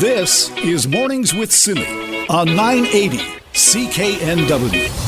This 0.00 0.50
is 0.58 0.86
Mornings 0.86 1.32
with 1.32 1.50
Simi 1.50 2.26
on 2.28 2.54
980 2.54 3.16
CKNW. 3.54 5.05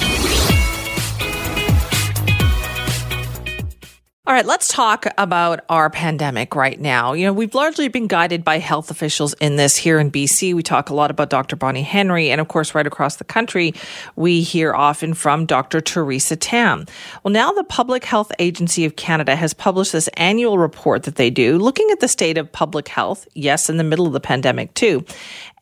All 4.28 4.34
right, 4.34 4.44
let's 4.44 4.68
talk 4.68 5.06
about 5.16 5.60
our 5.70 5.88
pandemic 5.88 6.54
right 6.54 6.78
now. 6.78 7.14
You 7.14 7.24
know, 7.24 7.32
we've 7.32 7.54
largely 7.54 7.88
been 7.88 8.08
guided 8.08 8.44
by 8.44 8.58
health 8.58 8.90
officials 8.90 9.32
in 9.40 9.56
this 9.56 9.74
here 9.74 9.98
in 9.98 10.10
BC. 10.10 10.54
We 10.54 10.62
talk 10.62 10.90
a 10.90 10.94
lot 10.94 11.10
about 11.10 11.30
Dr. 11.30 11.56
Bonnie 11.56 11.80
Henry, 11.80 12.30
and 12.30 12.38
of 12.38 12.46
course, 12.46 12.74
right 12.74 12.86
across 12.86 13.16
the 13.16 13.24
country, 13.24 13.72
we 14.16 14.42
hear 14.42 14.74
often 14.74 15.14
from 15.14 15.46
Dr. 15.46 15.80
Theresa 15.80 16.36
Tam. 16.36 16.84
Well, 17.22 17.32
now 17.32 17.52
the 17.52 17.64
Public 17.64 18.04
Health 18.04 18.30
Agency 18.38 18.84
of 18.84 18.96
Canada 18.96 19.34
has 19.34 19.54
published 19.54 19.92
this 19.92 20.08
annual 20.08 20.58
report 20.58 21.04
that 21.04 21.14
they 21.14 21.30
do 21.30 21.56
looking 21.56 21.88
at 21.90 22.00
the 22.00 22.06
state 22.06 22.36
of 22.36 22.52
public 22.52 22.88
health, 22.88 23.26
yes, 23.32 23.70
in 23.70 23.78
the 23.78 23.82
middle 23.82 24.06
of 24.06 24.12
the 24.12 24.20
pandemic 24.20 24.74
too. 24.74 25.06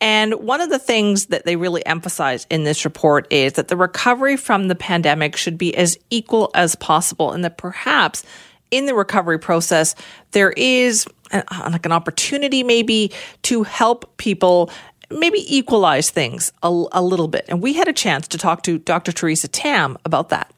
And 0.01 0.33
one 0.33 0.59
of 0.59 0.69
the 0.69 0.77
things 0.77 1.27
that 1.27 1.45
they 1.45 1.55
really 1.55 1.85
emphasize 1.85 2.45
in 2.49 2.65
this 2.65 2.83
report 2.83 3.27
is 3.31 3.53
that 3.53 3.69
the 3.69 3.77
recovery 3.77 4.35
from 4.35 4.67
the 4.67 4.75
pandemic 4.75 5.37
should 5.37 5.57
be 5.57 5.73
as 5.77 5.97
equal 6.09 6.51
as 6.53 6.75
possible 6.75 7.31
and 7.31 7.45
that 7.45 7.57
perhaps 7.57 8.25
in 8.71 8.85
the 8.85 8.93
recovery 8.93 9.39
process, 9.39 9.95
there 10.31 10.51
is 10.51 11.07
an, 11.31 11.43
like 11.71 11.85
an 11.85 11.91
opportunity 11.91 12.63
maybe 12.63 13.11
to 13.43 13.63
help 13.63 14.17
people 14.17 14.69
maybe 15.09 15.43
equalize 15.55 16.09
things 16.09 16.51
a, 16.63 16.85
a 16.91 17.01
little 17.01 17.27
bit. 17.27 17.45
And 17.47 17.61
we 17.61 17.73
had 17.73 17.87
a 17.87 17.93
chance 17.93 18.27
to 18.29 18.37
talk 18.37 18.63
to 18.63 18.77
Dr. 18.77 19.11
Theresa 19.11 19.47
Tam 19.47 19.97
about 20.05 20.29
that. 20.29 20.53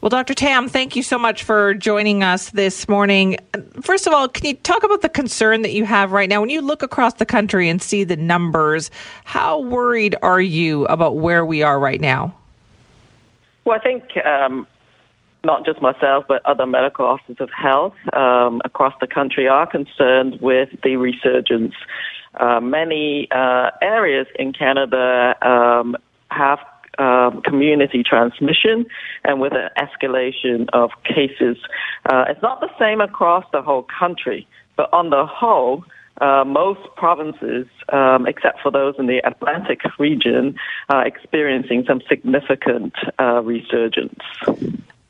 Well, 0.00 0.10
Dr. 0.10 0.34
Tam, 0.34 0.68
thank 0.68 0.96
you 0.96 1.02
so 1.02 1.18
much 1.18 1.44
for 1.44 1.72
joining 1.72 2.22
us 2.22 2.50
this 2.50 2.90
morning. 2.90 3.38
First 3.80 4.06
of 4.06 4.12
all, 4.12 4.28
can 4.28 4.44
you 4.44 4.54
talk 4.54 4.84
about 4.84 5.00
the 5.00 5.08
concern 5.08 5.62
that 5.62 5.72
you 5.72 5.86
have 5.86 6.12
right 6.12 6.28
now? 6.28 6.42
When 6.42 6.50
you 6.50 6.60
look 6.60 6.82
across 6.82 7.14
the 7.14 7.24
country 7.24 7.70
and 7.70 7.80
see 7.80 8.04
the 8.04 8.16
numbers, 8.16 8.90
how 9.24 9.60
worried 9.60 10.14
are 10.20 10.42
you 10.42 10.84
about 10.88 11.16
where 11.16 11.46
we 11.46 11.62
are 11.62 11.80
right 11.80 12.02
now? 12.02 12.34
Well, 13.64 13.78
I 13.78 13.82
think 13.82 14.04
um, 14.26 14.66
not 15.44 15.64
just 15.64 15.80
myself, 15.80 16.24
but 16.28 16.44
other 16.46 16.66
medical 16.66 17.06
officers 17.06 17.36
of 17.40 17.50
health 17.50 17.94
um, 18.12 18.60
across 18.64 18.94
the 19.00 19.06
country 19.06 19.48
are 19.48 19.66
concerned 19.66 20.40
with 20.40 20.68
the 20.82 20.96
resurgence. 20.96 21.74
Uh, 22.38 22.60
many 22.60 23.28
uh, 23.30 23.70
areas 23.80 24.26
in 24.38 24.52
Canada 24.52 25.34
um, 25.46 25.96
have 26.30 26.58
um, 26.98 27.42
community 27.42 28.02
transmission 28.02 28.86
and 29.24 29.40
with 29.40 29.52
an 29.52 29.68
escalation 29.78 30.68
of 30.72 30.90
cases. 31.04 31.56
Uh, 32.06 32.24
it's 32.28 32.42
not 32.42 32.60
the 32.60 32.70
same 32.78 33.00
across 33.00 33.44
the 33.52 33.62
whole 33.62 33.86
country, 33.98 34.46
but 34.76 34.92
on 34.92 35.10
the 35.10 35.26
whole, 35.26 35.84
uh, 36.20 36.44
most 36.44 36.80
provinces, 36.96 37.66
um, 37.92 38.26
except 38.26 38.60
for 38.60 38.70
those 38.70 38.94
in 38.98 39.06
the 39.06 39.18
Atlantic 39.26 39.80
region, 39.98 40.56
are 40.88 41.06
experiencing 41.06 41.84
some 41.86 42.00
significant 42.08 42.94
uh, 43.18 43.42
resurgence 43.42 44.22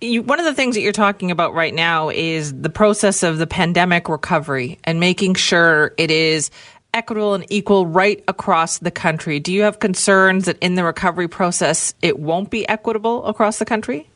you, 0.04 0.22
one 0.22 0.38
of 0.38 0.44
the 0.44 0.54
things 0.54 0.74
that 0.74 0.82
you're 0.82 0.92
talking 0.92 1.30
about 1.30 1.54
right 1.54 1.74
now 1.74 2.10
is 2.10 2.52
the 2.52 2.70
process 2.70 3.22
of 3.22 3.38
the 3.38 3.46
pandemic 3.46 4.08
recovery 4.08 4.78
and 4.84 5.00
making 5.00 5.34
sure 5.34 5.94
it 5.98 6.10
is 6.10 6.50
equitable 6.92 7.34
and 7.34 7.44
equal 7.50 7.86
right 7.86 8.22
across 8.28 8.78
the 8.78 8.90
country. 8.90 9.40
Do 9.40 9.52
you 9.52 9.62
have 9.62 9.80
concerns 9.80 10.44
that 10.44 10.58
in 10.60 10.76
the 10.76 10.84
recovery 10.84 11.28
process 11.28 11.94
it 12.02 12.18
won't 12.18 12.50
be 12.50 12.68
equitable 12.68 13.26
across 13.26 13.58
the 13.58 13.64
country? 13.64 14.08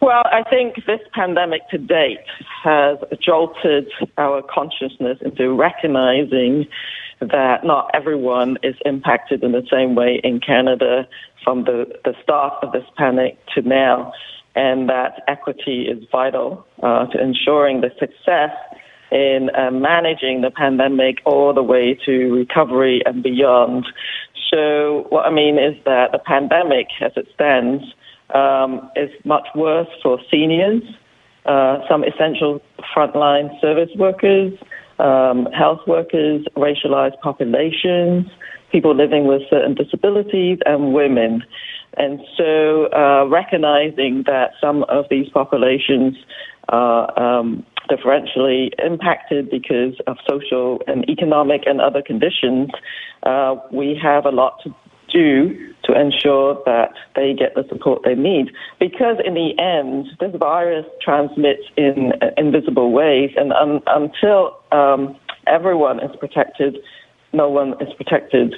Well, 0.00 0.22
I 0.24 0.42
think 0.42 0.84
this 0.86 1.00
pandemic 1.12 1.68
to 1.70 1.78
date 1.78 2.24
has 2.64 2.98
jolted 3.20 3.88
our 4.18 4.42
consciousness 4.42 5.18
into 5.20 5.54
recognizing 5.54 6.66
that 7.20 7.64
not 7.64 7.90
everyone 7.94 8.58
is 8.64 8.74
impacted 8.84 9.44
in 9.44 9.52
the 9.52 9.64
same 9.70 9.94
way 9.94 10.20
in 10.24 10.40
Canada 10.40 11.06
from 11.44 11.64
the, 11.64 11.86
the 12.04 12.14
start 12.20 12.54
of 12.64 12.72
this 12.72 12.84
panic 12.96 13.38
to 13.54 13.62
now 13.62 14.12
and 14.54 14.88
that 14.88 15.22
equity 15.28 15.86
is 15.88 16.04
vital 16.10 16.66
uh, 16.82 17.06
to 17.06 17.20
ensuring 17.20 17.80
the 17.80 17.90
success 17.98 18.50
in 19.10 19.50
uh, 19.54 19.70
managing 19.70 20.40
the 20.40 20.50
pandemic 20.50 21.18
all 21.24 21.52
the 21.52 21.62
way 21.62 21.98
to 22.06 22.34
recovery 22.34 23.02
and 23.04 23.22
beyond. 23.22 23.86
So, 24.52 25.06
what 25.10 25.26
I 25.26 25.30
mean 25.30 25.58
is 25.58 25.76
that 25.84 26.12
the 26.12 26.18
pandemic, 26.18 26.88
as 27.00 27.12
it 27.16 27.26
stands, 27.34 27.84
um, 28.34 28.90
is 28.96 29.10
much 29.24 29.46
worse 29.54 29.88
for 30.02 30.18
seniors, 30.30 30.82
uh, 31.44 31.78
some 31.88 32.04
essential 32.04 32.62
frontline 32.94 33.60
service 33.60 33.90
workers, 33.96 34.52
um, 34.98 35.46
health 35.46 35.80
workers, 35.86 36.46
racialized 36.56 37.18
populations, 37.20 38.26
people 38.70 38.94
living 38.94 39.26
with 39.26 39.42
certain 39.50 39.74
disabilities, 39.74 40.58
and 40.64 40.94
women. 40.94 41.42
And 41.96 42.20
so, 42.36 42.86
uh, 42.92 43.26
recognizing 43.28 44.24
that 44.26 44.52
some 44.60 44.84
of 44.84 45.06
these 45.10 45.28
populations 45.28 46.16
are 46.68 47.20
um, 47.20 47.66
differentially 47.90 48.70
impacted 48.84 49.50
because 49.50 49.94
of 50.06 50.16
social 50.28 50.80
and 50.86 51.08
economic 51.08 51.62
and 51.66 51.80
other 51.80 52.02
conditions, 52.02 52.70
uh, 53.24 53.56
we 53.70 53.98
have 54.02 54.24
a 54.24 54.30
lot 54.30 54.58
to 54.64 54.74
do 55.12 55.74
to 55.84 55.92
ensure 56.00 56.62
that 56.64 56.92
they 57.14 57.34
get 57.34 57.54
the 57.54 57.64
support 57.68 58.02
they 58.04 58.14
need. 58.14 58.50
Because 58.78 59.16
in 59.24 59.34
the 59.34 59.52
end, 59.58 60.06
this 60.20 60.34
virus 60.38 60.86
transmits 61.02 61.62
in 61.76 62.12
invisible 62.36 62.92
ways, 62.92 63.30
and 63.36 63.52
un- 63.52 63.82
until 63.88 64.58
um, 64.70 65.16
everyone 65.46 66.00
is 66.02 66.14
protected, 66.18 66.78
no 67.32 67.48
one 67.48 67.74
is 67.80 67.92
protected. 67.96 68.54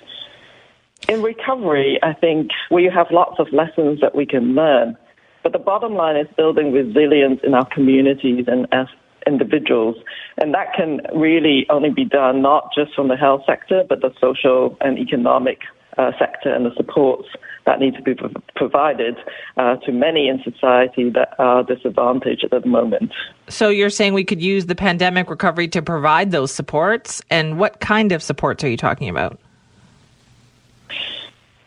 In 1.08 1.22
recovery, 1.22 1.98
I 2.02 2.14
think 2.14 2.50
we 2.70 2.84
have 2.84 3.08
lots 3.10 3.38
of 3.38 3.52
lessons 3.52 4.00
that 4.00 4.14
we 4.14 4.24
can 4.24 4.54
learn. 4.54 4.96
But 5.42 5.52
the 5.52 5.58
bottom 5.58 5.94
line 5.94 6.16
is 6.16 6.26
building 6.36 6.72
resilience 6.72 7.40
in 7.44 7.52
our 7.52 7.66
communities 7.66 8.46
and 8.48 8.66
as 8.72 8.86
individuals. 9.26 9.96
And 10.38 10.54
that 10.54 10.72
can 10.74 11.00
really 11.14 11.66
only 11.70 11.90
be 11.90 12.04
done 12.04 12.42
not 12.42 12.70
just 12.74 12.94
from 12.94 13.08
the 13.08 13.16
health 13.16 13.42
sector, 13.46 13.84
but 13.88 14.00
the 14.00 14.10
social 14.20 14.76
and 14.80 14.98
economic 14.98 15.60
uh, 15.98 16.12
sector 16.18 16.52
and 16.52 16.66
the 16.66 16.74
supports 16.76 17.28
that 17.66 17.78
need 17.78 17.94
to 17.94 18.02
be 18.02 18.14
pro- 18.14 18.30
provided 18.56 19.16
uh, 19.56 19.76
to 19.76 19.92
many 19.92 20.28
in 20.28 20.42
society 20.42 21.10
that 21.10 21.34
are 21.38 21.62
disadvantaged 21.62 22.44
at 22.44 22.62
the 22.62 22.68
moment. 22.68 23.12
So 23.48 23.68
you're 23.68 23.90
saying 23.90 24.14
we 24.14 24.24
could 24.24 24.42
use 24.42 24.66
the 24.66 24.74
pandemic 24.74 25.30
recovery 25.30 25.68
to 25.68 25.82
provide 25.82 26.30
those 26.30 26.52
supports? 26.52 27.22
And 27.30 27.58
what 27.58 27.80
kind 27.80 28.12
of 28.12 28.22
supports 28.22 28.64
are 28.64 28.68
you 28.68 28.76
talking 28.76 29.08
about? 29.08 29.38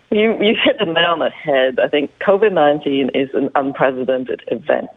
You, 0.10 0.38
you 0.42 0.56
hit 0.64 0.78
the 0.80 0.86
nail 0.86 1.12
on 1.12 1.20
the 1.20 1.30
head. 1.30 1.80
I 1.80 1.90
think 1.90 2.12
COVID 2.26 2.54
19 2.54 3.12
is 3.14 3.30
an 3.34 3.50
unprecedented 3.56 4.42
event. 4.48 4.90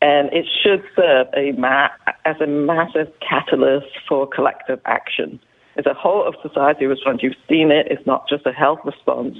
And 0.00 0.32
it 0.32 0.46
should 0.62 0.82
serve 0.94 1.26
a 1.36 1.52
ma- 1.52 1.88
as 2.24 2.36
a 2.40 2.46
massive 2.46 3.08
catalyst 3.26 3.88
for 4.08 4.28
collective 4.28 4.80
action. 4.84 5.40
It's 5.76 5.86
a 5.86 5.94
whole 5.94 6.26
of 6.26 6.34
society 6.42 6.86
response. 6.86 7.20
You've 7.22 7.34
seen 7.48 7.70
it. 7.70 7.86
It's 7.88 8.06
not 8.06 8.28
just 8.28 8.44
a 8.46 8.52
health 8.52 8.80
response. 8.84 9.38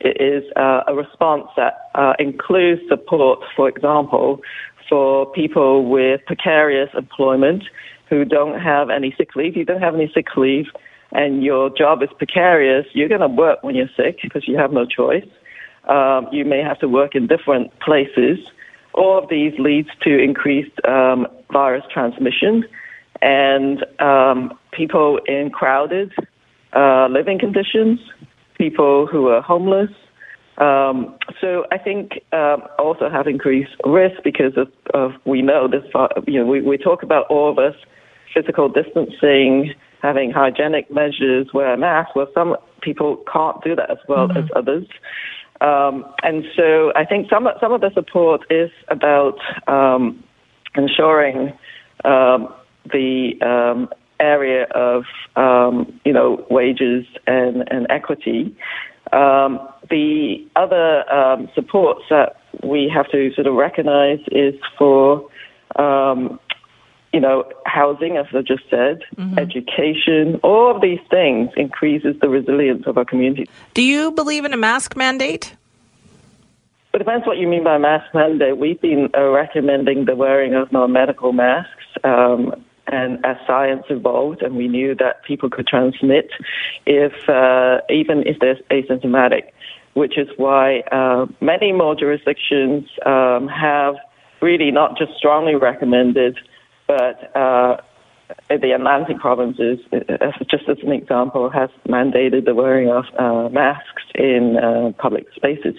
It 0.00 0.20
is 0.20 0.44
uh, 0.54 0.82
a 0.86 0.94
response 0.94 1.46
that 1.56 1.90
uh, 1.94 2.12
includes 2.18 2.82
support, 2.88 3.40
for 3.56 3.68
example, 3.68 4.40
for 4.88 5.30
people 5.32 5.88
with 5.88 6.20
precarious 6.26 6.90
employment 6.96 7.64
who 8.08 8.24
don't 8.24 8.60
have 8.60 8.90
any 8.90 9.14
sick 9.18 9.34
leave. 9.34 9.56
You 9.56 9.64
don't 9.64 9.82
have 9.82 9.94
any 9.94 10.10
sick 10.14 10.36
leave 10.36 10.66
and 11.12 11.42
your 11.42 11.70
job 11.70 12.02
is 12.02 12.08
precarious, 12.16 12.86
you're 12.92 13.08
going 13.08 13.20
to 13.20 13.28
work 13.28 13.62
when 13.62 13.74
you're 13.74 13.90
sick 13.96 14.18
because 14.22 14.46
you 14.46 14.56
have 14.56 14.72
no 14.72 14.84
choice. 14.84 15.26
Um, 15.88 16.28
you 16.32 16.44
may 16.44 16.62
have 16.62 16.78
to 16.80 16.88
work 16.88 17.14
in 17.14 17.26
different 17.26 17.78
places. 17.80 18.38
All 18.92 19.18
of 19.18 19.28
these 19.30 19.58
leads 19.58 19.88
to 20.02 20.18
increased 20.18 20.84
um, 20.84 21.26
virus 21.50 21.84
transmission, 21.90 22.64
and 23.22 23.84
um, 24.00 24.58
people 24.72 25.18
in 25.26 25.50
crowded 25.50 26.12
uh, 26.74 27.08
living 27.10 27.38
conditions, 27.38 28.00
people 28.56 29.06
who 29.06 29.28
are 29.28 29.40
homeless. 29.40 29.90
Um, 30.58 31.16
so 31.40 31.64
I 31.70 31.78
think 31.78 32.20
um, 32.32 32.64
also 32.78 33.08
have 33.08 33.26
increased 33.26 33.74
risk 33.84 34.22
because 34.24 34.56
of, 34.56 34.70
of 34.92 35.12
we 35.24 35.40
know 35.40 35.68
this. 35.68 35.84
You 36.26 36.40
know, 36.40 36.46
we, 36.46 36.60
we 36.60 36.76
talk 36.76 37.02
about 37.02 37.26
all 37.28 37.50
of 37.50 37.58
us 37.58 37.74
physical 38.34 38.68
distancing 38.68 39.74
having 40.02 40.30
hygienic 40.30 40.90
measures, 40.90 41.48
wear 41.52 41.72
a 41.72 41.76
mask. 41.76 42.14
Well, 42.14 42.28
some 42.34 42.56
people 42.80 43.22
can't 43.32 43.62
do 43.62 43.74
that 43.76 43.90
as 43.90 43.98
well 44.08 44.28
mm-hmm. 44.28 44.38
as 44.38 44.44
others. 44.54 44.86
Um, 45.60 46.04
and 46.22 46.44
so 46.56 46.92
I 46.94 47.04
think 47.04 47.28
some 47.28 47.48
some 47.60 47.72
of 47.72 47.80
the 47.80 47.90
support 47.92 48.42
is 48.50 48.70
about 48.88 49.38
um, 49.66 50.22
ensuring 50.76 51.52
um, 52.04 52.54
the 52.84 53.32
um, 53.42 53.88
area 54.20 54.66
of 54.74 55.04
um, 55.34 56.00
you 56.04 56.12
know 56.12 56.46
wages 56.50 57.06
and, 57.26 57.64
and 57.70 57.86
equity. 57.90 58.56
Um, 59.12 59.58
the 59.90 60.46
other 60.54 61.48
supports 61.54 62.02
that 62.10 62.36
we 62.62 62.90
have 62.94 63.10
to 63.10 63.32
sort 63.34 63.46
of 63.46 63.54
recognize 63.54 64.20
is 64.30 64.54
for 64.78 65.28
you 67.12 67.20
know, 67.20 67.44
housing, 67.64 68.16
as 68.16 68.26
I 68.34 68.42
just 68.42 68.64
said, 68.68 69.02
mm-hmm. 69.16 69.38
education, 69.38 70.40
all 70.42 70.74
of 70.74 70.82
these 70.82 71.00
things 71.10 71.50
increases 71.56 72.16
the 72.20 72.28
resilience 72.28 72.86
of 72.86 72.98
our 72.98 73.04
community. 73.04 73.48
Do 73.74 73.82
you 73.82 74.10
believe 74.12 74.44
in 74.44 74.52
a 74.52 74.56
mask 74.58 74.96
mandate? 74.96 75.54
It 76.92 76.98
depends 76.98 77.26
what 77.26 77.38
you 77.38 77.46
mean 77.46 77.64
by 77.64 77.78
mask 77.78 78.12
mandate. 78.14 78.58
We've 78.58 78.80
been 78.80 79.08
uh, 79.16 79.28
recommending 79.30 80.04
the 80.04 80.16
wearing 80.16 80.54
of 80.54 80.72
non-medical 80.72 81.32
masks. 81.32 81.84
Um, 82.04 82.64
and 82.90 83.24
as 83.24 83.36
science 83.46 83.84
evolved, 83.90 84.42
and 84.42 84.56
we 84.56 84.66
knew 84.66 84.94
that 84.94 85.22
people 85.22 85.50
could 85.50 85.66
transmit 85.66 86.30
if 86.86 87.28
uh, 87.28 87.80
even 87.90 88.26
if 88.26 88.38
they're 88.40 88.56
asymptomatic, 88.70 89.50
which 89.92 90.16
is 90.16 90.28
why 90.36 90.80
uh, 90.90 91.26
many 91.40 91.72
more 91.72 91.94
jurisdictions 91.94 92.88
um, 93.04 93.46
have 93.48 93.96
really 94.40 94.70
not 94.70 94.96
just 94.96 95.12
strongly 95.18 95.54
recommended 95.54 96.38
but 96.88 97.36
uh, 97.36 97.76
the 98.48 98.72
Atlantic 98.72 99.18
provinces, 99.18 99.78
uh, 99.92 100.32
just 100.50 100.68
as 100.68 100.78
an 100.82 100.92
example, 100.92 101.50
has 101.50 101.70
mandated 101.86 102.44
the 102.44 102.54
wearing 102.54 102.88
of 102.90 103.04
uh, 103.18 103.48
masks 103.50 104.02
in 104.14 104.56
uh, 104.56 104.92
public 105.00 105.26
spaces. 105.34 105.74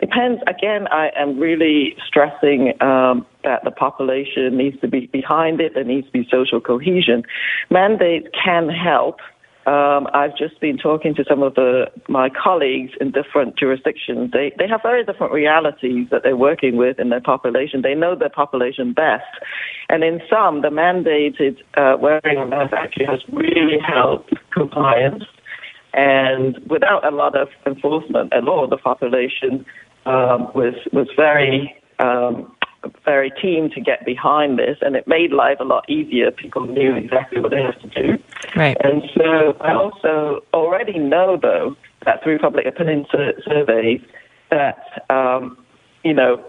Depends, 0.00 0.40
again, 0.46 0.86
I 0.90 1.10
am 1.16 1.38
really 1.38 1.96
stressing 2.06 2.72
um, 2.80 3.26
that 3.42 3.64
the 3.64 3.70
population 3.70 4.56
needs 4.56 4.80
to 4.80 4.88
be 4.88 5.06
behind 5.06 5.60
it, 5.60 5.74
there 5.74 5.84
needs 5.84 6.06
to 6.06 6.12
be 6.12 6.26
social 6.30 6.60
cohesion. 6.60 7.24
Mandates 7.70 8.28
can 8.42 8.68
help, 8.68 9.18
um, 9.66 10.08
I've 10.12 10.36
just 10.36 10.60
been 10.60 10.76
talking 10.76 11.14
to 11.14 11.24
some 11.28 11.42
of 11.42 11.54
the, 11.54 11.90
my 12.08 12.28
colleagues 12.28 12.92
in 13.00 13.12
different 13.12 13.56
jurisdictions. 13.56 14.30
They, 14.30 14.52
they 14.58 14.68
have 14.68 14.82
very 14.82 15.04
different 15.04 15.32
realities 15.32 16.08
that 16.10 16.22
they're 16.22 16.36
working 16.36 16.76
with 16.76 16.98
in 16.98 17.08
their 17.08 17.20
population. 17.20 17.80
They 17.80 17.94
know 17.94 18.14
their 18.14 18.28
population 18.28 18.92
best. 18.92 19.24
And 19.88 20.04
in 20.04 20.20
some, 20.28 20.60
the 20.60 20.68
mandated 20.68 21.56
uh, 21.76 21.96
wearing 21.98 22.38
a 22.38 22.46
mask 22.46 22.74
actually 22.74 23.06
has 23.06 23.20
really 23.32 23.78
helped 23.78 24.34
compliance. 24.50 25.24
And 25.94 26.58
without 26.68 27.06
a 27.06 27.14
lot 27.14 27.34
of 27.34 27.48
enforcement 27.66 28.34
at 28.34 28.46
all, 28.46 28.68
the 28.68 28.76
population 28.76 29.64
um, 30.04 30.50
was, 30.54 30.74
was 30.92 31.08
very 31.16 31.74
um, 31.98 32.53
very 33.04 33.32
keen 33.40 33.70
to 33.70 33.80
get 33.80 34.04
behind 34.04 34.58
this, 34.58 34.78
and 34.80 34.96
it 34.96 35.06
made 35.06 35.32
life 35.32 35.58
a 35.60 35.64
lot 35.64 35.88
easier. 35.88 36.30
People 36.30 36.66
knew 36.66 36.94
exactly 36.94 37.40
what 37.40 37.50
they 37.50 37.62
had 37.62 37.80
to 37.80 38.02
do. 38.02 38.22
Right. 38.56 38.76
And 38.82 39.02
so 39.16 39.56
I 39.60 39.74
also 39.74 40.40
already 40.52 40.98
know, 40.98 41.38
though, 41.40 41.76
that 42.04 42.22
through 42.22 42.38
public 42.38 42.66
opinion 42.66 43.06
sur- 43.10 43.40
surveys, 43.46 44.00
that 44.50 45.04
um, 45.10 45.58
you 46.02 46.14
know 46.14 46.42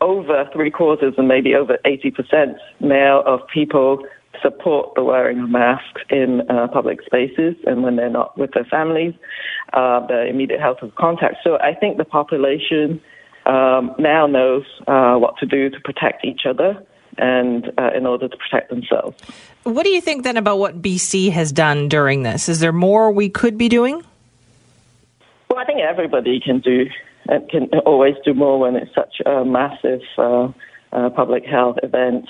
over 0.00 0.48
three 0.52 0.70
quarters 0.70 1.14
and 1.18 1.26
maybe 1.26 1.54
over 1.54 1.78
80% 1.84 2.54
now 2.80 3.22
of 3.22 3.40
people 3.52 4.04
support 4.40 4.94
the 4.94 5.02
wearing 5.02 5.40
of 5.40 5.50
masks 5.50 6.02
in 6.10 6.42
uh, 6.48 6.68
public 6.68 7.00
spaces 7.04 7.56
and 7.66 7.82
when 7.82 7.96
they're 7.96 8.10
not 8.10 8.38
with 8.38 8.52
their 8.52 8.64
families, 8.64 9.14
uh, 9.72 10.06
the 10.06 10.26
immediate 10.28 10.60
health 10.60 10.78
of 10.82 10.94
contact. 10.94 11.36
So 11.42 11.58
I 11.58 11.74
think 11.74 11.96
the 11.98 12.04
population 12.04 13.00
um, 13.48 13.94
now 13.98 14.26
knows 14.26 14.64
uh, 14.86 15.16
what 15.16 15.36
to 15.38 15.46
do 15.46 15.70
to 15.70 15.80
protect 15.80 16.24
each 16.24 16.42
other 16.48 16.84
and 17.16 17.72
uh, 17.78 17.90
in 17.96 18.06
order 18.06 18.28
to 18.28 18.36
protect 18.36 18.70
themselves. 18.70 19.20
What 19.64 19.82
do 19.82 19.90
you 19.90 20.00
think 20.00 20.22
then 20.22 20.36
about 20.36 20.58
what 20.58 20.80
BC 20.80 21.30
has 21.32 21.50
done 21.50 21.88
during 21.88 22.22
this? 22.22 22.48
Is 22.48 22.60
there 22.60 22.72
more 22.72 23.10
we 23.10 23.28
could 23.28 23.58
be 23.58 23.68
doing? 23.68 24.04
Well, 25.50 25.58
I 25.58 25.64
think 25.64 25.80
everybody 25.80 26.40
can 26.40 26.60
do 26.60 26.86
uh, 27.28 27.40
can 27.50 27.68
always 27.84 28.14
do 28.24 28.34
more 28.34 28.58
when 28.58 28.76
it's 28.76 28.94
such 28.94 29.20
a 29.26 29.44
massive 29.44 30.00
uh, 30.16 30.48
uh, 30.92 31.10
public 31.10 31.44
health 31.44 31.76
event. 31.82 32.26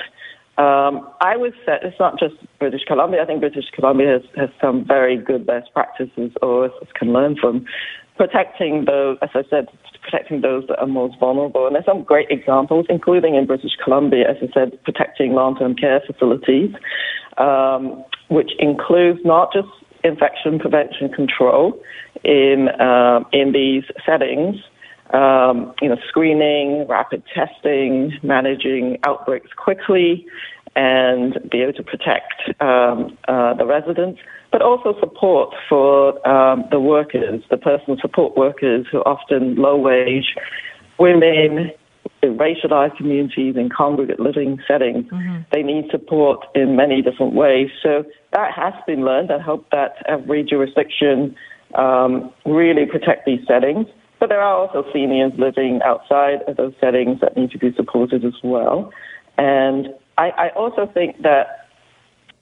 Um, 0.56 1.08
I 1.20 1.36
would 1.36 1.54
say 1.64 1.78
it's 1.82 1.98
not 2.00 2.18
just 2.18 2.34
British 2.58 2.82
Columbia. 2.84 3.22
I 3.22 3.26
think 3.26 3.38
British 3.40 3.66
Columbia 3.72 4.18
has, 4.18 4.22
has 4.36 4.48
some 4.60 4.84
very 4.84 5.16
good 5.16 5.46
best 5.46 5.72
practices 5.72 6.32
or 6.42 6.70
can 6.98 7.12
learn 7.12 7.36
from 7.36 7.64
protecting 8.16 8.84
those, 8.86 9.18
as 9.22 9.30
I 9.34 9.44
said, 9.48 9.68
protecting 10.08 10.40
those 10.40 10.66
that 10.68 10.78
are 10.78 10.86
most 10.86 11.18
vulnerable. 11.18 11.66
And 11.66 11.74
there's 11.74 11.84
some 11.84 12.02
great 12.02 12.28
examples, 12.30 12.86
including 12.88 13.34
in 13.34 13.46
British 13.46 13.72
Columbia, 13.82 14.30
as 14.30 14.36
I 14.42 14.52
said, 14.52 14.82
protecting 14.84 15.32
long-term 15.32 15.74
care 15.74 16.00
facilities, 16.06 16.70
um, 17.36 18.04
which 18.28 18.50
includes 18.58 19.20
not 19.24 19.52
just 19.52 19.68
infection 20.04 20.58
prevention 20.58 21.08
control 21.10 21.80
in 22.24 22.68
uh, 22.80 23.20
in 23.32 23.52
these 23.52 23.84
settings. 24.06 24.56
Um, 25.14 25.72
you 25.80 25.88
know, 25.88 25.96
screening, 26.06 26.86
rapid 26.86 27.22
testing, 27.34 28.12
managing 28.22 28.98
outbreaks 29.06 29.50
quickly, 29.56 30.26
and 30.78 31.36
be 31.50 31.60
able 31.60 31.72
to 31.72 31.82
protect 31.82 32.34
um, 32.60 33.18
uh, 33.26 33.52
the 33.54 33.66
residents, 33.66 34.20
but 34.52 34.62
also 34.62 34.94
support 35.00 35.52
for 35.68 36.26
um, 36.26 36.64
the 36.70 36.78
workers, 36.78 37.42
the 37.50 37.56
personal 37.56 37.98
support 38.00 38.36
workers 38.36 38.86
who 38.90 38.98
are 38.98 39.08
often 39.08 39.56
low 39.56 39.76
wage, 39.76 40.36
women, 40.96 41.72
in 42.22 42.38
racialized 42.38 42.96
communities, 42.96 43.56
in 43.56 43.68
congregate 43.76 44.20
living 44.20 44.60
settings. 44.68 45.04
Mm-hmm. 45.06 45.38
They 45.52 45.62
need 45.64 45.90
support 45.90 46.46
in 46.54 46.76
many 46.76 47.02
different 47.02 47.34
ways. 47.34 47.70
So 47.82 48.04
that 48.32 48.52
has 48.54 48.74
been 48.86 49.04
learned. 49.04 49.32
I 49.32 49.40
hope 49.40 49.66
that 49.72 49.96
every 50.06 50.44
jurisdiction 50.44 51.34
um, 51.74 52.32
really 52.46 52.86
protect 52.86 53.26
these 53.26 53.40
settings. 53.48 53.86
But 54.20 54.28
there 54.28 54.40
are 54.40 54.54
also 54.54 54.84
seniors 54.92 55.32
living 55.38 55.80
outside 55.84 56.42
of 56.46 56.56
those 56.56 56.74
settings 56.80 57.20
that 57.20 57.36
need 57.36 57.50
to 57.50 57.58
be 57.58 57.72
supported 57.74 58.24
as 58.24 58.34
well. 58.44 58.92
And 59.36 59.88
I, 60.18 60.30
I 60.30 60.48
also 60.50 60.86
think 60.92 61.22
that 61.22 61.68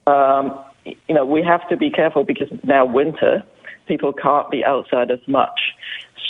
um, 0.06 0.58
you 0.84 1.14
know 1.14 1.24
we 1.24 1.42
have 1.42 1.68
to 1.68 1.76
be 1.76 1.90
careful 1.90 2.24
because 2.24 2.48
now 2.64 2.84
winter. 2.84 3.44
People 3.86 4.12
can't 4.12 4.50
be 4.50 4.64
outside 4.64 5.12
as 5.12 5.20
much. 5.28 5.60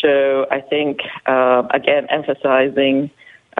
So 0.02 0.46
I 0.50 0.60
think 0.60 0.98
uh, 1.26 1.62
again 1.72 2.06
emphasizing 2.10 3.10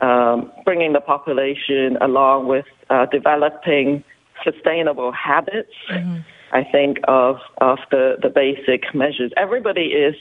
um, 0.02 0.52
bringing 0.64 0.92
the 0.92 1.00
population 1.00 1.96
along 2.02 2.48
with 2.48 2.66
uh, 2.90 3.06
developing 3.06 4.04
sustainable 4.44 5.12
habits. 5.12 5.72
Mm-hmm. 5.90 6.18
I 6.52 6.64
think 6.64 6.98
of 7.08 7.36
of 7.60 7.78
the 7.90 8.16
the 8.20 8.28
basic 8.28 8.94
measures. 8.94 9.32
Everybody 9.36 9.86
is 9.86 10.14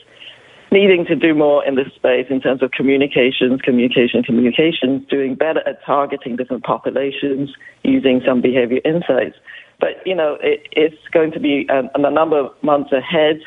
needing 0.72 1.06
to 1.06 1.16
do 1.16 1.34
more 1.34 1.66
in 1.66 1.76
this 1.76 1.88
space 1.96 2.28
in 2.30 2.42
terms 2.42 2.62
of 2.62 2.72
communications, 2.72 3.62
communication, 3.62 4.24
communications, 4.24 5.06
doing 5.10 5.36
better 5.36 5.68
at 5.68 5.84
targeting 5.86 6.36
different 6.36 6.64
populations, 6.64 7.52
using 7.84 8.22
some 8.26 8.42
behavior 8.42 8.80
insights. 8.84 9.38
But, 9.80 10.06
you 10.06 10.16
know, 10.16 10.38
it, 10.42 10.68
it's 10.72 11.02
going 11.12 11.32
to 11.34 11.40
be 11.40 11.68
a, 11.70 11.84
a, 11.96 12.12
number 12.12 12.40
of 12.40 12.52
months 12.64 12.92
ahead. 12.92 13.42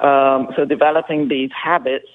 Um, 0.00 0.48
so 0.56 0.64
developing 0.64 1.28
these 1.28 1.50
habits 1.52 2.08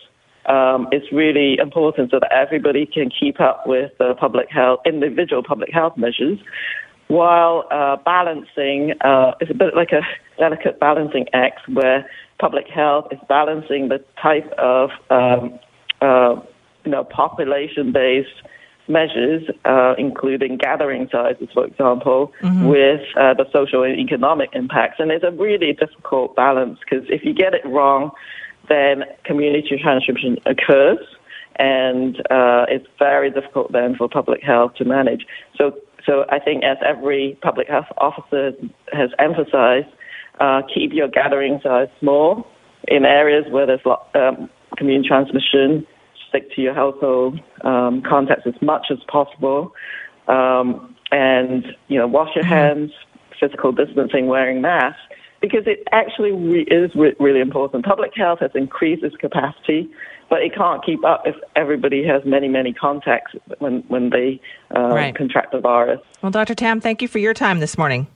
um, 0.48 0.88
is 0.91 1.03
really 1.12 1.58
important 1.60 2.12
so 2.12 2.20
that 2.20 2.31
everybody 2.31 2.86
can 2.86 3.10
keep 3.10 3.39
up 3.39 3.67
with 3.67 3.91
the 4.00 4.15
public 4.20 4.50
health, 4.50 4.79
individual 4.86 5.43
public 5.43 5.72
health 5.72 5.96
measures 5.98 6.39
while 7.12 7.68
uh, 7.72 7.98
balancing, 8.06 8.94
uh, 9.01 9.34
it's 9.41 9.51
a 9.51 9.53
bit 9.53 9.75
like 9.75 9.91
a 9.91 10.01
delicate 10.39 10.80
balancing 10.80 11.25
act 11.34 11.60
where 11.68 12.10
public 12.39 12.68
health 12.68 13.08
is 13.12 13.20
balancing 13.27 13.89
the 13.89 14.01
type 14.22 14.50
of 14.58 14.91
um, 15.10 15.60
uh, 16.00 16.39
you 16.86 16.91
know 16.91 17.03
population-based 17.03 18.41
measures, 18.88 19.44
uh, 19.65 19.94
including 19.98 20.56
gathering 20.56 21.10
sizes, 21.12 21.50
for 21.53 21.65
example, 21.65 22.32
mm-hmm. 22.41 22.68
with 22.68 23.01
uh, 23.20 23.34
the 23.34 23.46
social 23.51 23.84
and 23.84 24.00
economic 24.00 24.50
impacts. 24.53 24.96
And 25.00 25.12
it's 25.12 25.25
a 25.25 25.32
really 25.32 25.74
difficult 25.74 26.38
balance 26.38 26.80
because 26.80 27.06
if 27.10 27.25
you 27.25 27.34
get 27.34 27.53
it 27.53 27.65
wrong, 27.65 28.12
then 28.70 29.03
community 29.25 29.77
transmission 29.82 30.38
occurs 30.46 31.00
and 31.58 32.18
uh, 32.32 32.65
it's 32.70 32.88
very 32.98 33.30
difficult 33.30 33.72
then 33.72 33.96
for 33.96 34.08
public 34.08 34.41
health 34.41 34.75
to 34.75 34.86
manage. 34.86 35.25
So 35.58 35.75
so 36.05 36.25
I 36.29 36.39
think 36.39 36.63
as 36.63 36.77
every 36.86 37.38
public 37.41 37.67
health 37.67 37.86
officer 37.98 38.51
has 38.91 39.10
emphasized, 39.20 39.88
uh, 40.39 40.62
keep 40.74 40.93
your 40.93 41.08
gathering 41.08 41.60
size 41.63 41.88
small 42.00 42.48
in 42.88 43.05
areas 43.05 43.46
where 43.51 43.65
there's 43.65 43.81
um, 44.15 44.50
community 44.77 45.08
transmission. 45.08 45.86
Stick 46.29 46.53
to 46.55 46.62
your 46.62 46.74
household 46.74 47.39
um, 47.63 48.01
contacts 48.08 48.48
as 48.48 48.60
much 48.62 48.88
as 48.89 49.00
possible, 49.08 49.74
um, 50.27 50.96
and 51.12 51.65
you 51.89 51.98
know 51.98 52.08
wash 52.08 52.29
your 52.36 52.46
mm-hmm. 52.46 52.53
hands, 52.53 52.91
physical 53.38 53.74
distancing, 53.74 54.27
wearing 54.27 54.62
masks, 54.62 55.01
because 55.41 55.63
it 55.65 55.88
actually 55.91 56.31
re- 56.31 56.67
is 56.69 56.93
re- 56.95 57.15
really 57.19 57.39
important. 57.39 57.86
Public 57.86 58.12
health 58.15 58.39
has 58.39 58.51
increased 58.55 59.03
its 59.03 59.15
capacity 59.17 59.89
but 60.31 60.41
it 60.41 60.55
can't 60.55 60.83
keep 60.83 61.03
up 61.03 61.24
if 61.27 61.36
everybody 61.57 62.05
has 62.07 62.24
many, 62.24 62.48
many 62.48 62.71
contacts 62.71 63.33
when, 63.60 63.83
when 63.89 64.12
they 64.12 64.39
uh, 64.74 64.88
right. 64.88 65.13
contract 65.13 65.51
the 65.51 65.60
virus. 65.60 66.00
Well, 66.21 66.31
Dr. 66.31 66.55
Tam, 66.55 66.79
thank 66.79 67.01
you 67.01 67.10
for 67.10 67.19
your 67.19 67.33
time 67.33 67.60
this 67.60 67.77
morning. 67.77 68.07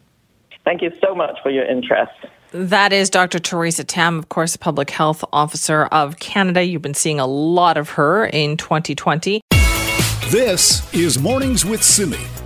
Thank 0.63 0.81
you 0.81 0.93
so 1.03 1.13
much 1.13 1.37
for 1.43 1.51
your 1.51 1.65
interest. 1.65 2.13
That 2.51 2.93
is 2.93 3.09
Dr. 3.09 3.37
Theresa 3.37 3.83
Tam, 3.83 4.17
of 4.17 4.29
course, 4.29 4.55
Public 4.55 4.89
Health 4.91 5.25
Officer 5.33 5.87
of 5.87 6.17
Canada. 6.19 6.63
You've 6.63 6.81
been 6.81 6.93
seeing 6.93 7.19
a 7.19 7.27
lot 7.27 7.75
of 7.75 7.89
her 7.89 8.27
in 8.27 8.55
2020. 8.55 9.41
This 10.29 10.93
is 10.93 11.19
Mornings 11.19 11.65
with 11.65 11.83
Simi. 11.83 12.44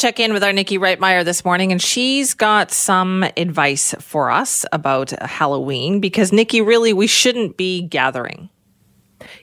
Check 0.00 0.18
in 0.18 0.32
with 0.32 0.42
our 0.42 0.52
Nikki 0.52 0.78
Reitmeyer 0.78 1.24
this 1.24 1.44
morning, 1.44 1.72
and 1.72 1.82
she's 1.82 2.32
got 2.32 2.70
some 2.70 3.22
advice 3.36 3.94
for 3.98 4.30
us 4.30 4.64
about 4.72 5.10
Halloween 5.10 6.00
because, 6.00 6.32
Nikki, 6.32 6.62
really, 6.62 6.94
we 6.94 7.06
shouldn't 7.06 7.58
be 7.58 7.82
gathering. 7.82 8.48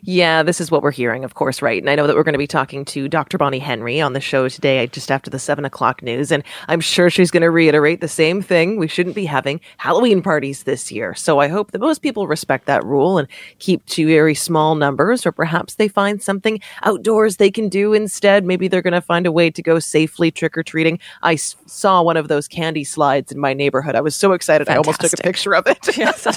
Yeah, 0.01 0.43
this 0.43 0.61
is 0.61 0.71
what 0.71 0.81
we're 0.81 0.91
hearing, 0.91 1.23
of 1.23 1.33
course, 1.33 1.61
right? 1.61 1.81
And 1.81 1.89
I 1.89 1.95
know 1.95 2.07
that 2.07 2.15
we're 2.15 2.23
going 2.23 2.33
to 2.33 2.39
be 2.39 2.47
talking 2.47 2.85
to 2.85 3.07
Dr. 3.07 3.37
Bonnie 3.37 3.59
Henry 3.59 3.99
on 3.99 4.13
the 4.13 4.19
show 4.21 4.47
today, 4.47 4.85
just 4.87 5.11
after 5.11 5.29
the 5.29 5.39
seven 5.39 5.65
o'clock 5.65 6.01
news. 6.01 6.31
And 6.31 6.43
I'm 6.67 6.79
sure 6.79 7.09
she's 7.09 7.31
going 7.31 7.41
to 7.41 7.49
reiterate 7.49 8.01
the 8.01 8.07
same 8.07 8.41
thing. 8.41 8.77
We 8.77 8.87
shouldn't 8.87 9.15
be 9.15 9.25
having 9.25 9.59
Halloween 9.77 10.21
parties 10.21 10.63
this 10.63 10.91
year. 10.91 11.13
So 11.15 11.39
I 11.39 11.47
hope 11.47 11.71
that 11.71 11.79
most 11.79 12.01
people 12.01 12.27
respect 12.27 12.65
that 12.67 12.83
rule 12.85 13.17
and 13.17 13.27
keep 13.59 13.85
to 13.87 14.07
very 14.07 14.35
small 14.35 14.75
numbers, 14.75 15.25
or 15.25 15.31
perhaps 15.31 15.75
they 15.75 15.87
find 15.87 16.21
something 16.21 16.59
outdoors 16.83 17.37
they 17.37 17.51
can 17.51 17.69
do 17.69 17.93
instead. 17.93 18.45
Maybe 18.45 18.67
they're 18.67 18.81
going 18.81 18.93
to 18.93 19.01
find 19.01 19.25
a 19.25 19.31
way 19.31 19.49
to 19.49 19.61
go 19.61 19.79
safely 19.79 20.31
trick 20.31 20.57
or 20.57 20.63
treating. 20.63 20.99
I 21.23 21.33
s- 21.33 21.55
saw 21.65 22.01
one 22.01 22.17
of 22.17 22.27
those 22.27 22.47
candy 22.47 22.83
slides 22.83 23.31
in 23.31 23.39
my 23.39 23.53
neighborhood. 23.53 23.95
I 23.95 24.01
was 24.01 24.15
so 24.15 24.33
excited. 24.33 24.67
Fantastic. 24.67 24.85
I 24.85 24.87
almost 24.87 25.01
took 25.01 25.19
a 25.19 25.23
picture 25.23 25.55
of 25.55 25.67
it. 25.67 25.97
yes, 25.97 26.27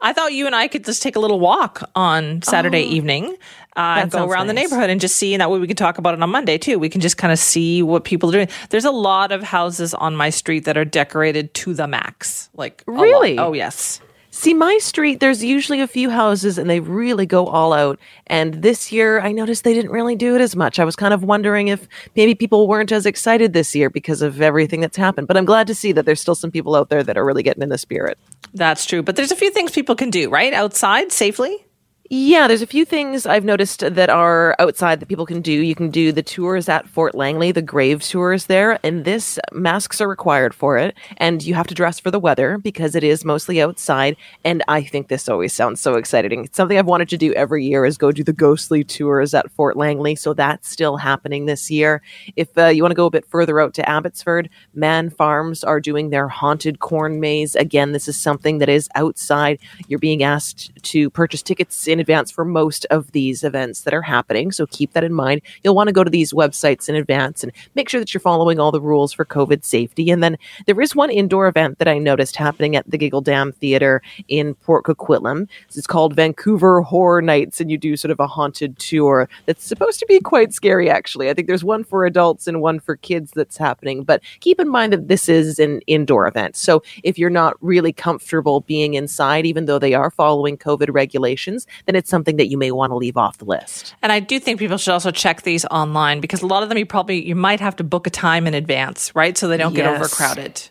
I 0.00 0.12
thought 0.12 0.32
you 0.32 0.46
and 0.46 0.54
I 0.54 0.68
could 0.68 0.84
just 0.84 1.02
take 1.02 1.16
a 1.16 1.20
little 1.20 1.40
walk 1.40 1.82
on 1.94 2.42
Saturday 2.42 2.84
oh. 2.86 2.89
Evening 2.90 3.36
uh, 3.76 4.00
and 4.00 4.10
go 4.10 4.26
around 4.26 4.46
nice. 4.46 4.48
the 4.48 4.60
neighborhood 4.60 4.90
and 4.90 5.00
just 5.00 5.16
see. 5.16 5.34
And 5.34 5.40
that 5.40 5.50
way 5.50 5.58
we 5.58 5.66
can 5.66 5.76
talk 5.76 5.98
about 5.98 6.14
it 6.14 6.22
on 6.22 6.30
Monday 6.30 6.58
too. 6.58 6.78
We 6.78 6.88
can 6.88 7.00
just 7.00 7.16
kind 7.16 7.32
of 7.32 7.38
see 7.38 7.82
what 7.82 8.04
people 8.04 8.28
are 8.28 8.32
doing. 8.32 8.48
There's 8.70 8.84
a 8.84 8.90
lot 8.90 9.32
of 9.32 9.42
houses 9.42 9.94
on 9.94 10.16
my 10.16 10.30
street 10.30 10.64
that 10.64 10.76
are 10.76 10.84
decorated 10.84 11.54
to 11.54 11.74
the 11.74 11.86
max. 11.86 12.50
Like 12.54 12.82
really? 12.86 13.38
Oh 13.38 13.52
yes. 13.52 14.00
See, 14.32 14.54
my 14.54 14.78
street, 14.78 15.18
there's 15.18 15.42
usually 15.42 15.80
a 15.80 15.88
few 15.88 16.08
houses 16.08 16.56
and 16.56 16.70
they 16.70 16.78
really 16.78 17.26
go 17.26 17.46
all 17.46 17.72
out. 17.72 17.98
And 18.28 18.54
this 18.62 18.92
year, 18.92 19.20
I 19.20 19.32
noticed 19.32 19.64
they 19.64 19.74
didn't 19.74 19.90
really 19.90 20.14
do 20.14 20.36
it 20.36 20.40
as 20.40 20.54
much. 20.54 20.78
I 20.78 20.84
was 20.84 20.94
kind 20.94 21.12
of 21.12 21.24
wondering 21.24 21.66
if 21.66 21.88
maybe 22.14 22.36
people 22.36 22.68
weren't 22.68 22.92
as 22.92 23.06
excited 23.06 23.52
this 23.52 23.74
year 23.74 23.90
because 23.90 24.22
of 24.22 24.40
everything 24.40 24.80
that's 24.80 24.96
happened. 24.96 25.26
But 25.26 25.36
I'm 25.36 25.44
glad 25.44 25.66
to 25.66 25.74
see 25.74 25.90
that 25.92 26.06
there's 26.06 26.20
still 26.20 26.36
some 26.36 26.52
people 26.52 26.76
out 26.76 26.90
there 26.90 27.02
that 27.02 27.18
are 27.18 27.24
really 27.24 27.42
getting 27.42 27.62
in 27.62 27.70
the 27.70 27.78
spirit. 27.78 28.18
That's 28.54 28.86
true. 28.86 29.02
But 29.02 29.16
there's 29.16 29.32
a 29.32 29.36
few 29.36 29.50
things 29.50 29.72
people 29.72 29.96
can 29.96 30.10
do, 30.10 30.30
right? 30.30 30.54
Outside 30.54 31.10
safely? 31.10 31.66
Yeah, 32.12 32.48
there's 32.48 32.60
a 32.60 32.66
few 32.66 32.84
things 32.84 33.24
I've 33.24 33.44
noticed 33.44 33.84
that 33.88 34.10
are 34.10 34.56
outside 34.58 34.98
that 34.98 35.06
people 35.06 35.26
can 35.26 35.40
do. 35.40 35.52
You 35.52 35.76
can 35.76 35.92
do 35.92 36.10
the 36.10 36.24
tours 36.24 36.68
at 36.68 36.88
Fort 36.88 37.14
Langley, 37.14 37.52
the 37.52 37.62
grave 37.62 38.02
tours 38.02 38.46
there, 38.46 38.80
and 38.82 39.04
this 39.04 39.38
masks 39.52 40.00
are 40.00 40.08
required 40.08 40.52
for 40.52 40.76
it, 40.76 40.96
and 41.18 41.40
you 41.40 41.54
have 41.54 41.68
to 41.68 41.74
dress 41.74 42.00
for 42.00 42.10
the 42.10 42.18
weather 42.18 42.58
because 42.58 42.96
it 42.96 43.04
is 43.04 43.24
mostly 43.24 43.62
outside. 43.62 44.16
And 44.44 44.64
I 44.66 44.82
think 44.82 45.06
this 45.06 45.28
always 45.28 45.52
sounds 45.52 45.80
so 45.80 45.94
exciting. 45.94 46.46
It's 46.46 46.56
something 46.56 46.76
I've 46.76 46.86
wanted 46.86 47.08
to 47.10 47.16
do 47.16 47.32
every 47.34 47.64
year 47.64 47.84
is 47.84 47.96
go 47.96 48.10
do 48.10 48.24
the 48.24 48.32
ghostly 48.32 48.82
tours 48.82 49.32
at 49.32 49.48
Fort 49.52 49.76
Langley. 49.76 50.16
So 50.16 50.34
that's 50.34 50.68
still 50.68 50.96
happening 50.96 51.46
this 51.46 51.70
year. 51.70 52.02
If 52.34 52.58
uh, 52.58 52.66
you 52.66 52.82
want 52.82 52.90
to 52.90 52.96
go 52.96 53.06
a 53.06 53.10
bit 53.10 53.24
further 53.26 53.60
out 53.60 53.72
to 53.74 53.88
Abbotsford, 53.88 54.50
Maan 54.74 55.10
Farms 55.10 55.62
are 55.62 55.78
doing 55.78 56.10
their 56.10 56.26
haunted 56.26 56.80
corn 56.80 57.20
maze. 57.20 57.54
Again, 57.54 57.92
this 57.92 58.08
is 58.08 58.18
something 58.18 58.58
that 58.58 58.68
is 58.68 58.88
outside. 58.96 59.60
You're 59.86 60.00
being 60.00 60.24
asked 60.24 60.72
to 60.82 61.08
purchase 61.10 61.42
tickets 61.42 61.86
in 61.86 61.99
advance 62.00 62.30
for 62.30 62.44
most 62.44 62.86
of 62.86 63.12
these 63.12 63.44
events 63.44 63.82
that 63.82 63.94
are 63.94 64.02
happening. 64.02 64.52
So 64.52 64.66
keep 64.66 64.92
that 64.92 65.04
in 65.04 65.12
mind. 65.12 65.42
You'll 65.62 65.74
want 65.74 65.88
to 65.88 65.92
go 65.92 66.04
to 66.04 66.10
these 66.10 66.32
websites 66.32 66.88
in 66.88 66.94
advance 66.94 67.42
and 67.42 67.52
make 67.74 67.88
sure 67.88 68.00
that 68.00 68.12
you're 68.12 68.20
following 68.20 68.58
all 68.58 68.72
the 68.72 68.80
rules 68.80 69.12
for 69.12 69.24
COVID 69.24 69.64
safety. 69.64 70.10
And 70.10 70.22
then 70.22 70.36
there 70.66 70.80
is 70.80 70.96
one 70.96 71.10
indoor 71.10 71.46
event 71.46 71.78
that 71.78 71.88
I 71.88 71.98
noticed 71.98 72.36
happening 72.36 72.76
at 72.76 72.90
the 72.90 72.98
Giggle 72.98 73.20
Dam 73.20 73.52
Theater 73.52 74.02
in 74.28 74.54
Port 74.54 74.84
Coquitlam. 74.84 75.48
It's 75.68 75.86
called 75.86 76.14
Vancouver 76.14 76.82
Horror 76.82 77.22
Nights, 77.22 77.60
and 77.60 77.70
you 77.70 77.78
do 77.78 77.96
sort 77.96 78.10
of 78.10 78.20
a 78.20 78.26
haunted 78.26 78.78
tour 78.78 79.28
that's 79.46 79.64
supposed 79.64 79.98
to 80.00 80.06
be 80.06 80.20
quite 80.20 80.52
scary, 80.52 80.90
actually. 80.90 81.30
I 81.30 81.34
think 81.34 81.48
there's 81.48 81.64
one 81.64 81.84
for 81.84 82.04
adults 82.04 82.46
and 82.46 82.60
one 82.60 82.80
for 82.80 82.96
kids 82.96 83.32
that's 83.32 83.56
happening. 83.56 84.02
But 84.02 84.22
keep 84.40 84.60
in 84.60 84.68
mind 84.68 84.92
that 84.92 85.08
this 85.08 85.28
is 85.28 85.58
an 85.58 85.80
indoor 85.86 86.26
event. 86.26 86.56
So 86.56 86.82
if 87.02 87.18
you're 87.18 87.30
not 87.30 87.54
really 87.60 87.92
comfortable 87.92 88.60
being 88.60 88.94
inside, 88.94 89.46
even 89.46 89.66
though 89.66 89.78
they 89.78 89.94
are 89.94 90.10
following 90.10 90.56
COVID 90.56 90.88
regulations, 90.92 91.66
then 91.90 91.98
it's 91.98 92.08
something 92.08 92.36
that 92.36 92.46
you 92.46 92.56
may 92.56 92.70
want 92.70 92.90
to 92.90 92.96
leave 92.96 93.16
off 93.16 93.38
the 93.38 93.44
list. 93.44 93.96
And 94.00 94.12
I 94.12 94.20
do 94.20 94.38
think 94.38 94.60
people 94.60 94.78
should 94.78 94.92
also 94.92 95.10
check 95.10 95.42
these 95.42 95.64
online 95.66 96.20
because 96.20 96.40
a 96.40 96.46
lot 96.46 96.62
of 96.62 96.68
them 96.68 96.78
you 96.78 96.86
probably 96.86 97.26
you 97.26 97.34
might 97.34 97.58
have 97.58 97.74
to 97.76 97.84
book 97.84 98.06
a 98.06 98.10
time 98.10 98.46
in 98.46 98.54
advance, 98.54 99.12
right? 99.16 99.36
So 99.36 99.48
they 99.48 99.56
don't 99.56 99.74
yes. 99.74 99.84
get 99.84 99.94
overcrowded. 99.96 100.68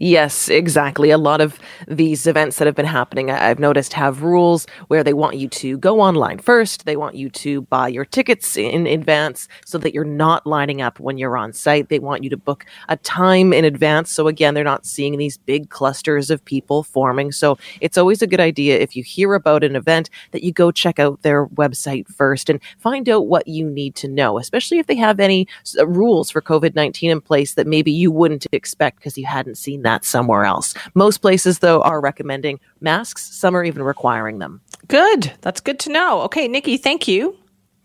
Yes, 0.00 0.48
exactly. 0.48 1.10
A 1.10 1.18
lot 1.18 1.40
of 1.40 1.58
these 1.88 2.28
events 2.28 2.58
that 2.58 2.66
have 2.66 2.76
been 2.76 2.86
happening, 2.86 3.32
I've 3.32 3.58
noticed, 3.58 3.92
have 3.94 4.22
rules 4.22 4.64
where 4.86 5.02
they 5.02 5.12
want 5.12 5.36
you 5.38 5.48
to 5.48 5.76
go 5.76 6.00
online 6.00 6.38
first. 6.38 6.86
They 6.86 6.96
want 6.96 7.16
you 7.16 7.28
to 7.30 7.62
buy 7.62 7.88
your 7.88 8.04
tickets 8.04 8.56
in 8.56 8.86
advance 8.86 9.48
so 9.64 9.76
that 9.78 9.92
you're 9.92 10.04
not 10.04 10.46
lining 10.46 10.80
up 10.80 11.00
when 11.00 11.18
you're 11.18 11.36
on 11.36 11.52
site. 11.52 11.88
They 11.88 11.98
want 11.98 12.22
you 12.22 12.30
to 12.30 12.36
book 12.36 12.64
a 12.88 12.96
time 12.98 13.52
in 13.52 13.64
advance. 13.64 14.12
So, 14.12 14.28
again, 14.28 14.54
they're 14.54 14.62
not 14.62 14.86
seeing 14.86 15.18
these 15.18 15.36
big 15.36 15.68
clusters 15.68 16.30
of 16.30 16.44
people 16.44 16.84
forming. 16.84 17.32
So, 17.32 17.58
it's 17.80 17.98
always 17.98 18.22
a 18.22 18.28
good 18.28 18.40
idea 18.40 18.78
if 18.78 18.94
you 18.94 19.02
hear 19.02 19.34
about 19.34 19.64
an 19.64 19.74
event 19.74 20.10
that 20.30 20.44
you 20.44 20.52
go 20.52 20.70
check 20.70 21.00
out 21.00 21.22
their 21.22 21.46
website 21.48 22.06
first 22.06 22.48
and 22.48 22.60
find 22.78 23.08
out 23.08 23.26
what 23.26 23.48
you 23.48 23.68
need 23.68 23.96
to 23.96 24.06
know, 24.06 24.38
especially 24.38 24.78
if 24.78 24.86
they 24.86 24.96
have 24.96 25.18
any 25.18 25.48
rules 25.84 26.30
for 26.30 26.40
COVID 26.40 26.76
19 26.76 27.10
in 27.10 27.20
place 27.20 27.54
that 27.54 27.66
maybe 27.66 27.90
you 27.90 28.12
wouldn't 28.12 28.46
expect 28.52 28.98
because 28.98 29.18
you 29.18 29.26
hadn't 29.26 29.56
seen 29.56 29.82
that 29.88 30.04
somewhere 30.04 30.44
else. 30.44 30.74
Most 30.94 31.18
places, 31.18 31.60
though, 31.60 31.80
are 31.82 32.00
recommending 32.00 32.60
masks. 32.80 33.22
Some 33.34 33.56
are 33.56 33.64
even 33.64 33.82
requiring 33.82 34.38
them. 34.38 34.60
Good. 34.86 35.32
That's 35.40 35.60
good 35.60 35.78
to 35.80 35.90
know. 35.90 36.20
Okay, 36.22 36.46
Nikki, 36.46 36.76
thank 36.76 37.08
you. 37.08 37.34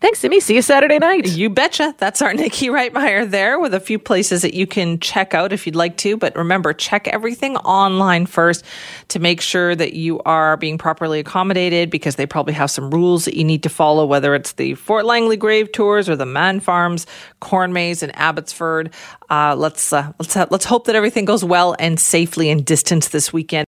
Thanks, 0.04 0.18
Simi. 0.18 0.38
See 0.38 0.54
you 0.54 0.60
Saturday 0.60 0.98
night. 0.98 1.30
You 1.30 1.48
betcha. 1.48 1.94
That's 1.96 2.20
our 2.20 2.34
Nikki 2.34 2.66
Reitmeyer 2.66 3.30
there 3.30 3.58
with 3.58 3.72
a 3.72 3.80
few 3.80 3.98
places 3.98 4.42
that 4.42 4.52
you 4.52 4.66
can 4.66 5.00
check 5.00 5.32
out 5.32 5.50
if 5.50 5.64
you'd 5.64 5.74
like 5.74 5.96
to. 5.96 6.18
But 6.18 6.36
remember, 6.36 6.74
check 6.74 7.08
everything 7.08 7.56
online 7.56 8.26
first 8.26 8.66
to 9.08 9.18
make 9.18 9.40
sure 9.40 9.74
that 9.74 9.94
you 9.94 10.20
are 10.26 10.58
being 10.58 10.76
properly 10.76 11.20
accommodated 11.20 11.88
because 11.88 12.16
they 12.16 12.26
probably 12.26 12.52
have 12.52 12.70
some 12.70 12.90
rules 12.90 13.24
that 13.24 13.32
you 13.32 13.44
need 13.44 13.62
to 13.62 13.70
follow, 13.70 14.04
whether 14.04 14.34
it's 14.34 14.52
the 14.52 14.74
Fort 14.74 15.06
Langley 15.06 15.38
Grave 15.38 15.72
Tours 15.72 16.06
or 16.06 16.16
the 16.16 16.26
Maan 16.26 16.60
Farms 16.60 17.06
Corn 17.40 17.72
Maze 17.72 18.02
in 18.02 18.10
Abbotsford. 18.10 18.92
Uh, 19.30 19.56
let's 19.56 19.90
uh, 19.90 20.12
let's 20.18 20.36
uh, 20.36 20.44
let's 20.50 20.66
hope 20.66 20.84
that 20.84 20.96
everything 20.96 21.24
goes 21.24 21.42
well 21.42 21.74
and 21.78 21.98
safely 21.98 22.50
and 22.50 22.66
distance 22.66 23.08
this 23.08 23.32
weekend. 23.32 23.64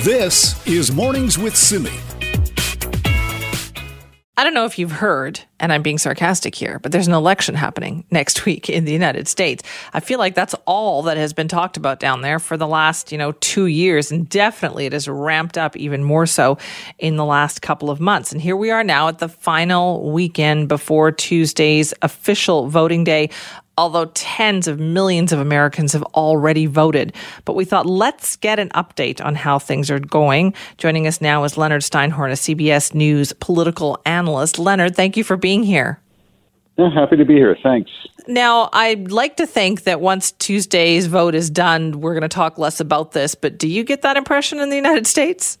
This 0.00 0.66
is 0.66 0.90
Mornings 0.90 1.36
with 1.36 1.54
Simi. 1.54 1.92
I 4.34 4.44
don't 4.44 4.54
know 4.54 4.64
if 4.64 4.78
you've 4.78 4.92
heard, 4.92 5.40
and 5.60 5.70
I'm 5.70 5.82
being 5.82 5.98
sarcastic 5.98 6.54
here, 6.54 6.78
but 6.78 6.90
there's 6.90 7.06
an 7.06 7.12
election 7.12 7.54
happening 7.54 8.04
next 8.10 8.46
week 8.46 8.70
in 8.70 8.86
the 8.86 8.92
United 8.92 9.28
States. 9.28 9.62
I 9.92 10.00
feel 10.00 10.18
like 10.18 10.34
that's 10.34 10.54
all 10.64 11.02
that 11.02 11.18
has 11.18 11.34
been 11.34 11.48
talked 11.48 11.76
about 11.76 12.00
down 12.00 12.22
there 12.22 12.38
for 12.38 12.56
the 12.56 12.66
last, 12.66 13.12
you 13.12 13.18
know, 13.18 13.32
two 13.32 13.66
years. 13.66 14.10
And 14.10 14.26
definitely 14.26 14.86
it 14.86 14.94
has 14.94 15.06
ramped 15.06 15.58
up 15.58 15.76
even 15.76 16.02
more 16.02 16.24
so 16.24 16.56
in 16.98 17.16
the 17.16 17.26
last 17.26 17.60
couple 17.60 17.90
of 17.90 18.00
months. 18.00 18.32
And 18.32 18.40
here 18.40 18.56
we 18.56 18.70
are 18.70 18.82
now 18.82 19.08
at 19.08 19.18
the 19.18 19.28
final 19.28 20.10
weekend 20.12 20.66
before 20.66 21.12
Tuesday's 21.12 21.92
official 22.00 22.68
voting 22.68 23.04
day 23.04 23.28
although 23.78 24.06
tens 24.14 24.68
of 24.68 24.78
millions 24.78 25.32
of 25.32 25.38
Americans 25.38 25.92
have 25.92 26.02
already 26.14 26.66
voted. 26.66 27.14
But 27.44 27.54
we 27.54 27.64
thought, 27.64 27.86
let's 27.86 28.36
get 28.36 28.58
an 28.58 28.68
update 28.70 29.24
on 29.24 29.34
how 29.34 29.58
things 29.58 29.90
are 29.90 29.98
going. 29.98 30.54
Joining 30.78 31.06
us 31.06 31.20
now 31.20 31.44
is 31.44 31.56
Leonard 31.56 31.82
Steinhorn, 31.82 32.30
a 32.30 32.34
CBS 32.34 32.94
News 32.94 33.32
political 33.34 34.00
analyst. 34.04 34.58
Leonard, 34.58 34.96
thank 34.96 35.16
you 35.16 35.24
for 35.24 35.36
being 35.36 35.62
here. 35.62 36.00
Yeah, 36.78 36.90
happy 36.92 37.16
to 37.16 37.24
be 37.24 37.34
here. 37.34 37.56
Thanks. 37.62 37.90
Now, 38.26 38.70
I'd 38.72 39.10
like 39.10 39.36
to 39.36 39.46
think 39.46 39.82
that 39.84 40.00
once 40.00 40.32
Tuesday's 40.32 41.06
vote 41.06 41.34
is 41.34 41.50
done, 41.50 42.00
we're 42.00 42.14
going 42.14 42.22
to 42.22 42.28
talk 42.28 42.56
less 42.56 42.80
about 42.80 43.12
this, 43.12 43.34
but 43.34 43.58
do 43.58 43.68
you 43.68 43.84
get 43.84 44.02
that 44.02 44.16
impression 44.16 44.58
in 44.58 44.70
the 44.70 44.76
United 44.76 45.06
States? 45.06 45.58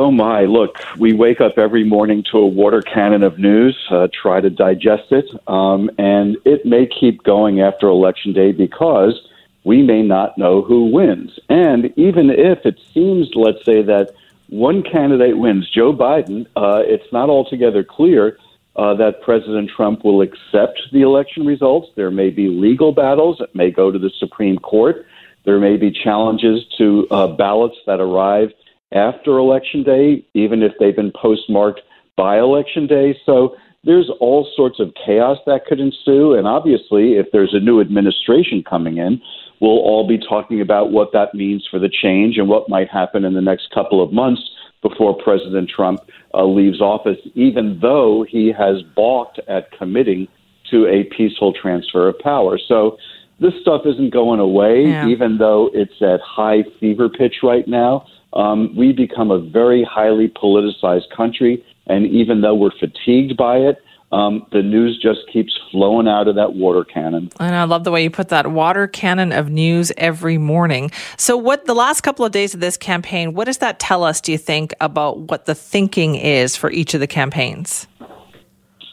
Oh 0.00 0.10
my, 0.10 0.46
look, 0.46 0.78
we 0.96 1.12
wake 1.12 1.42
up 1.42 1.58
every 1.58 1.84
morning 1.84 2.24
to 2.32 2.38
a 2.38 2.46
water 2.46 2.80
cannon 2.80 3.22
of 3.22 3.38
news, 3.38 3.76
uh, 3.90 4.08
try 4.10 4.40
to 4.40 4.48
digest 4.48 5.12
it, 5.12 5.26
um, 5.46 5.90
and 5.98 6.38
it 6.46 6.64
may 6.64 6.86
keep 6.86 7.22
going 7.22 7.60
after 7.60 7.86
Election 7.86 8.32
Day 8.32 8.52
because 8.52 9.20
we 9.62 9.82
may 9.82 10.00
not 10.00 10.38
know 10.38 10.62
who 10.62 10.86
wins. 10.86 11.38
And 11.50 11.92
even 11.98 12.30
if 12.30 12.64
it 12.64 12.80
seems, 12.94 13.28
let's 13.34 13.62
say, 13.66 13.82
that 13.82 14.14
one 14.48 14.82
candidate 14.82 15.36
wins, 15.36 15.68
Joe 15.68 15.92
Biden, 15.92 16.46
uh, 16.56 16.80
it's 16.82 17.12
not 17.12 17.28
altogether 17.28 17.84
clear 17.84 18.38
uh, 18.76 18.94
that 18.94 19.20
President 19.20 19.68
Trump 19.68 20.02
will 20.02 20.22
accept 20.22 20.80
the 20.92 21.02
election 21.02 21.44
results. 21.44 21.90
There 21.94 22.10
may 22.10 22.30
be 22.30 22.48
legal 22.48 22.92
battles, 22.92 23.38
it 23.42 23.54
may 23.54 23.70
go 23.70 23.90
to 23.90 23.98
the 23.98 24.10
Supreme 24.18 24.56
Court, 24.56 25.04
there 25.44 25.58
may 25.58 25.76
be 25.76 25.90
challenges 25.90 26.64
to 26.78 27.06
uh, 27.10 27.26
ballots 27.26 27.76
that 27.84 28.00
arrive 28.00 28.52
after 28.92 29.38
Election 29.38 29.82
Day, 29.82 30.24
even 30.34 30.62
if 30.62 30.72
they've 30.78 30.96
been 30.96 31.12
postmarked 31.12 31.80
by 32.16 32.38
Election 32.38 32.86
Day. 32.86 33.16
So 33.24 33.56
there's 33.84 34.10
all 34.20 34.48
sorts 34.54 34.80
of 34.80 34.92
chaos 35.06 35.38
that 35.46 35.64
could 35.66 35.80
ensue. 35.80 36.34
And 36.34 36.46
obviously, 36.46 37.14
if 37.14 37.26
there's 37.32 37.54
a 37.54 37.60
new 37.60 37.80
administration 37.80 38.62
coming 38.62 38.98
in, 38.98 39.20
we'll 39.60 39.70
all 39.70 40.06
be 40.06 40.18
talking 40.18 40.60
about 40.60 40.90
what 40.90 41.12
that 41.12 41.34
means 41.34 41.66
for 41.70 41.78
the 41.78 41.88
change 41.88 42.36
and 42.36 42.48
what 42.48 42.68
might 42.68 42.88
happen 42.88 43.24
in 43.24 43.34
the 43.34 43.40
next 43.40 43.70
couple 43.72 44.02
of 44.02 44.12
months 44.12 44.42
before 44.82 45.16
President 45.16 45.68
Trump 45.68 46.00
uh, 46.34 46.44
leaves 46.44 46.80
office, 46.80 47.18
even 47.34 47.78
though 47.80 48.24
he 48.28 48.52
has 48.52 48.82
balked 48.94 49.38
at 49.48 49.70
committing 49.72 50.26
to 50.70 50.86
a 50.86 51.04
peaceful 51.04 51.52
transfer 51.52 52.08
of 52.08 52.18
power. 52.18 52.58
So 52.58 52.96
this 53.40 53.54
stuff 53.60 53.82
isn't 53.86 54.10
going 54.12 54.38
away, 54.40 54.86
Yeah. 54.86 55.08
even 55.08 55.38
though 55.38 55.70
it's 55.72 56.00
at 56.02 56.20
high 56.20 56.62
fever 56.78 57.08
pitch 57.08 57.36
right 57.42 57.66
now. 57.66 58.04
Um, 58.32 58.74
we 58.76 58.92
become 58.92 59.30
a 59.30 59.38
very 59.38 59.82
highly 59.82 60.28
politicized 60.28 61.10
country, 61.16 61.64
and 61.86 62.06
even 62.06 62.42
though 62.42 62.54
we're 62.54 62.70
fatigued 62.78 63.36
by 63.36 63.56
it, 63.56 63.82
um, 64.12 64.44
the 64.50 64.62
news 64.62 64.98
just 65.00 65.20
keeps 65.32 65.56
flowing 65.70 66.08
out 66.08 66.26
of 66.28 66.34
that 66.34 66.54
water 66.54 66.84
cannon. 66.84 67.30
And 67.38 67.54
I 67.54 67.64
love 67.64 67.84
the 67.84 67.92
way 67.92 68.02
you 68.02 68.10
put 68.10 68.28
that 68.30 68.50
water 68.50 68.86
cannon 68.88 69.30
of 69.32 69.50
news 69.50 69.92
every 69.96 70.36
morning. 70.36 70.90
So, 71.16 71.36
what 71.36 71.66
the 71.66 71.74
last 71.74 72.00
couple 72.02 72.24
of 72.24 72.32
days 72.32 72.52
of 72.52 72.60
this 72.60 72.76
campaign, 72.76 73.34
what 73.34 73.44
does 73.44 73.58
that 73.58 73.78
tell 73.78 74.02
us, 74.02 74.20
do 74.20 74.32
you 74.32 74.38
think, 74.38 74.74
about 74.80 75.18
what 75.30 75.46
the 75.46 75.54
thinking 75.54 76.16
is 76.16 76.56
for 76.56 76.70
each 76.72 76.92
of 76.94 77.00
the 77.00 77.06
campaigns? 77.06 77.86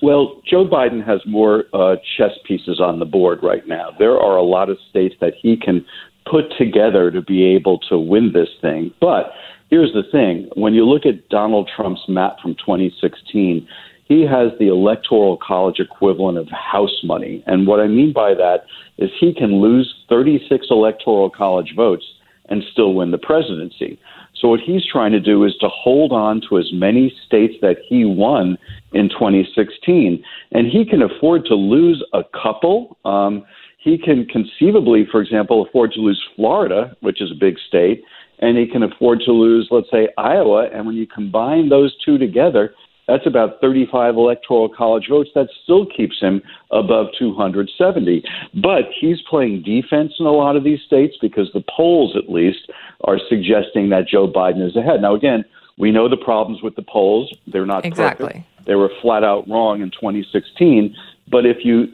Well, 0.01 0.41
Joe 0.45 0.65
Biden 0.67 1.05
has 1.05 1.21
more 1.25 1.65
uh, 1.73 1.95
chess 2.17 2.31
pieces 2.45 2.79
on 2.79 2.99
the 2.99 3.05
board 3.05 3.39
right 3.41 3.67
now. 3.67 3.89
There 3.97 4.19
are 4.19 4.37
a 4.37 4.43
lot 4.43 4.69
of 4.69 4.77
states 4.89 5.15
that 5.21 5.33
he 5.41 5.57
can 5.57 5.85
put 6.29 6.45
together 6.57 7.09
to 7.09 7.21
be 7.21 7.43
able 7.43 7.79
to 7.89 7.97
win 7.97 8.31
this 8.33 8.49
thing. 8.61 8.91
But 9.01 9.31
here's 9.69 9.93
the 9.93 10.03
thing 10.11 10.49
when 10.55 10.73
you 10.73 10.85
look 10.85 11.05
at 11.05 11.29
Donald 11.29 11.69
Trump's 11.75 12.07
map 12.07 12.37
from 12.41 12.55
2016, 12.55 13.67
he 14.05 14.21
has 14.21 14.51
the 14.59 14.67
electoral 14.67 15.37
college 15.37 15.79
equivalent 15.79 16.37
of 16.37 16.47
house 16.49 17.03
money. 17.03 17.43
And 17.45 17.67
what 17.67 17.79
I 17.79 17.87
mean 17.87 18.13
by 18.13 18.33
that 18.35 18.65
is 18.97 19.09
he 19.19 19.33
can 19.33 19.61
lose 19.61 19.93
36 20.09 20.67
electoral 20.69 21.29
college 21.29 21.73
votes 21.75 22.05
and 22.49 22.63
still 22.71 22.93
win 22.93 23.11
the 23.11 23.17
presidency. 23.17 23.99
So 24.39 24.49
what 24.49 24.59
he's 24.59 24.85
trying 24.85 25.11
to 25.13 25.19
do 25.19 25.43
is 25.45 25.55
to 25.61 25.67
hold 25.67 26.11
on 26.11 26.41
to 26.49 26.57
as 26.59 26.69
many 26.71 27.13
states 27.25 27.55
that 27.61 27.77
he 27.87 28.05
won 28.05 28.57
in 28.93 29.09
2016, 29.09 30.23
and 30.51 30.67
he 30.67 30.85
can 30.85 31.01
afford 31.01 31.45
to 31.45 31.55
lose 31.55 32.03
a 32.13 32.21
couple. 32.23 32.97
Um, 33.03 33.43
he 33.79 33.97
can 33.97 34.25
conceivably, 34.25 35.07
for 35.11 35.21
example, 35.21 35.65
afford 35.65 35.91
to 35.93 36.01
lose 36.01 36.23
Florida, 36.35 36.95
which 37.01 37.21
is 37.21 37.31
a 37.31 37.35
big 37.35 37.57
state, 37.67 38.03
and 38.39 38.57
he 38.57 38.67
can 38.67 38.83
afford 38.83 39.21
to 39.21 39.31
lose, 39.31 39.67
let's 39.71 39.89
say, 39.89 40.09
Iowa. 40.17 40.67
And 40.71 40.85
when 40.85 40.95
you 40.95 41.07
combine 41.07 41.69
those 41.69 41.95
two 42.05 42.17
together, 42.17 42.73
that's 43.07 43.25
about 43.25 43.61
35 43.61 44.15
electoral 44.15 44.69
college 44.69 45.07
votes. 45.09 45.29
That 45.33 45.47
still 45.63 45.85
keeps 45.85 46.19
him 46.19 46.41
above 46.71 47.07
270. 47.17 48.23
But 48.61 48.83
he's 48.99 49.21
playing 49.29 49.63
defense 49.63 50.13
in 50.19 50.25
a 50.25 50.31
lot 50.31 50.55
of 50.55 50.63
these 50.63 50.79
states 50.85 51.15
because 51.21 51.49
the 51.53 51.63
polls, 51.75 52.15
at 52.17 52.29
least, 52.29 52.69
are 53.05 53.17
suggesting 53.29 53.89
that 53.89 54.07
Joe 54.07 54.27
Biden 54.27 54.65
is 54.65 54.75
ahead. 54.75 55.01
Now, 55.01 55.15
again, 55.15 55.45
we 55.77 55.91
know 55.91 56.09
the 56.09 56.17
problems 56.17 56.61
with 56.61 56.75
the 56.75 56.81
polls. 56.81 57.33
They're 57.47 57.65
not 57.65 57.85
Exactly. 57.85 58.27
perfect. 58.27 58.65
They 58.65 58.75
were 58.75 58.91
flat 59.01 59.23
out 59.23 59.47
wrong 59.47 59.81
in 59.81 59.89
2016. 59.91 60.93
But 61.29 61.45
if 61.45 61.63
you 61.63 61.87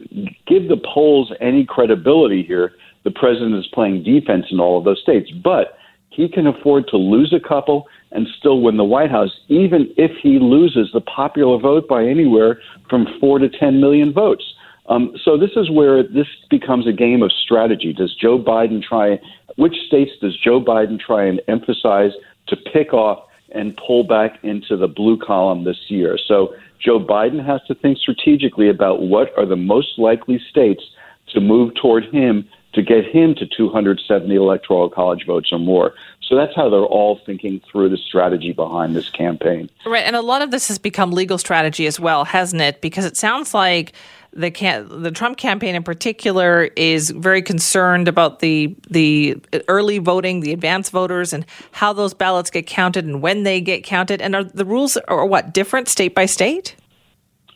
give 0.48 0.68
the 0.68 0.82
polls 0.94 1.32
any 1.40 1.66
credibility 1.66 2.44
here, 2.44 2.74
the 3.04 3.12
president 3.12 3.56
is 3.56 3.68
playing 3.74 4.04
defense 4.04 4.46
in 4.50 4.60
all 4.60 4.80
of 4.80 4.86
those 4.86 5.02
states. 5.02 5.30
But 5.32 5.78
he 6.16 6.28
can 6.28 6.48
afford 6.48 6.88
to 6.88 6.98
lose 6.98 7.34
a 7.34 7.40
couple 7.40 7.88
and 8.12 8.28
still 8.38 8.62
win 8.62 8.78
the 8.78 8.84
White 8.84 9.12
House, 9.12 9.32
even 9.48 9.92
if 9.98 10.12
he 10.22 10.40
loses 10.40 10.90
the 10.94 11.02
popular 11.02 11.58
vote 11.58 11.88
by 11.88 12.06
anywhere 12.06 12.60
from 12.90 13.08
four 13.20 13.40
to 13.40 13.50
10 13.50 13.80
million 13.80 14.14
votes. 14.14 14.44
Um, 14.88 15.16
so 15.24 15.38
this 15.38 15.52
is 15.56 15.70
where 15.72 16.04
this 16.04 16.28
becomes 16.50 16.88
a 16.88 16.92
game 16.92 17.24
of 17.24 17.32
strategy. 17.32 17.94
Does 17.94 18.14
Joe 18.16 18.38
Biden 18.38 18.82
try, 18.84 19.20
which 19.56 19.76
states 19.88 20.12
does 20.22 20.38
Joe 20.38 20.62
Biden 20.62 21.00
try 21.00 21.26
and 21.26 21.42
emphasize 21.48 22.12
to 22.48 22.56
pick 22.56 22.94
off 22.94 23.28
and 23.52 23.78
pull 23.78 24.04
back 24.04 24.44
into 24.44 24.76
the 24.76 24.88
blue 24.88 25.18
column 25.18 25.64
this 25.64 25.80
year? 25.88 26.18
So 26.28 26.54
Joe 26.80 27.00
Biden 27.00 27.44
has 27.46 27.62
to 27.68 27.76
think 27.76 27.98
strategically 27.98 28.70
about 28.70 29.02
what 29.02 29.30
are 29.38 29.46
the 29.46 29.56
most 29.56 29.98
likely 29.98 30.40
states 30.50 30.84
to 31.30 31.40
move 31.40 31.74
toward 31.82 32.06
him 32.14 32.48
to 32.74 32.82
get 32.82 33.06
him 33.06 33.36
to 33.36 33.46
270 33.46 34.34
electoral 34.36 34.90
college 34.90 35.26
votes 35.26 35.50
or 35.52 35.60
more. 35.60 35.94
So 36.22 36.36
that's 36.36 36.56
how 36.56 36.70
they're 36.70 36.82
all 36.82 37.20
thinking 37.26 37.62
through 37.72 37.90
the 37.90 37.98
strategy 37.98 38.54
behind 38.54 38.96
this 38.96 39.10
campaign. 39.10 39.70
Right, 39.86 40.04
and 40.04 40.16
a 40.16 40.22
lot 40.22 40.42
of 40.42 40.52
this 40.52 40.68
has 40.70 40.80
become 40.80 41.12
legal 41.12 41.38
strategy 41.38 41.86
as 41.86 42.00
well, 42.00 42.26
hasn't 42.26 42.62
it? 42.62 42.82
Because 42.82 43.06
it 43.06 43.18
sounds 43.18 43.54
like 43.54 43.94
the 44.36 44.50
can- 44.50 45.04
the 45.04 45.12
Trump 45.12 45.38
campaign 45.38 45.76
in 45.76 45.84
particular 45.84 46.70
is 46.76 47.12
very 47.12 47.42
concerned 47.42 48.08
about 48.08 48.40
the 48.40 48.76
the 48.90 49.38
early 49.68 50.00
voting, 50.00 50.40
the 50.40 50.54
advance 50.54 50.90
voters, 50.90 51.34
and 51.34 51.46
how 51.72 51.94
those 51.94 52.14
ballots 52.14 52.50
get 52.50 52.66
counted 52.66 53.06
and 53.06 53.22
when 53.22 53.44
they 53.44 53.62
get 53.62 53.84
counted. 53.84 54.22
And 54.22 54.36
are 54.36 54.44
the 54.44 54.66
rules 54.66 54.98
are 55.08 55.26
what 55.26 55.54
different 55.54 55.88
state 55.88 56.16
by 56.16 56.26
state? 56.26 56.76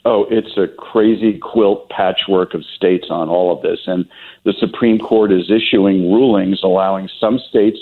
Oh, 0.10 0.26
it's 0.32 0.56
a 0.56 0.70
crazy 0.70 1.38
quilt 1.38 1.90
patchwork 1.90 2.54
of 2.54 2.64
states 2.64 3.08
on 3.10 3.28
all 3.28 3.54
of 3.54 3.62
this. 3.62 3.80
And 3.88 4.08
the 4.46 4.54
Supreme 4.54 5.00
Court 5.00 5.34
is 5.34 5.52
issuing 5.52 6.14
rulings 6.14 6.62
allowing 6.64 7.10
some 7.20 7.38
states 7.40 7.78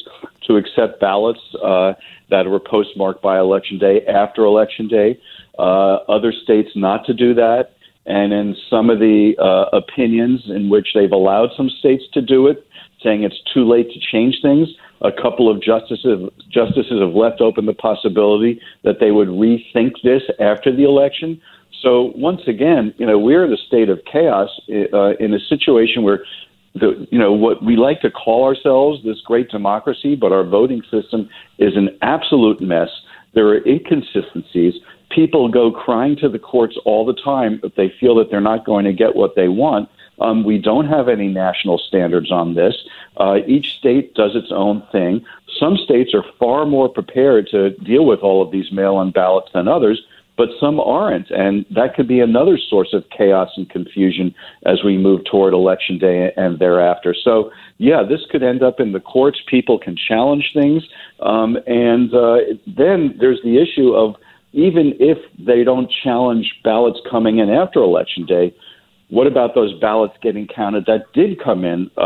to 0.47 0.55
accept 0.55 0.99
ballots 0.99 1.41
uh, 1.63 1.93
that 2.31 2.47
were 2.47 2.59
postmarked 2.59 3.21
by 3.21 3.37
Election 3.37 3.77
Day 3.77 4.03
after 4.07 4.43
Election 4.43 4.87
Day, 4.87 5.19
uh, 5.59 5.97
other 6.09 6.31
states 6.31 6.71
not 6.73 7.05
to 7.05 7.13
do 7.13 7.35
that. 7.35 7.73
And 8.07 8.33
in 8.33 8.55
some 8.71 8.89
of 8.89 8.97
the 8.97 9.35
uh, 9.37 9.77
opinions 9.77 10.41
in 10.47 10.69
which 10.69 10.95
they've 10.95 11.11
allowed 11.11 11.51
some 11.55 11.69
states 11.69 12.05
to 12.13 12.23
do 12.23 12.47
it, 12.47 12.65
saying 13.03 13.21
it's 13.21 13.39
too 13.53 13.69
late 13.69 13.91
to 13.91 13.99
change 13.99 14.41
things, 14.41 14.69
a 15.01 15.11
couple 15.11 15.47
of 15.47 15.61
justices 15.61 16.31
justices 16.49 16.99
have 17.01 17.13
left 17.13 17.39
open 17.39 17.67
the 17.67 17.73
possibility 17.73 18.59
that 18.83 18.99
they 18.99 19.11
would 19.11 19.27
rethink 19.27 19.91
this 20.03 20.23
after 20.39 20.75
the 20.75 20.85
election. 20.85 21.39
So 21.81 22.13
once 22.15 22.41
again, 22.47 22.93
you 22.97 23.05
know, 23.05 23.19
we're 23.19 23.45
in 23.45 23.53
a 23.53 23.57
state 23.57 23.89
of 23.89 23.99
chaos 24.11 24.49
uh, 24.69 25.15
in 25.17 25.33
a 25.33 25.39
situation 25.39 26.03
where 26.03 26.23
the 26.73 27.07
you 27.09 27.17
know 27.17 27.31
what 27.31 27.63
we 27.63 27.77
like 27.77 28.01
to 28.01 28.11
call 28.11 28.43
ourselves 28.43 29.03
this 29.03 29.21
great 29.21 29.49
democracy, 29.49 30.15
but 30.15 30.31
our 30.31 30.43
voting 30.43 30.81
system 30.91 31.29
is 31.57 31.75
an 31.75 31.97
absolute 32.01 32.61
mess. 32.61 32.89
There 33.33 33.47
are 33.47 33.65
inconsistencies. 33.65 34.75
People 35.09 35.49
go 35.49 35.71
crying 35.71 36.17
to 36.17 36.29
the 36.29 36.39
courts 36.39 36.77
all 36.83 37.05
the 37.05 37.13
time 37.13 37.59
if 37.63 37.75
they 37.75 37.93
feel 37.99 38.15
that 38.15 38.29
they're 38.29 38.41
not 38.41 38.65
going 38.65 38.85
to 38.85 38.93
get 38.93 39.15
what 39.15 39.35
they 39.35 39.47
want. 39.47 39.89
Um, 40.19 40.43
we 40.43 40.57
don't 40.57 40.87
have 40.87 41.09
any 41.09 41.27
national 41.27 41.77
standards 41.77 42.31
on 42.31 42.55
this. 42.55 42.73
Uh, 43.17 43.39
each 43.47 43.77
state 43.77 44.13
does 44.13 44.35
its 44.35 44.51
own 44.51 44.83
thing. 44.91 45.25
Some 45.59 45.77
states 45.77 46.13
are 46.13 46.23
far 46.39 46.65
more 46.65 46.89
prepared 46.89 47.47
to 47.51 47.71
deal 47.71 48.05
with 48.05 48.19
all 48.21 48.41
of 48.41 48.51
these 48.51 48.71
mail-in 48.71 49.11
ballots 49.11 49.49
than 49.53 49.67
others 49.67 50.01
but 50.37 50.49
some 50.59 50.79
aren't. 50.79 51.29
And 51.31 51.65
that 51.71 51.95
could 51.95 52.07
be 52.07 52.19
another 52.19 52.57
source 52.57 52.93
of 52.93 53.03
chaos 53.15 53.49
and 53.55 53.69
confusion 53.69 54.33
as 54.65 54.83
we 54.83 54.97
move 54.97 55.21
toward 55.25 55.53
election 55.53 55.97
day 55.97 56.31
and 56.35 56.59
thereafter. 56.59 57.15
So, 57.23 57.51
yeah, 57.77 58.03
this 58.03 58.21
could 58.29 58.43
end 58.43 58.63
up 58.63 58.79
in 58.79 58.91
the 58.91 58.99
courts. 58.99 59.39
People 59.47 59.79
can 59.79 59.95
challenge 59.95 60.51
things. 60.53 60.83
Um, 61.21 61.57
and 61.67 62.13
uh, 62.13 62.37
then 62.67 63.15
there's 63.19 63.41
the 63.43 63.57
issue 63.57 63.93
of 63.93 64.15
even 64.51 64.93
if 64.99 65.17
they 65.37 65.63
don't 65.63 65.91
challenge 66.03 66.53
ballots 66.63 66.99
coming 67.09 67.39
in 67.39 67.49
after 67.49 67.79
election 67.79 68.25
day, 68.25 68.55
what 69.09 69.27
about 69.27 69.53
those 69.53 69.77
ballots 69.79 70.15
getting 70.21 70.47
counted 70.47 70.85
that 70.87 71.11
did 71.13 71.41
come 71.43 71.63
in 71.63 71.91
uh, 71.97 72.01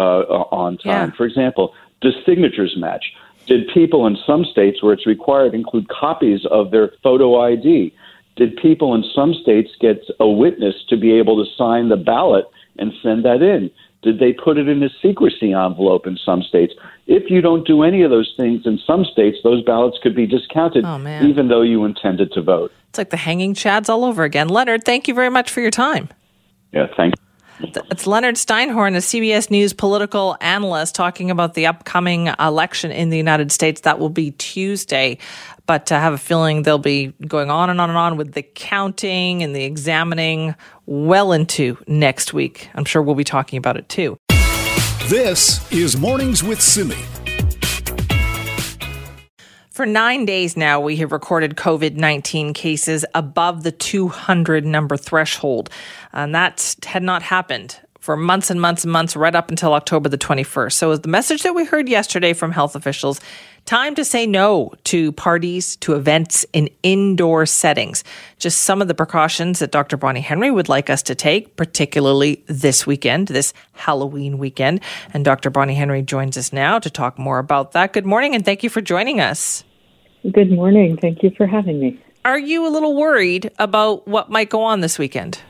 on 0.51 0.77
time? 0.77 1.09
Yeah. 1.09 1.15
For 1.15 1.25
example, 1.25 1.73
does 2.01 2.13
signatures 2.25 2.75
match? 2.77 3.05
Did 3.47 3.67
people 3.73 4.05
in 4.05 4.17
some 4.27 4.45
states 4.45 4.83
where 4.83 4.93
it's 4.93 5.07
required 5.07 5.53
include 5.55 5.87
copies 5.89 6.41
of 6.51 6.71
their 6.71 6.91
photo 7.01 7.41
ID? 7.41 7.93
Did 8.39 8.55
people 8.55 8.95
in 8.95 9.03
some 9.13 9.33
states 9.33 9.69
get 9.81 10.01
a 10.17 10.27
witness 10.27 10.75
to 10.87 10.95
be 10.95 11.11
able 11.11 11.43
to 11.43 11.51
sign 11.57 11.89
the 11.89 11.97
ballot 11.97 12.45
and 12.77 12.93
send 13.03 13.25
that 13.25 13.41
in? 13.41 13.69
Did 14.01 14.19
they 14.19 14.31
put 14.31 14.57
it 14.57 14.69
in 14.69 14.81
a 14.81 14.89
secrecy 15.01 15.51
envelope 15.51 16.07
in 16.07 16.17
some 16.25 16.41
states? 16.41 16.73
If 17.05 17.29
you 17.29 17.41
don't 17.41 17.67
do 17.67 17.83
any 17.83 18.01
of 18.01 18.11
those 18.11 18.33
things 18.37 18.65
in 18.65 18.79
some 18.87 19.03
states, 19.03 19.39
those 19.43 19.61
ballots 19.61 19.97
could 20.01 20.15
be 20.15 20.25
discounted 20.25 20.85
Oh, 20.85 21.05
even 21.21 21.49
though 21.49 21.63
you 21.63 21.83
intended 21.83 22.31
to 22.31 22.41
vote. 22.41 22.71
It's 22.87 22.97
like 22.97 23.09
the 23.09 23.17
hanging 23.17 23.55
chads 23.55 23.89
all 23.89 24.05
over 24.05 24.23
again. 24.23 24.47
Leonard, 24.47 24.85
thank 24.85 25.09
you 25.09 25.13
very 25.13 25.29
much 25.29 25.51
for 25.51 25.59
your 25.59 25.69
time. 25.69 26.07
Yeah, 26.71 26.87
thank 26.95 27.15
It's 27.59 28.07
Leonard 28.07 28.35
Steinhorn, 28.35 28.95
a 28.95 28.99
CBS 28.99 29.51
News 29.51 29.73
political 29.73 30.37
analyst, 30.39 30.95
talking 30.95 31.29
about 31.29 31.55
the 31.55 31.65
upcoming 31.65 32.27
election 32.39 32.91
in 32.91 33.09
the 33.09 33.17
United 33.17 33.51
States. 33.51 33.81
That 33.81 33.99
will 33.99 34.09
be 34.09 34.31
Tuesday. 34.31 35.17
But 35.69 35.91
I 35.91 35.99
have 35.99 36.13
a 36.13 36.17
feeling 36.17 36.63
they'll 36.63 36.79
be 36.79 37.13
going 37.27 37.51
on 37.51 37.69
and 37.69 37.79
on 37.79 37.89
and 37.89 37.97
on 37.99 38.17
with 38.17 38.33
the 38.33 38.41
counting 38.41 39.43
and 39.43 39.55
the 39.55 39.65
examining 39.65 40.55
well 40.87 41.31
into 41.31 41.77
next 41.85 42.33
week. 42.33 42.71
I'm 42.73 42.85
sure 42.85 43.03
we'll 43.03 43.13
be 43.13 43.23
talking 43.23 43.57
about 43.57 43.77
it 43.77 43.87
too. 43.87 44.17
This 45.09 45.71
is 45.71 45.95
Mornings 45.95 46.43
with 46.43 46.59
Simi. 46.59 46.95
For 49.69 49.85
nine 49.85 50.25
days 50.25 50.57
now, 50.57 50.81
we 50.81 50.95
have 50.95 51.11
recorded 51.11 51.55
COVID 51.55 51.93
19 51.93 52.55
cases 52.55 53.05
above 53.13 53.61
the 53.61 53.71
200 53.71 54.65
number 54.65 54.97
threshold. 54.97 55.69
And 56.13 56.33
that 56.33 56.77
had 56.83 57.03
not 57.03 57.21
happened 57.21 57.79
for 57.99 58.09
for 58.09 58.17
months 58.17 58.49
and 58.49 58.59
months 58.59 58.83
and 58.83 58.91
months, 58.91 59.15
right 59.15 59.35
up 59.35 59.51
until 59.51 59.73
October 59.75 60.09
the 60.09 60.17
21st. 60.17 60.73
So, 60.73 60.97
the 60.97 61.07
message 61.07 61.43
that 61.43 61.53
we 61.53 61.63
heard 61.63 61.87
yesterday 61.87 62.33
from 62.33 62.51
health 62.51 62.75
officials 62.75 63.21
time 63.69 63.93
to 63.93 64.03
say 64.03 64.25
no 64.25 64.73
to 64.83 65.11
parties, 65.11 65.75
to 65.75 65.93
events 65.93 66.43
in 66.53 66.67
indoor 66.81 67.45
settings. 67.45 68.03
Just 68.39 68.63
some 68.63 68.81
of 68.81 68.87
the 68.87 68.95
precautions 68.95 69.59
that 69.59 69.69
Dr. 69.69 69.95
Bonnie 69.95 70.21
Henry 70.21 70.49
would 70.49 70.67
like 70.69 70.89
us 70.89 71.03
to 71.03 71.13
take, 71.13 71.55
particularly 71.55 72.43
this 72.47 72.87
weekend, 72.87 73.27
this 73.27 73.53
Halloween 73.73 74.39
weekend. 74.39 74.81
And 75.13 75.23
Dr. 75.23 75.51
Bonnie 75.51 75.75
Henry 75.75 76.01
joins 76.01 76.35
us 76.35 76.51
now 76.51 76.79
to 76.79 76.89
talk 76.89 77.19
more 77.19 77.37
about 77.37 77.73
that. 77.73 77.93
Good 77.93 78.07
morning, 78.07 78.33
and 78.33 78.43
thank 78.43 78.63
you 78.63 78.71
for 78.71 78.81
joining 78.81 79.19
us. 79.19 79.63
Good 80.31 80.51
morning. 80.51 80.97
Thank 80.99 81.21
you 81.21 81.29
for 81.37 81.45
having 81.45 81.79
me. 81.79 82.01
Are 82.25 82.39
you 82.39 82.67
a 82.67 82.69
little 82.69 82.95
worried 82.95 83.51
about 83.59 84.07
what 84.07 84.31
might 84.31 84.49
go 84.49 84.63
on 84.63 84.79
this 84.79 84.97
weekend? 84.97 85.43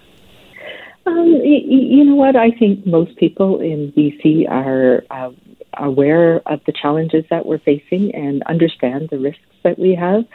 Um, 1.06 1.40
you 1.42 2.04
know 2.04 2.16
what? 2.16 2.36
I 2.36 2.52
think 2.52 2.86
most 2.86 3.16
people 3.16 3.62
in 3.62 3.94
BC 3.94 4.50
are 4.50 5.06
uh, 5.10 5.32
aware 5.78 6.42
of 6.46 6.62
the 6.66 6.72
challenges 6.72 7.26
that 7.30 7.46
we're 7.46 7.60
facing 7.60 8.14
and 8.14 8.44
understand 8.44 9.10
the 9.10 9.20
risks 9.20 9.42
that 9.64 9.78
we 9.78 9.96
have. 9.96 10.26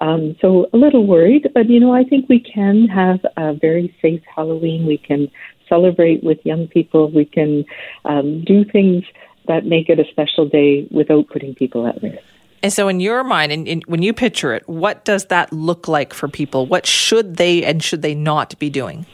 Um, 0.00 0.36
so 0.40 0.68
a 0.72 0.76
little 0.76 1.06
worried, 1.06 1.50
but 1.54 1.68
you 1.68 1.80
know, 1.80 1.92
I 1.92 2.04
think 2.04 2.28
we 2.28 2.40
can 2.40 2.86
have 2.88 3.20
a 3.36 3.54
very 3.54 3.94
safe 4.00 4.22
Halloween. 4.34 4.86
We 4.86 4.98
can 4.98 5.28
celebrate 5.68 6.22
with 6.22 6.38
young 6.44 6.68
people. 6.68 7.10
We 7.10 7.24
can 7.24 7.64
um, 8.04 8.44
do 8.44 8.64
things 8.64 9.04
that 9.48 9.64
make 9.64 9.88
it 9.88 9.98
a 9.98 10.04
special 10.10 10.48
day 10.48 10.86
without 10.90 11.28
putting 11.28 11.54
people 11.54 11.86
at 11.86 12.00
risk. 12.02 12.22
And 12.62 12.72
so, 12.72 12.88
in 12.88 13.00
your 13.00 13.22
mind, 13.22 13.52
and, 13.52 13.84
when 13.86 14.02
you 14.02 14.12
picture 14.12 14.52
it, 14.52 14.68
what 14.68 15.04
does 15.04 15.26
that 15.26 15.52
look 15.52 15.86
like 15.86 16.12
for 16.12 16.28
people? 16.28 16.66
What 16.66 16.86
should 16.86 17.36
they 17.36 17.64
and 17.64 17.82
should 17.82 18.02
they 18.02 18.14
not 18.14 18.58
be 18.58 18.68
doing? 18.68 19.06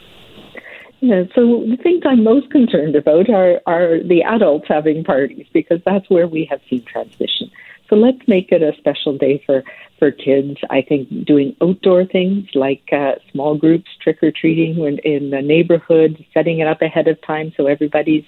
Yeah, 1.05 1.25
so 1.35 1.63
the 1.69 1.77
things 1.83 2.01
I'm 2.03 2.23
most 2.23 2.49
concerned 2.49 2.95
about 2.95 3.29
are, 3.29 3.61
are 3.67 4.01
the 4.01 4.23
adults 4.23 4.65
having 4.67 5.03
parties 5.03 5.45
because 5.53 5.79
that's 5.85 6.09
where 6.09 6.27
we 6.27 6.45
have 6.49 6.61
seen 6.67 6.83
transmission. 6.83 7.51
So 7.87 7.95
let's 7.95 8.27
make 8.27 8.51
it 8.51 8.63
a 8.63 8.75
special 8.79 9.15
day 9.15 9.43
for, 9.45 9.63
for 9.99 10.09
kids. 10.09 10.57
I 10.71 10.81
think 10.81 11.07
doing 11.23 11.55
outdoor 11.61 12.05
things 12.05 12.47
like 12.55 12.89
uh, 12.91 13.17
small 13.31 13.55
groups, 13.55 13.91
trick 14.01 14.23
or 14.23 14.31
treating 14.31 14.79
in, 14.83 14.97
in 14.99 15.29
the 15.29 15.43
neighborhood, 15.43 16.25
setting 16.33 16.57
it 16.57 16.67
up 16.67 16.81
ahead 16.81 17.07
of 17.07 17.21
time 17.21 17.53
so 17.55 17.67
everybody's 17.67 18.25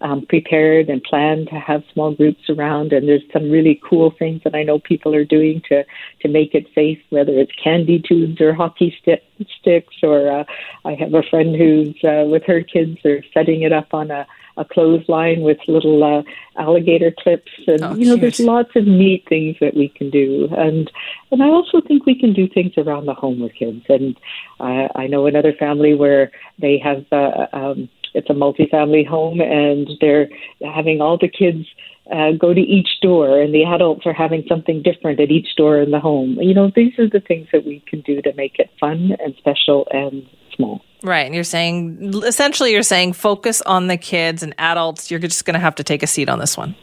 um, 0.00 0.26
prepared 0.26 0.88
and 0.88 1.02
planned 1.02 1.48
to 1.48 1.56
have 1.56 1.82
small 1.92 2.14
groups 2.14 2.48
around. 2.48 2.92
And 2.92 3.08
there's 3.08 3.22
some 3.32 3.50
really 3.50 3.80
cool 3.88 4.12
things 4.18 4.42
that 4.44 4.54
I 4.54 4.62
know 4.62 4.78
people 4.78 5.14
are 5.14 5.24
doing 5.24 5.62
to 5.68 5.84
to 6.22 6.28
make 6.28 6.54
it 6.54 6.66
safe, 6.74 6.98
whether 7.10 7.32
it's 7.32 7.52
candy 7.62 8.00
tubes 8.00 8.40
or 8.40 8.54
hockey 8.54 8.96
stick, 9.00 9.22
sticks. 9.60 9.96
Or 10.02 10.30
uh, 10.30 10.44
I 10.84 10.94
have 10.94 11.14
a 11.14 11.22
friend 11.22 11.56
who's 11.56 11.96
uh, 12.04 12.24
with 12.26 12.44
her 12.46 12.62
kids 12.62 12.98
They're 13.02 13.24
setting 13.34 13.62
it 13.62 13.72
up 13.72 13.94
on 13.94 14.10
a 14.10 14.26
a 14.58 14.64
clothesline 14.64 15.42
with 15.42 15.58
little 15.68 16.02
uh, 16.02 16.22
alligator 16.60 17.14
clips, 17.22 17.50
and 17.68 17.82
oh, 17.82 17.94
you 17.94 18.06
know, 18.06 18.14
cute. 18.14 18.20
there's 18.20 18.40
lots 18.40 18.74
of 18.74 18.86
neat 18.86 19.24
things 19.28 19.56
that 19.60 19.74
we 19.74 19.88
can 19.88 20.10
do, 20.10 20.48
and 20.56 20.90
and 21.30 21.42
I 21.42 21.46
also 21.46 21.80
think 21.80 22.04
we 22.04 22.18
can 22.18 22.32
do 22.32 22.48
things 22.48 22.72
around 22.76 23.06
the 23.06 23.14
home 23.14 23.40
with 23.40 23.54
kids. 23.54 23.84
And 23.88 24.18
uh, 24.58 24.88
I 24.96 25.06
know 25.06 25.26
another 25.26 25.52
family 25.52 25.94
where 25.94 26.32
they 26.58 26.78
have 26.78 27.06
uh, 27.12 27.46
um, 27.52 27.88
it's 28.14 28.30
a 28.30 28.34
multi-family 28.34 29.04
home, 29.04 29.40
and 29.40 29.88
they're 30.00 30.28
having 30.62 31.00
all 31.00 31.18
the 31.18 31.28
kids 31.28 31.66
uh, 32.12 32.32
go 32.32 32.54
to 32.54 32.60
each 32.60 32.88
door, 33.02 33.40
and 33.40 33.54
the 33.54 33.64
adults 33.64 34.06
are 34.06 34.12
having 34.12 34.44
something 34.48 34.82
different 34.82 35.20
at 35.20 35.30
each 35.30 35.56
door 35.56 35.80
in 35.80 35.90
the 35.90 36.00
home. 36.00 36.38
You 36.40 36.54
know, 36.54 36.70
these 36.74 36.98
are 36.98 37.08
the 37.08 37.20
things 37.20 37.48
that 37.52 37.64
we 37.64 37.82
can 37.86 38.00
do 38.00 38.22
to 38.22 38.32
make 38.34 38.58
it 38.58 38.70
fun 38.80 39.16
and 39.22 39.34
special 39.36 39.86
and 39.90 40.26
small. 40.56 40.82
Right. 41.02 41.26
And 41.26 41.34
you're 41.34 41.44
saying, 41.44 42.12
essentially, 42.24 42.72
you're 42.72 42.82
saying 42.82 43.12
focus 43.12 43.62
on 43.62 43.86
the 43.86 43.96
kids 43.96 44.42
and 44.42 44.54
adults. 44.58 45.10
You're 45.10 45.20
just 45.20 45.44
going 45.44 45.54
to 45.54 45.60
have 45.60 45.76
to 45.76 45.84
take 45.84 46.02
a 46.02 46.06
seat 46.06 46.28
on 46.28 46.38
this 46.38 46.56
one. 46.56 46.74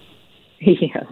Yeah. 0.65 1.03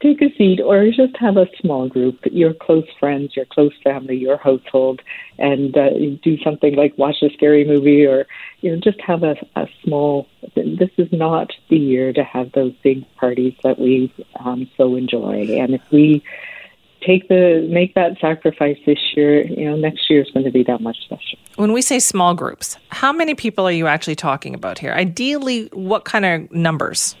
Take 0.00 0.22
a 0.22 0.34
seat 0.36 0.60
or 0.60 0.86
just 0.90 1.16
have 1.18 1.36
a 1.36 1.46
small 1.60 1.88
group, 1.88 2.18
your 2.30 2.52
close 2.54 2.86
friends, 3.00 3.34
your 3.34 3.46
close 3.46 3.72
family, 3.82 4.16
your 4.16 4.36
household, 4.36 5.00
and 5.38 5.76
uh, 5.76 5.90
do 6.22 6.38
something 6.42 6.74
like 6.74 6.96
watch 6.98 7.22
a 7.22 7.30
scary 7.30 7.64
movie 7.64 8.04
or, 8.04 8.26
you 8.60 8.70
know, 8.70 8.80
just 8.80 9.00
have 9.00 9.22
a, 9.22 9.36
a 9.56 9.66
small. 9.82 10.28
This 10.54 10.90
is 10.98 11.08
not 11.12 11.52
the 11.68 11.78
year 11.78 12.12
to 12.12 12.22
have 12.22 12.52
those 12.52 12.72
big 12.82 13.04
parties 13.16 13.54
that 13.64 13.78
we 13.78 14.12
um, 14.38 14.70
so 14.76 14.94
enjoy. 14.96 15.46
And 15.58 15.74
if 15.74 15.82
we 15.90 16.22
take 17.02 17.28
the 17.28 17.66
make 17.70 17.94
that 17.94 18.18
sacrifice 18.20 18.78
this 18.86 18.98
year, 19.14 19.46
you 19.46 19.64
know, 19.64 19.76
next 19.76 20.10
year 20.10 20.22
is 20.22 20.30
going 20.30 20.44
to 20.44 20.52
be 20.52 20.62
that 20.64 20.80
much 20.80 20.98
special. 21.04 21.38
When 21.56 21.72
we 21.72 21.82
say 21.82 21.98
small 21.98 22.34
groups, 22.34 22.76
how 22.90 23.12
many 23.12 23.34
people 23.34 23.66
are 23.66 23.72
you 23.72 23.86
actually 23.86 24.16
talking 24.16 24.54
about 24.54 24.78
here? 24.78 24.92
Ideally, 24.92 25.68
what 25.72 26.04
kind 26.04 26.24
of 26.24 26.52
numbers? 26.52 27.16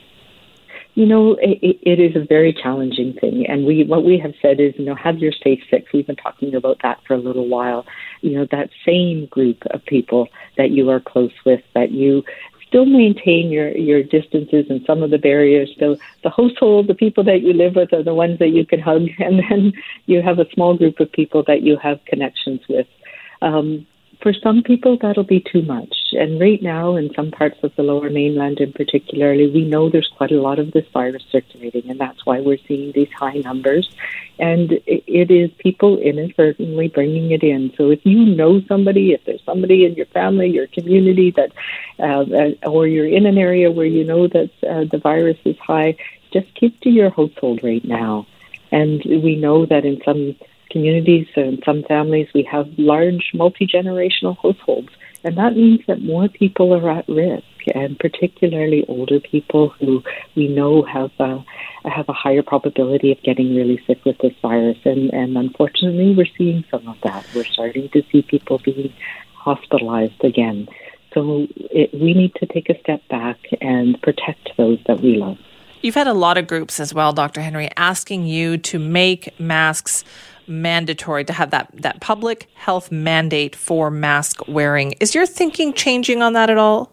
You 0.96 1.04
know, 1.04 1.36
it, 1.38 1.78
it 1.82 2.00
is 2.00 2.16
a 2.16 2.24
very 2.24 2.54
challenging 2.54 3.12
thing, 3.20 3.44
and 3.46 3.66
we 3.66 3.84
what 3.84 4.02
we 4.02 4.18
have 4.18 4.32
said 4.40 4.60
is, 4.60 4.72
you 4.78 4.86
know, 4.86 4.94
have 4.94 5.18
your 5.18 5.32
safe 5.44 5.60
six. 5.70 5.92
We've 5.92 6.06
been 6.06 6.16
talking 6.16 6.54
about 6.54 6.78
that 6.82 7.00
for 7.06 7.12
a 7.12 7.18
little 7.18 7.48
while. 7.48 7.84
You 8.22 8.38
know, 8.38 8.46
that 8.50 8.70
same 8.86 9.26
group 9.26 9.58
of 9.72 9.84
people 9.84 10.28
that 10.56 10.70
you 10.70 10.88
are 10.88 10.98
close 10.98 11.34
with, 11.44 11.60
that 11.74 11.90
you 11.90 12.24
still 12.66 12.86
maintain 12.86 13.50
your 13.50 13.76
your 13.76 14.02
distances 14.02 14.66
and 14.70 14.80
some 14.86 15.02
of 15.02 15.10
the 15.10 15.18
barriers. 15.18 15.70
So 15.78 15.98
the 16.22 16.30
household, 16.30 16.86
the 16.86 16.94
people 16.94 17.24
that 17.24 17.42
you 17.42 17.52
live 17.52 17.76
with, 17.76 17.92
are 17.92 18.02
the 18.02 18.14
ones 18.14 18.38
that 18.38 18.48
you 18.48 18.64
can 18.64 18.80
hug, 18.80 19.02
and 19.18 19.42
then 19.50 19.74
you 20.06 20.22
have 20.22 20.38
a 20.38 20.50
small 20.54 20.78
group 20.78 20.98
of 20.98 21.12
people 21.12 21.44
that 21.46 21.60
you 21.60 21.76
have 21.76 22.02
connections 22.06 22.60
with. 22.70 22.86
Um, 23.42 23.86
for 24.22 24.32
some 24.32 24.62
people, 24.62 24.96
that'll 24.96 25.24
be 25.24 25.40
too 25.40 25.62
much. 25.62 25.94
And 26.12 26.40
right 26.40 26.62
now, 26.62 26.96
in 26.96 27.12
some 27.14 27.30
parts 27.30 27.58
of 27.62 27.74
the 27.76 27.82
lower 27.82 28.10
mainland 28.10 28.60
in 28.60 28.72
particularly, 28.72 29.50
we 29.50 29.64
know 29.64 29.88
there's 29.88 30.10
quite 30.16 30.32
a 30.32 30.40
lot 30.40 30.58
of 30.58 30.72
this 30.72 30.86
virus 30.92 31.24
circulating, 31.30 31.90
and 31.90 32.00
that's 32.00 32.24
why 32.24 32.40
we're 32.40 32.58
seeing 32.66 32.92
these 32.92 33.10
high 33.12 33.38
numbers. 33.38 33.88
And 34.38 34.72
it 34.86 35.30
is 35.30 35.50
people 35.58 35.98
inadvertently 35.98 36.88
bringing 36.88 37.30
it 37.30 37.42
in. 37.42 37.72
So 37.76 37.90
if 37.90 38.04
you 38.04 38.24
know 38.24 38.60
somebody, 38.62 39.12
if 39.12 39.24
there's 39.24 39.44
somebody 39.44 39.84
in 39.84 39.94
your 39.94 40.06
family, 40.06 40.48
your 40.48 40.66
community 40.66 41.32
that, 41.32 41.52
uh, 41.98 42.68
or 42.68 42.86
you're 42.86 43.08
in 43.08 43.26
an 43.26 43.38
area 43.38 43.70
where 43.70 43.86
you 43.86 44.04
know 44.04 44.28
that 44.28 44.50
uh, 44.68 44.84
the 44.90 44.98
virus 44.98 45.38
is 45.44 45.58
high, 45.58 45.96
just 46.32 46.52
keep 46.54 46.80
to 46.80 46.90
your 46.90 47.10
household 47.10 47.60
right 47.62 47.84
now. 47.84 48.26
And 48.72 49.02
we 49.04 49.36
know 49.36 49.66
that 49.66 49.84
in 49.84 50.00
some 50.04 50.36
communities 50.70 51.26
and 51.36 51.62
some 51.64 51.82
families, 51.84 52.28
we 52.34 52.42
have 52.44 52.68
large 52.76 53.30
multi 53.34 53.66
generational 53.66 54.36
households. 54.42 54.90
And 55.24 55.36
that 55.38 55.56
means 55.56 55.80
that 55.88 56.02
more 56.02 56.28
people 56.28 56.72
are 56.72 56.88
at 56.88 57.08
risk, 57.08 57.44
and 57.74 57.98
particularly 57.98 58.84
older 58.86 59.18
people 59.18 59.70
who 59.70 60.02
we 60.36 60.46
know 60.46 60.82
have 60.84 61.10
a, 61.18 61.44
have 61.84 62.08
a 62.08 62.12
higher 62.12 62.42
probability 62.42 63.10
of 63.10 63.20
getting 63.22 63.56
really 63.56 63.82
sick 63.86 64.04
with 64.04 64.18
this 64.18 64.34
virus. 64.40 64.78
And, 64.84 65.12
and 65.12 65.36
unfortunately, 65.36 66.14
we're 66.14 66.26
seeing 66.38 66.64
some 66.70 66.86
of 66.86 66.96
that. 67.02 67.26
We're 67.34 67.44
starting 67.44 67.88
to 67.90 68.02
see 68.12 68.22
people 68.22 68.60
being 68.64 68.92
hospitalized 69.34 70.22
again. 70.22 70.68
So 71.12 71.48
it, 71.56 71.92
we 71.92 72.14
need 72.14 72.34
to 72.36 72.46
take 72.46 72.68
a 72.68 72.78
step 72.80 73.00
back 73.08 73.38
and 73.60 74.00
protect 74.02 74.50
those 74.56 74.78
that 74.86 75.00
we 75.00 75.16
love. 75.16 75.38
You've 75.82 75.94
had 75.94 76.06
a 76.06 76.14
lot 76.14 76.38
of 76.38 76.46
groups 76.46 76.78
as 76.78 76.92
well, 76.92 77.12
Dr. 77.12 77.40
Henry, 77.40 77.68
asking 77.76 78.26
you 78.26 78.58
to 78.58 78.78
make 78.78 79.38
masks 79.38 80.04
mandatory 80.48 81.24
to 81.24 81.32
have 81.32 81.50
that 81.50 81.70
that 81.74 82.00
public 82.00 82.48
health 82.54 82.92
mandate 82.92 83.56
for 83.56 83.90
mask 83.90 84.46
wearing. 84.48 84.92
Is 85.00 85.14
your 85.14 85.26
thinking 85.26 85.72
changing 85.72 86.22
on 86.22 86.32
that 86.34 86.50
at 86.50 86.58
all? 86.58 86.92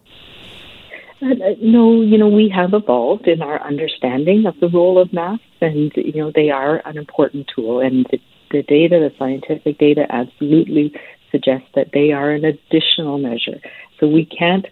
Uh, 1.22 1.54
no, 1.62 2.02
you 2.02 2.18
know, 2.18 2.28
we 2.28 2.48
have 2.50 2.74
evolved 2.74 3.26
in 3.26 3.40
our 3.40 3.60
understanding 3.62 4.44
of 4.44 4.58
the 4.60 4.68
role 4.68 4.98
of 5.00 5.10
masks, 5.12 5.44
and, 5.62 5.90
you 5.96 6.20
know, 6.20 6.30
they 6.34 6.50
are 6.50 6.82
an 6.84 6.98
important 6.98 7.50
tool. 7.54 7.80
And 7.80 8.06
the, 8.10 8.18
the 8.50 8.62
data, 8.62 8.98
the 8.98 9.12
scientific 9.18 9.78
data, 9.78 10.04
absolutely 10.10 10.92
suggests 11.30 11.68
that 11.74 11.90
they 11.94 12.12
are 12.12 12.30
an 12.30 12.44
additional 12.44 13.18
measure. 13.18 13.58
So 13.98 14.06
we 14.06 14.26
can't 14.26 14.66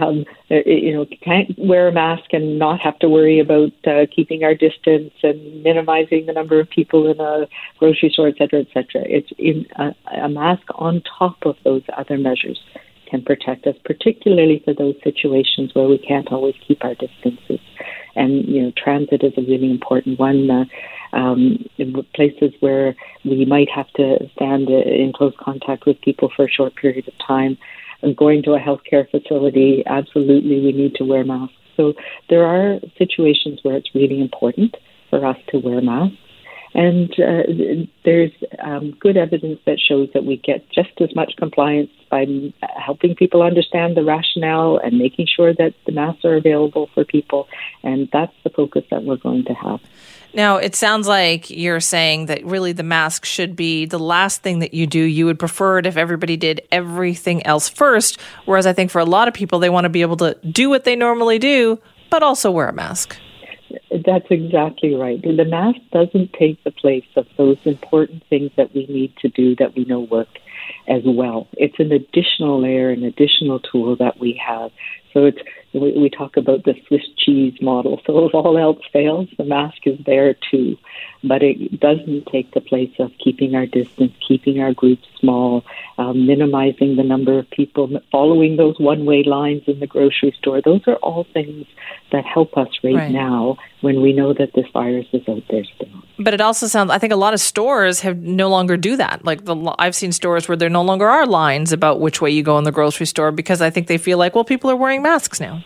um, 0.00 0.24
you 0.48 0.92
know, 0.92 1.06
can't 1.22 1.50
wear 1.58 1.88
a 1.88 1.92
mask 1.92 2.32
and 2.32 2.58
not 2.58 2.80
have 2.80 2.98
to 3.00 3.08
worry 3.08 3.38
about 3.38 3.72
uh, 3.86 4.06
keeping 4.14 4.44
our 4.44 4.54
distance 4.54 5.12
and 5.22 5.62
minimizing 5.62 6.26
the 6.26 6.32
number 6.32 6.60
of 6.60 6.68
people 6.70 7.10
in 7.10 7.20
a 7.20 7.46
grocery 7.78 8.10
store, 8.10 8.28
et 8.28 8.36
cetera, 8.38 8.60
et 8.60 8.68
cetera. 8.72 9.02
It's 9.06 9.30
in 9.38 9.66
a, 9.76 9.94
a 10.22 10.28
mask 10.28 10.62
on 10.74 11.02
top 11.18 11.36
of 11.44 11.56
those 11.64 11.82
other 11.96 12.18
measures 12.18 12.60
can 13.08 13.22
protect 13.22 13.66
us, 13.66 13.74
particularly 13.84 14.60
for 14.64 14.74
those 14.74 14.94
situations 15.02 15.74
where 15.74 15.88
we 15.88 15.98
can't 15.98 16.30
always 16.30 16.54
keep 16.66 16.84
our 16.84 16.94
distances. 16.94 17.60
And 18.14 18.46
you 18.46 18.62
know, 18.62 18.72
transit 18.76 19.22
is 19.22 19.32
a 19.36 19.42
really 19.42 19.70
important 19.70 20.18
one. 20.18 20.50
Uh, 20.50 20.64
um, 21.12 21.64
in 21.78 21.94
places 22.14 22.52
where 22.60 22.94
we 23.24 23.44
might 23.44 23.70
have 23.70 23.90
to 23.94 24.28
stand 24.36 24.68
in 24.68 25.12
close 25.14 25.32
contact 25.38 25.86
with 25.86 26.00
people 26.02 26.30
for 26.34 26.44
a 26.44 26.50
short 26.50 26.74
period 26.76 27.08
of 27.08 27.14
time 27.26 27.56
and 28.02 28.16
going 28.16 28.42
to 28.44 28.52
a 28.52 28.60
healthcare 28.60 29.08
facility, 29.10 29.82
absolutely 29.86 30.60
we 30.60 30.72
need 30.72 30.94
to 30.96 31.04
wear 31.04 31.24
masks. 31.24 31.54
So 31.76 31.94
there 32.28 32.44
are 32.44 32.80
situations 32.96 33.60
where 33.62 33.76
it's 33.76 33.94
really 33.94 34.20
important 34.20 34.76
for 35.10 35.24
us 35.24 35.36
to 35.48 35.58
wear 35.58 35.80
masks. 35.80 36.16
And 36.74 37.10
uh, 37.12 37.42
there's 38.04 38.32
um, 38.58 38.90
good 39.00 39.16
evidence 39.16 39.58
that 39.64 39.80
shows 39.80 40.10
that 40.12 40.24
we 40.24 40.36
get 40.36 40.68
just 40.70 40.90
as 41.00 41.14
much 41.14 41.32
compliance 41.36 41.90
by 42.10 42.26
helping 42.76 43.14
people 43.14 43.42
understand 43.42 43.96
the 43.96 44.04
rationale 44.04 44.78
and 44.78 44.98
making 44.98 45.28
sure 45.34 45.54
that 45.54 45.74
the 45.86 45.92
masks 45.92 46.24
are 46.24 46.36
available 46.36 46.90
for 46.94 47.04
people. 47.04 47.48
And 47.82 48.08
that's 48.12 48.34
the 48.44 48.50
focus 48.50 48.84
that 48.90 49.02
we're 49.02 49.16
going 49.16 49.44
to 49.46 49.54
have. 49.54 49.80
Now, 50.34 50.58
it 50.58 50.76
sounds 50.76 51.08
like 51.08 51.48
you're 51.48 51.80
saying 51.80 52.26
that 52.26 52.44
really 52.44 52.72
the 52.72 52.82
mask 52.82 53.24
should 53.24 53.56
be 53.56 53.86
the 53.86 53.98
last 53.98 54.42
thing 54.42 54.58
that 54.58 54.74
you 54.74 54.86
do. 54.86 55.00
You 55.00 55.26
would 55.26 55.38
prefer 55.38 55.78
it 55.78 55.86
if 55.86 55.96
everybody 55.96 56.36
did 56.36 56.60
everything 56.70 57.44
else 57.46 57.68
first. 57.68 58.20
Whereas 58.44 58.66
I 58.66 58.72
think 58.72 58.90
for 58.90 59.00
a 59.00 59.06
lot 59.06 59.26
of 59.26 59.34
people, 59.34 59.58
they 59.58 59.70
want 59.70 59.86
to 59.86 59.88
be 59.88 60.02
able 60.02 60.18
to 60.18 60.36
do 60.50 60.68
what 60.68 60.84
they 60.84 60.96
normally 60.96 61.38
do, 61.38 61.80
but 62.10 62.22
also 62.22 62.50
wear 62.50 62.68
a 62.68 62.72
mask. 62.72 63.16
That's 63.90 64.26
exactly 64.30 64.94
right. 64.94 65.20
The 65.20 65.44
mask 65.44 65.80
doesn't 65.92 66.34
take 66.34 66.62
the 66.62 66.70
place 66.70 67.06
of 67.16 67.26
those 67.36 67.58
important 67.64 68.22
things 68.28 68.50
that 68.56 68.74
we 68.74 68.86
need 68.86 69.16
to 69.18 69.28
do 69.28 69.56
that 69.56 69.74
we 69.74 69.84
know 69.84 70.00
work 70.00 70.28
as 70.88 71.02
well. 71.04 71.48
It's 71.54 71.78
an 71.78 71.92
additional 71.92 72.60
layer, 72.60 72.90
an 72.90 73.02
additional 73.02 73.60
tool 73.60 73.96
that 73.96 74.18
we 74.18 74.40
have. 74.46 74.70
So 75.12 75.24
it's 75.24 75.38
we, 75.72 75.92
we 75.92 76.10
talk 76.10 76.36
about 76.36 76.64
the 76.64 76.74
Swiss 76.86 77.02
cheese 77.16 77.60
model. 77.60 78.00
So 78.06 78.26
if 78.26 78.34
all 78.34 78.56
else 78.58 78.80
fails, 78.92 79.28
the 79.36 79.44
mask 79.44 79.86
is 79.86 79.98
there 80.04 80.34
too. 80.50 80.76
But 81.24 81.42
it 81.42 81.80
doesn't 81.80 82.26
take 82.26 82.52
the 82.52 82.60
place 82.60 82.92
of 82.98 83.10
keeping 83.22 83.54
our 83.54 83.66
distance, 83.66 84.12
keeping 84.26 84.60
our 84.60 84.72
groups 84.72 85.06
small, 85.18 85.64
um, 85.98 86.26
minimizing 86.26 86.96
the 86.96 87.02
number 87.02 87.38
of 87.38 87.50
people, 87.50 88.00
following 88.12 88.56
those 88.56 88.78
one-way 88.78 89.24
lines 89.24 89.62
in 89.66 89.80
the 89.80 89.86
grocery 89.86 90.32
store. 90.38 90.60
Those 90.60 90.82
are 90.86 90.94
all 90.96 91.24
things 91.24 91.66
that 92.12 92.24
help 92.24 92.56
us 92.56 92.68
right, 92.84 92.94
right. 92.94 93.10
now 93.10 93.56
when 93.80 94.00
we 94.00 94.12
know 94.12 94.32
that 94.32 94.52
this 94.54 94.66
virus 94.72 95.06
is 95.12 95.28
out 95.28 95.42
there 95.50 95.64
still. 95.64 95.88
But 96.18 96.34
it 96.34 96.40
also 96.40 96.66
sounds. 96.66 96.90
I 96.90 96.98
think 96.98 97.12
a 97.12 97.16
lot 97.16 97.34
of 97.34 97.40
stores 97.40 98.00
have 98.00 98.18
no 98.18 98.48
longer 98.48 98.76
do 98.76 98.96
that. 98.96 99.24
Like 99.24 99.44
the, 99.44 99.74
I've 99.78 99.94
seen 99.94 100.12
stores 100.12 100.48
where 100.48 100.56
there 100.56 100.70
no 100.70 100.82
longer 100.82 101.08
are 101.08 101.26
lines 101.26 101.72
about 101.72 102.00
which 102.00 102.20
way 102.20 102.30
you 102.30 102.42
go 102.42 102.58
in 102.58 102.64
the 102.64 102.72
grocery 102.72 103.06
store 103.06 103.30
because 103.30 103.60
I 103.60 103.70
think 103.70 103.86
they 103.86 103.98
feel 103.98 104.18
like, 104.18 104.34
well, 104.34 104.44
people 104.44 104.70
are 104.70 104.76
wearing 104.76 105.02
masks 105.02 105.40
now. 105.40 105.62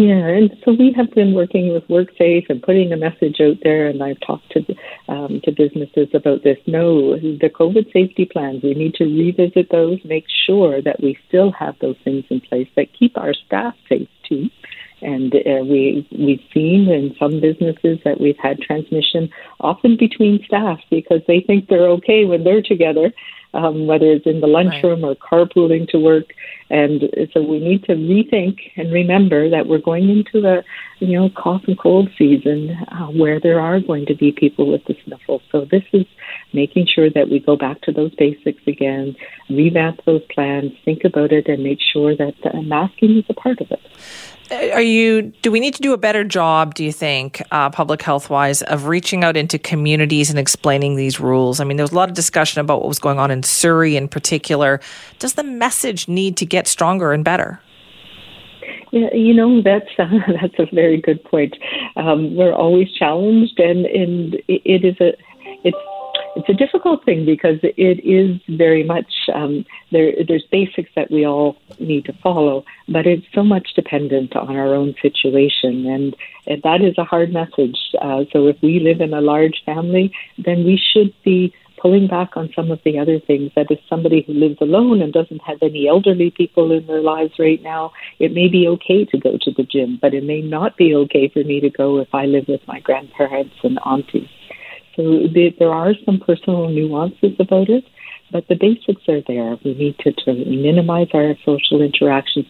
Yeah, 0.00 0.28
and 0.28 0.50
so 0.64 0.72
we 0.72 0.94
have 0.96 1.10
been 1.10 1.34
working 1.34 1.74
with 1.74 1.86
WorkSafe 1.88 2.48
and 2.48 2.62
putting 2.62 2.90
a 2.90 2.96
message 2.96 3.38
out 3.38 3.58
there, 3.62 3.86
and 3.86 4.02
I've 4.02 4.18
talked 4.26 4.50
to 4.52 4.64
um, 5.08 5.42
to 5.44 5.52
businesses 5.52 6.08
about 6.14 6.42
this. 6.42 6.56
No, 6.66 7.16
the 7.16 7.50
COVID 7.50 7.92
safety 7.92 8.24
plans, 8.24 8.62
we 8.62 8.72
need 8.72 8.94
to 8.94 9.04
revisit 9.04 9.68
those, 9.70 9.98
make 10.06 10.24
sure 10.46 10.80
that 10.80 11.02
we 11.02 11.18
still 11.28 11.52
have 11.52 11.74
those 11.82 11.96
things 12.02 12.24
in 12.30 12.40
place 12.40 12.68
that 12.76 12.94
keep 12.98 13.18
our 13.18 13.34
staff 13.34 13.74
safe 13.90 14.08
too. 14.26 14.48
And 15.02 15.34
uh, 15.34 15.64
we 15.64 16.06
we've 16.16 16.44
seen 16.52 16.88
in 16.88 17.14
some 17.18 17.40
businesses 17.40 17.98
that 18.04 18.20
we've 18.20 18.38
had 18.38 18.60
transmission 18.60 19.30
often 19.60 19.96
between 19.96 20.44
staff 20.44 20.80
because 20.90 21.22
they 21.26 21.40
think 21.40 21.68
they're 21.68 21.88
okay 21.88 22.24
when 22.24 22.44
they're 22.44 22.62
together, 22.62 23.12
um, 23.54 23.86
whether 23.86 24.06
it's 24.06 24.26
in 24.26 24.40
the 24.40 24.46
lunchroom 24.46 25.02
right. 25.02 25.16
or 25.16 25.46
carpooling 25.46 25.88
to 25.88 25.98
work. 25.98 26.32
And 26.70 27.02
so 27.32 27.42
we 27.42 27.58
need 27.58 27.82
to 27.84 27.94
rethink 27.94 28.58
and 28.76 28.92
remember 28.92 29.50
that 29.50 29.66
we're 29.66 29.78
going 29.78 30.08
into 30.08 30.40
the, 30.40 30.62
you 31.00 31.18
know, 31.18 31.28
cough 31.30 31.62
and 31.66 31.76
cold 31.76 32.08
season 32.16 32.70
uh, 32.92 33.06
where 33.06 33.40
there 33.40 33.58
are 33.58 33.80
going 33.80 34.06
to 34.06 34.14
be 34.14 34.30
people 34.30 34.70
with 34.70 34.84
the 34.84 34.96
sniffles. 35.04 35.42
So 35.50 35.64
this 35.64 35.82
is 35.92 36.06
making 36.52 36.86
sure 36.86 37.10
that 37.10 37.28
we 37.28 37.40
go 37.40 37.56
back 37.56 37.80
to 37.82 37.92
those 37.92 38.14
basics 38.14 38.62
again, 38.68 39.16
revamp 39.48 40.04
those 40.04 40.22
plans, 40.32 40.70
think 40.84 41.02
about 41.04 41.32
it, 41.32 41.48
and 41.48 41.64
make 41.64 41.80
sure 41.92 42.14
that 42.14 42.34
uh, 42.44 42.62
masking 42.62 43.18
is 43.18 43.24
a 43.28 43.34
part 43.34 43.60
of 43.60 43.72
it. 43.72 43.80
Are 44.50 44.82
you? 44.82 45.32
Do 45.42 45.52
we 45.52 45.60
need 45.60 45.74
to 45.74 45.82
do 45.82 45.92
a 45.92 45.98
better 45.98 46.24
job? 46.24 46.74
Do 46.74 46.84
you 46.84 46.92
think, 46.92 47.40
uh, 47.52 47.70
public 47.70 48.02
health 48.02 48.30
wise, 48.30 48.62
of 48.62 48.86
reaching 48.86 49.22
out 49.22 49.36
into 49.36 49.58
communities 49.58 50.28
and 50.28 50.38
explaining 50.38 50.96
these 50.96 51.20
rules? 51.20 51.60
I 51.60 51.64
mean, 51.64 51.76
there 51.76 51.84
was 51.84 51.92
a 51.92 51.96
lot 51.96 52.08
of 52.08 52.16
discussion 52.16 52.60
about 52.60 52.80
what 52.80 52.88
was 52.88 52.98
going 52.98 53.18
on 53.18 53.30
in 53.30 53.44
Surrey, 53.44 53.96
in 53.96 54.08
particular. 54.08 54.80
Does 55.20 55.34
the 55.34 55.44
message 55.44 56.08
need 56.08 56.36
to 56.38 56.46
get 56.46 56.66
stronger 56.66 57.12
and 57.12 57.24
better? 57.24 57.60
Yeah, 58.92 59.14
you 59.14 59.34
know 59.34 59.62
that's 59.62 59.90
uh, 59.98 60.08
that's 60.40 60.58
a 60.58 60.74
very 60.74 61.00
good 61.00 61.22
point. 61.24 61.56
Um, 61.96 62.34
we're 62.34 62.54
always 62.54 62.92
challenged, 62.92 63.58
and 63.60 63.86
and 63.86 64.34
it 64.48 64.84
is 64.84 64.96
a 65.00 65.12
it's 65.62 65.76
it's 66.36 66.48
a 66.48 66.54
difficult 66.54 67.04
thing 67.04 67.24
because 67.24 67.58
it 67.62 68.00
is 68.04 68.40
very 68.48 68.84
much 68.84 69.12
um, 69.34 69.64
there. 69.90 70.12
There's 70.26 70.44
basics 70.50 70.90
that 70.94 71.10
we 71.10 71.26
all 71.26 71.56
need 71.78 72.04
to 72.06 72.12
follow, 72.22 72.64
but 72.88 73.06
it's 73.06 73.26
so 73.34 73.42
much 73.42 73.74
dependent 73.74 74.36
on 74.36 74.56
our 74.56 74.74
own 74.74 74.94
situation, 75.02 75.86
and, 75.86 76.16
and 76.46 76.62
that 76.62 76.82
is 76.82 76.96
a 76.98 77.04
hard 77.04 77.32
message. 77.32 77.78
Uh, 78.00 78.24
so 78.32 78.46
if 78.46 78.56
we 78.62 78.80
live 78.80 79.00
in 79.00 79.12
a 79.12 79.20
large 79.20 79.62
family, 79.64 80.12
then 80.38 80.64
we 80.64 80.80
should 80.92 81.12
be 81.24 81.52
pulling 81.80 82.06
back 82.06 82.36
on 82.36 82.50
some 82.54 82.70
of 82.70 82.80
the 82.84 82.98
other 82.98 83.18
things. 83.18 83.50
That 83.56 83.70
is 83.70 83.78
somebody 83.88 84.22
who 84.26 84.34
lives 84.34 84.58
alone 84.60 85.00
and 85.02 85.12
doesn't 85.12 85.42
have 85.42 85.58
any 85.62 85.88
elderly 85.88 86.30
people 86.30 86.70
in 86.72 86.86
their 86.86 87.00
lives 87.00 87.32
right 87.38 87.62
now, 87.62 87.92
it 88.18 88.32
may 88.32 88.48
be 88.48 88.68
okay 88.68 89.04
to 89.06 89.18
go 89.18 89.38
to 89.40 89.50
the 89.50 89.64
gym, 89.64 89.98
but 90.00 90.14
it 90.14 90.24
may 90.24 90.42
not 90.42 90.76
be 90.76 90.94
okay 90.94 91.28
for 91.28 91.42
me 91.42 91.60
to 91.60 91.70
go 91.70 91.98
if 91.98 92.14
I 92.14 92.26
live 92.26 92.44
with 92.48 92.60
my 92.68 92.80
grandparents 92.80 93.54
and 93.62 93.78
aunties. 93.84 94.28
So 95.00 95.28
there 95.58 95.72
are 95.72 95.94
some 96.04 96.20
personal 96.20 96.68
nuances 96.68 97.32
about 97.38 97.70
it, 97.70 97.84
but 98.30 98.46
the 98.48 98.54
basics 98.54 99.08
are 99.08 99.22
there. 99.26 99.56
We 99.64 99.72
need 99.72 99.98
to, 100.00 100.12
to 100.12 100.34
minimize 100.34 101.08
our 101.14 101.34
social 101.46 101.80
interactions, 101.80 102.44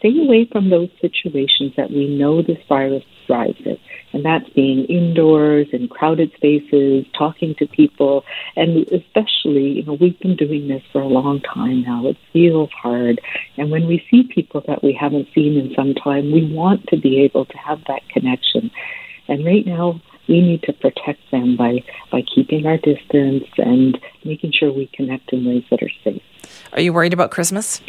stay 0.00 0.12
away 0.20 0.46
from 0.52 0.68
those 0.68 0.90
situations 1.00 1.72
that 1.78 1.90
we 1.90 2.06
know 2.06 2.42
this 2.42 2.58
virus 2.68 3.04
thrives 3.26 3.60
in. 3.64 3.78
And 4.12 4.22
that's 4.22 4.48
being 4.50 4.84
indoors 4.84 5.68
in 5.72 5.88
crowded 5.88 6.30
spaces, 6.36 7.06
talking 7.16 7.54
to 7.58 7.66
people, 7.66 8.22
and 8.54 8.86
especially, 8.88 9.70
you 9.70 9.84
know, 9.84 9.96
we've 9.98 10.18
been 10.20 10.36
doing 10.36 10.68
this 10.68 10.82
for 10.92 11.00
a 11.00 11.08
long 11.08 11.40
time 11.40 11.84
now. 11.84 12.06
It 12.06 12.18
feels 12.34 12.70
hard. 12.70 13.18
And 13.56 13.70
when 13.70 13.86
we 13.86 14.04
see 14.10 14.24
people 14.24 14.62
that 14.68 14.84
we 14.84 14.92
haven't 14.92 15.28
seen 15.34 15.56
in 15.56 15.72
some 15.74 15.94
time, 15.94 16.32
we 16.32 16.52
want 16.52 16.86
to 16.88 16.98
be 16.98 17.22
able 17.22 17.46
to 17.46 17.56
have 17.56 17.78
that 17.88 18.06
connection. 18.10 18.70
And 19.26 19.42
right 19.46 19.66
now, 19.66 20.02
we 20.28 20.40
need 20.40 20.62
to 20.62 20.72
protect 20.72 21.20
them 21.30 21.56
by, 21.56 21.84
by 22.10 22.22
keeping 22.22 22.66
our 22.66 22.78
distance 22.78 23.44
and 23.58 23.98
making 24.24 24.52
sure 24.52 24.72
we 24.72 24.86
connect 24.92 25.32
in 25.32 25.44
ways 25.44 25.64
that 25.70 25.82
are 25.82 25.90
safe. 26.02 26.22
Are 26.72 26.80
you 26.80 26.92
worried 26.92 27.12
about 27.12 27.30
Christmas? 27.30 27.80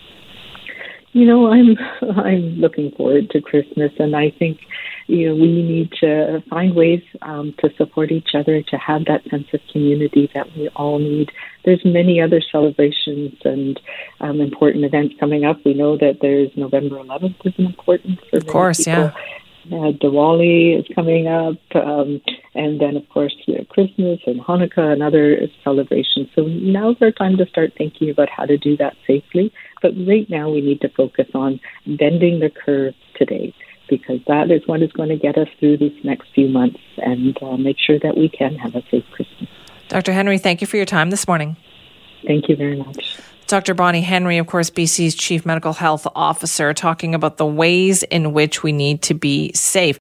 You 1.15 1.25
know, 1.25 1.49
I'm 1.49 1.77
I'm 2.19 2.59
looking 2.59 2.91
forward 2.91 3.29
to 3.29 3.39
Christmas, 3.39 3.93
and 3.99 4.17
I 4.17 4.31
think 4.31 4.59
you 5.07 5.29
know 5.29 5.35
we 5.35 5.63
need 5.63 5.93
to 6.01 6.43
find 6.49 6.75
ways 6.75 7.03
um, 7.21 7.55
to 7.59 7.73
support 7.77 8.11
each 8.11 8.35
other, 8.35 8.61
to 8.61 8.77
have 8.77 9.05
that 9.05 9.23
sense 9.29 9.47
of 9.53 9.61
community 9.71 10.29
that 10.33 10.53
we 10.57 10.67
all 10.75 10.99
need. 10.99 11.31
There's 11.63 11.83
many 11.85 12.19
other 12.19 12.41
celebrations 12.51 13.33
and 13.45 13.79
um, 14.19 14.41
important 14.41 14.83
events 14.83 15.15
coming 15.17 15.45
up. 15.45 15.63
We 15.63 15.73
know 15.73 15.97
that 15.97 16.17
there's 16.21 16.49
November 16.57 16.97
11th 16.97 17.45
is 17.45 17.53
an 17.57 17.65
important 17.65 18.19
for 18.29 18.37
of 18.37 18.47
course, 18.47 18.79
people. 18.79 18.93
yeah. 18.93 19.13
Uh, 19.67 19.91
Diwali 19.97 20.79
is 20.79 20.85
coming 20.93 21.27
up, 21.27 21.57
um, 21.75 22.21
and 22.53 22.79
then 22.79 22.95
of 22.95 23.07
course 23.09 23.35
you 23.47 23.55
know, 23.55 23.65
Christmas 23.65 24.19
and 24.27 24.39
Hanukkah 24.39 24.93
and 24.93 25.01
other 25.01 25.39
celebrations. 25.63 26.27
So 26.35 26.43
now's 26.43 26.97
our 27.01 27.11
time 27.11 27.37
to 27.37 27.47
start 27.47 27.73
thinking 27.75 28.09
about 28.09 28.29
how 28.29 28.45
to 28.45 28.57
do 28.57 28.77
that 28.77 28.93
safely. 29.07 29.51
But 29.81 29.93
right 30.07 30.29
now 30.29 30.49
we 30.49 30.61
need 30.61 30.81
to 30.81 30.89
focus 30.89 31.27
on 31.33 31.59
bending 31.87 32.39
the 32.39 32.51
curve 32.51 32.93
today 33.15 33.53
because 33.89 34.19
that 34.27 34.51
is 34.51 34.61
what 34.67 34.81
is 34.81 34.91
going 34.91 35.09
to 35.09 35.17
get 35.17 35.37
us 35.37 35.47
through 35.59 35.77
these 35.77 35.97
next 36.03 36.27
few 36.33 36.47
months 36.47 36.79
and 36.97 37.37
uh, 37.41 37.57
make 37.57 37.77
sure 37.79 37.99
that 37.99 38.17
we 38.17 38.29
can 38.29 38.55
have 38.55 38.75
a 38.75 38.83
safe 38.89 39.05
Christmas. 39.11 39.49
Dr. 39.87 40.13
Henry, 40.13 40.37
thank 40.37 40.61
you 40.61 40.67
for 40.67 40.77
your 40.77 40.85
time 40.85 41.09
this 41.09 41.27
morning. 41.27 41.55
Thank 42.25 42.49
you 42.49 42.55
very 42.55 42.77
much. 42.77 43.19
Dr. 43.47 43.75
Bonnie 43.75 44.01
Henry, 44.01 44.39
of 44.39 44.47
course, 44.47 44.71
BC's 44.71 45.13
Chief 45.13 45.45
Medical 45.45 45.73
Health 45.73 46.07
Officer, 46.15 46.73
talking 46.73 47.13
about 47.13 47.37
the 47.37 47.45
ways 47.45 48.01
in 48.01 48.33
which 48.33 48.63
we 48.63 48.71
need 48.71 49.03
to 49.03 49.13
be 49.13 49.51
safe. 49.53 49.99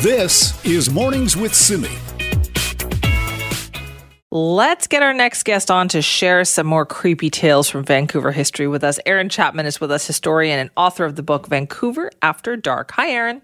This 0.00 0.64
is 0.64 0.90
Mornings 0.90 1.36
with 1.36 1.54
Simi. 1.54 1.88
Let's 4.32 4.88
get 4.88 5.02
our 5.04 5.14
next 5.14 5.44
guest 5.44 5.70
on 5.70 5.88
to 5.88 6.02
share 6.02 6.44
some 6.44 6.66
more 6.66 6.84
creepy 6.84 7.30
tales 7.30 7.70
from 7.70 7.84
Vancouver 7.84 8.32
history 8.32 8.66
with 8.66 8.82
us. 8.82 8.98
Aaron 9.06 9.28
Chapman 9.28 9.64
is 9.64 9.80
with 9.80 9.92
us, 9.92 10.06
historian 10.06 10.58
and 10.58 10.70
author 10.76 11.04
of 11.04 11.14
the 11.14 11.22
book 11.22 11.46
Vancouver 11.46 12.10
After 12.22 12.56
Dark. 12.56 12.90
Hi, 12.92 13.08
Aaron. 13.10 13.40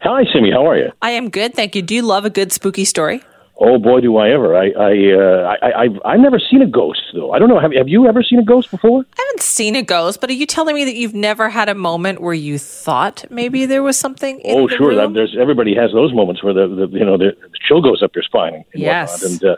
Hi, 0.00 0.24
Simi. 0.32 0.50
How 0.50 0.66
are 0.66 0.78
you? 0.78 0.90
I 1.02 1.10
am 1.10 1.28
good, 1.28 1.54
thank 1.54 1.76
you. 1.76 1.82
Do 1.82 1.94
you 1.94 2.02
love 2.02 2.24
a 2.24 2.30
good 2.30 2.52
spooky 2.52 2.86
story? 2.86 3.22
Oh 3.58 3.78
boy, 3.78 4.00
do 4.00 4.18
I 4.18 4.30
ever! 4.30 4.54
I 4.54 4.68
I 4.68 4.92
uh, 5.14 5.56
I 5.62 5.84
I've, 5.84 5.98
I've 6.04 6.20
never 6.20 6.38
seen 6.38 6.60
a 6.60 6.66
ghost 6.66 7.00
though. 7.14 7.32
I 7.32 7.38
don't 7.38 7.48
know. 7.48 7.58
Have 7.58 7.72
Have 7.72 7.88
you 7.88 8.06
ever 8.06 8.22
seen 8.22 8.38
a 8.38 8.44
ghost 8.44 8.70
before? 8.70 9.00
I 9.00 9.22
haven't 9.26 9.42
seen 9.42 9.74
a 9.76 9.82
ghost, 9.82 10.20
but 10.20 10.28
are 10.28 10.34
you 10.34 10.44
telling 10.44 10.74
me 10.74 10.84
that 10.84 10.94
you've 10.94 11.14
never 11.14 11.48
had 11.48 11.70
a 11.70 11.74
moment 11.74 12.20
where 12.20 12.34
you 12.34 12.58
thought 12.58 13.24
maybe 13.30 13.64
there 13.64 13.82
was 13.82 13.98
something? 13.98 14.42
oh, 14.44 14.68
sure. 14.68 14.94
That, 14.94 15.14
there's 15.14 15.34
everybody 15.40 15.74
has 15.74 15.90
those 15.92 16.12
moments 16.12 16.44
where 16.44 16.52
the, 16.52 16.68
the 16.68 16.98
you 16.98 17.04
know 17.04 17.16
the, 17.16 17.34
the 17.40 17.58
chill 17.66 17.80
goes 17.80 18.02
up 18.02 18.14
your 18.14 18.24
spine 18.24 18.54
and, 18.54 18.64
and 18.74 18.82
yes. 18.82 19.22
whatnot. 19.22 19.42
And 19.42 19.50
uh, 19.50 19.56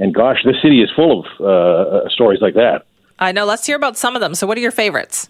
and 0.00 0.14
gosh, 0.14 0.38
this 0.44 0.56
city 0.60 0.82
is 0.82 0.90
full 0.96 1.20
of 1.20 1.26
uh, 1.40 1.46
uh, 1.98 2.08
stories 2.08 2.40
like 2.40 2.54
that. 2.54 2.84
I 3.20 3.30
know. 3.30 3.44
Let's 3.44 3.64
hear 3.64 3.76
about 3.76 3.96
some 3.96 4.16
of 4.16 4.20
them. 4.20 4.34
So, 4.34 4.48
what 4.48 4.58
are 4.58 4.60
your 4.60 4.72
favorites? 4.72 5.28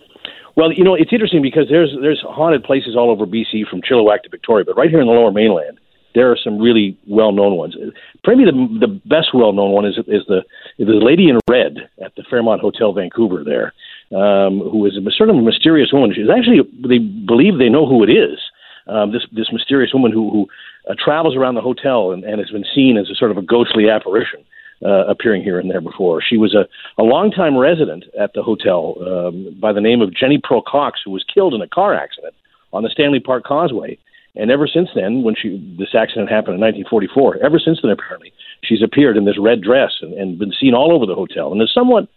Well, 0.57 0.72
you 0.72 0.85
know, 0.85 0.94
it's 0.94 1.12
interesting 1.12 1.42
because 1.42 1.68
there's 1.68 1.94
there's 2.00 2.22
haunted 2.26 2.64
places 2.64 2.96
all 2.96 3.11
over 3.11 3.26
BC 3.26 3.68
from 3.68 3.83
Chilliwack 3.83 4.22
to 4.22 4.31
Victoria, 4.31 4.64
but 4.64 4.74
right 4.74 4.88
here 4.88 5.02
in 5.02 5.07
the 5.07 5.12
Lower 5.12 5.31
Mainland 5.31 5.79
there 6.16 6.33
are 6.33 6.38
some 6.42 6.59
really 6.59 6.96
well 7.07 7.31
known 7.31 7.57
ones. 7.57 7.76
Probably 8.24 8.46
the 8.46 8.57
the 8.81 9.00
best 9.05 9.35
well 9.35 9.52
known 9.52 9.70
one 9.70 9.85
is 9.85 9.98
is 10.09 10.24
the 10.26 10.40
is 10.79 10.88
the 10.88 10.98
lady 11.11 11.29
in 11.29 11.38
red 11.48 11.76
at 12.02 12.16
the 12.16 12.24
Fairmont 12.29 12.62
Hotel 12.62 12.92
Vancouver 12.94 13.44
there, 13.44 13.74
um, 14.18 14.61
who 14.61 14.87
is 14.87 14.96
a 14.96 15.11
sort 15.12 15.29
of 15.29 15.37
a 15.37 15.42
mysterious 15.42 15.92
woman. 15.92 16.14
She's 16.14 16.33
actually 16.33 16.64
they 16.88 16.98
believe 16.98 17.59
they 17.59 17.68
know 17.68 17.87
who 17.87 18.02
it 18.02 18.11
is. 18.11 18.40
Um, 18.88 19.12
this 19.12 19.26
this 19.31 19.52
mysterious 19.52 19.92
woman 19.92 20.11
who 20.11 20.31
who 20.31 20.48
uh, 20.90 20.94
travels 20.98 21.37
around 21.37 21.55
the 21.55 21.61
hotel 21.61 22.12
and, 22.12 22.24
and 22.24 22.40
has 22.40 22.50
been 22.50 22.64
seen 22.74 22.96
as 22.96 23.11
a 23.11 23.14
sort 23.14 23.31
of 23.31 23.37
a 23.37 23.42
ghostly 23.42 23.90
apparition. 23.90 24.40
Uh, 24.85 25.07
appearing 25.09 25.42
here 25.42 25.59
and 25.59 25.70
there 25.70 25.81
before. 25.81 26.20
She 26.20 26.37
was 26.37 26.55
a, 26.55 26.68
a 27.00 27.02
longtime 27.02 27.57
resident 27.57 28.05
at 28.20 28.35
the 28.35 28.42
hotel 28.42 28.94
um, 29.00 29.57
by 29.59 29.72
the 29.72 29.81
name 29.81 30.02
of 30.02 30.14
Jenny 30.14 30.37
Pearl 30.37 30.61
Cox, 30.61 31.00
who 31.02 31.12
was 31.12 31.24
killed 31.33 31.55
in 31.55 31.62
a 31.62 31.66
car 31.66 31.94
accident 31.94 32.35
on 32.74 32.83
the 32.83 32.90
Stanley 32.90 33.18
Park 33.18 33.44
Causeway. 33.44 33.96
And 34.37 34.51
ever 34.51 34.66
since 34.66 34.88
then, 34.94 35.22
when 35.22 35.35
she 35.35 35.57
this 35.79 35.94
accident 35.94 36.29
happened 36.31 36.55
in 36.57 36.61
1944, 36.61 37.38
ever 37.44 37.59
since 37.59 37.79
then 37.83 37.90
apparently 37.90 38.33
she's 38.62 38.83
appeared 38.83 39.16
in 39.16 39.25
this 39.25 39.38
red 39.38 39.61
dress 39.62 39.92
and, 40.03 40.12
and 40.14 40.38
been 40.38 40.53
seen 40.61 40.75
all 40.75 40.92
over 40.92 41.07
the 41.07 41.14
hotel, 41.14 41.53
and 41.53 41.61
is 41.62 41.72
somewhat 41.72 42.09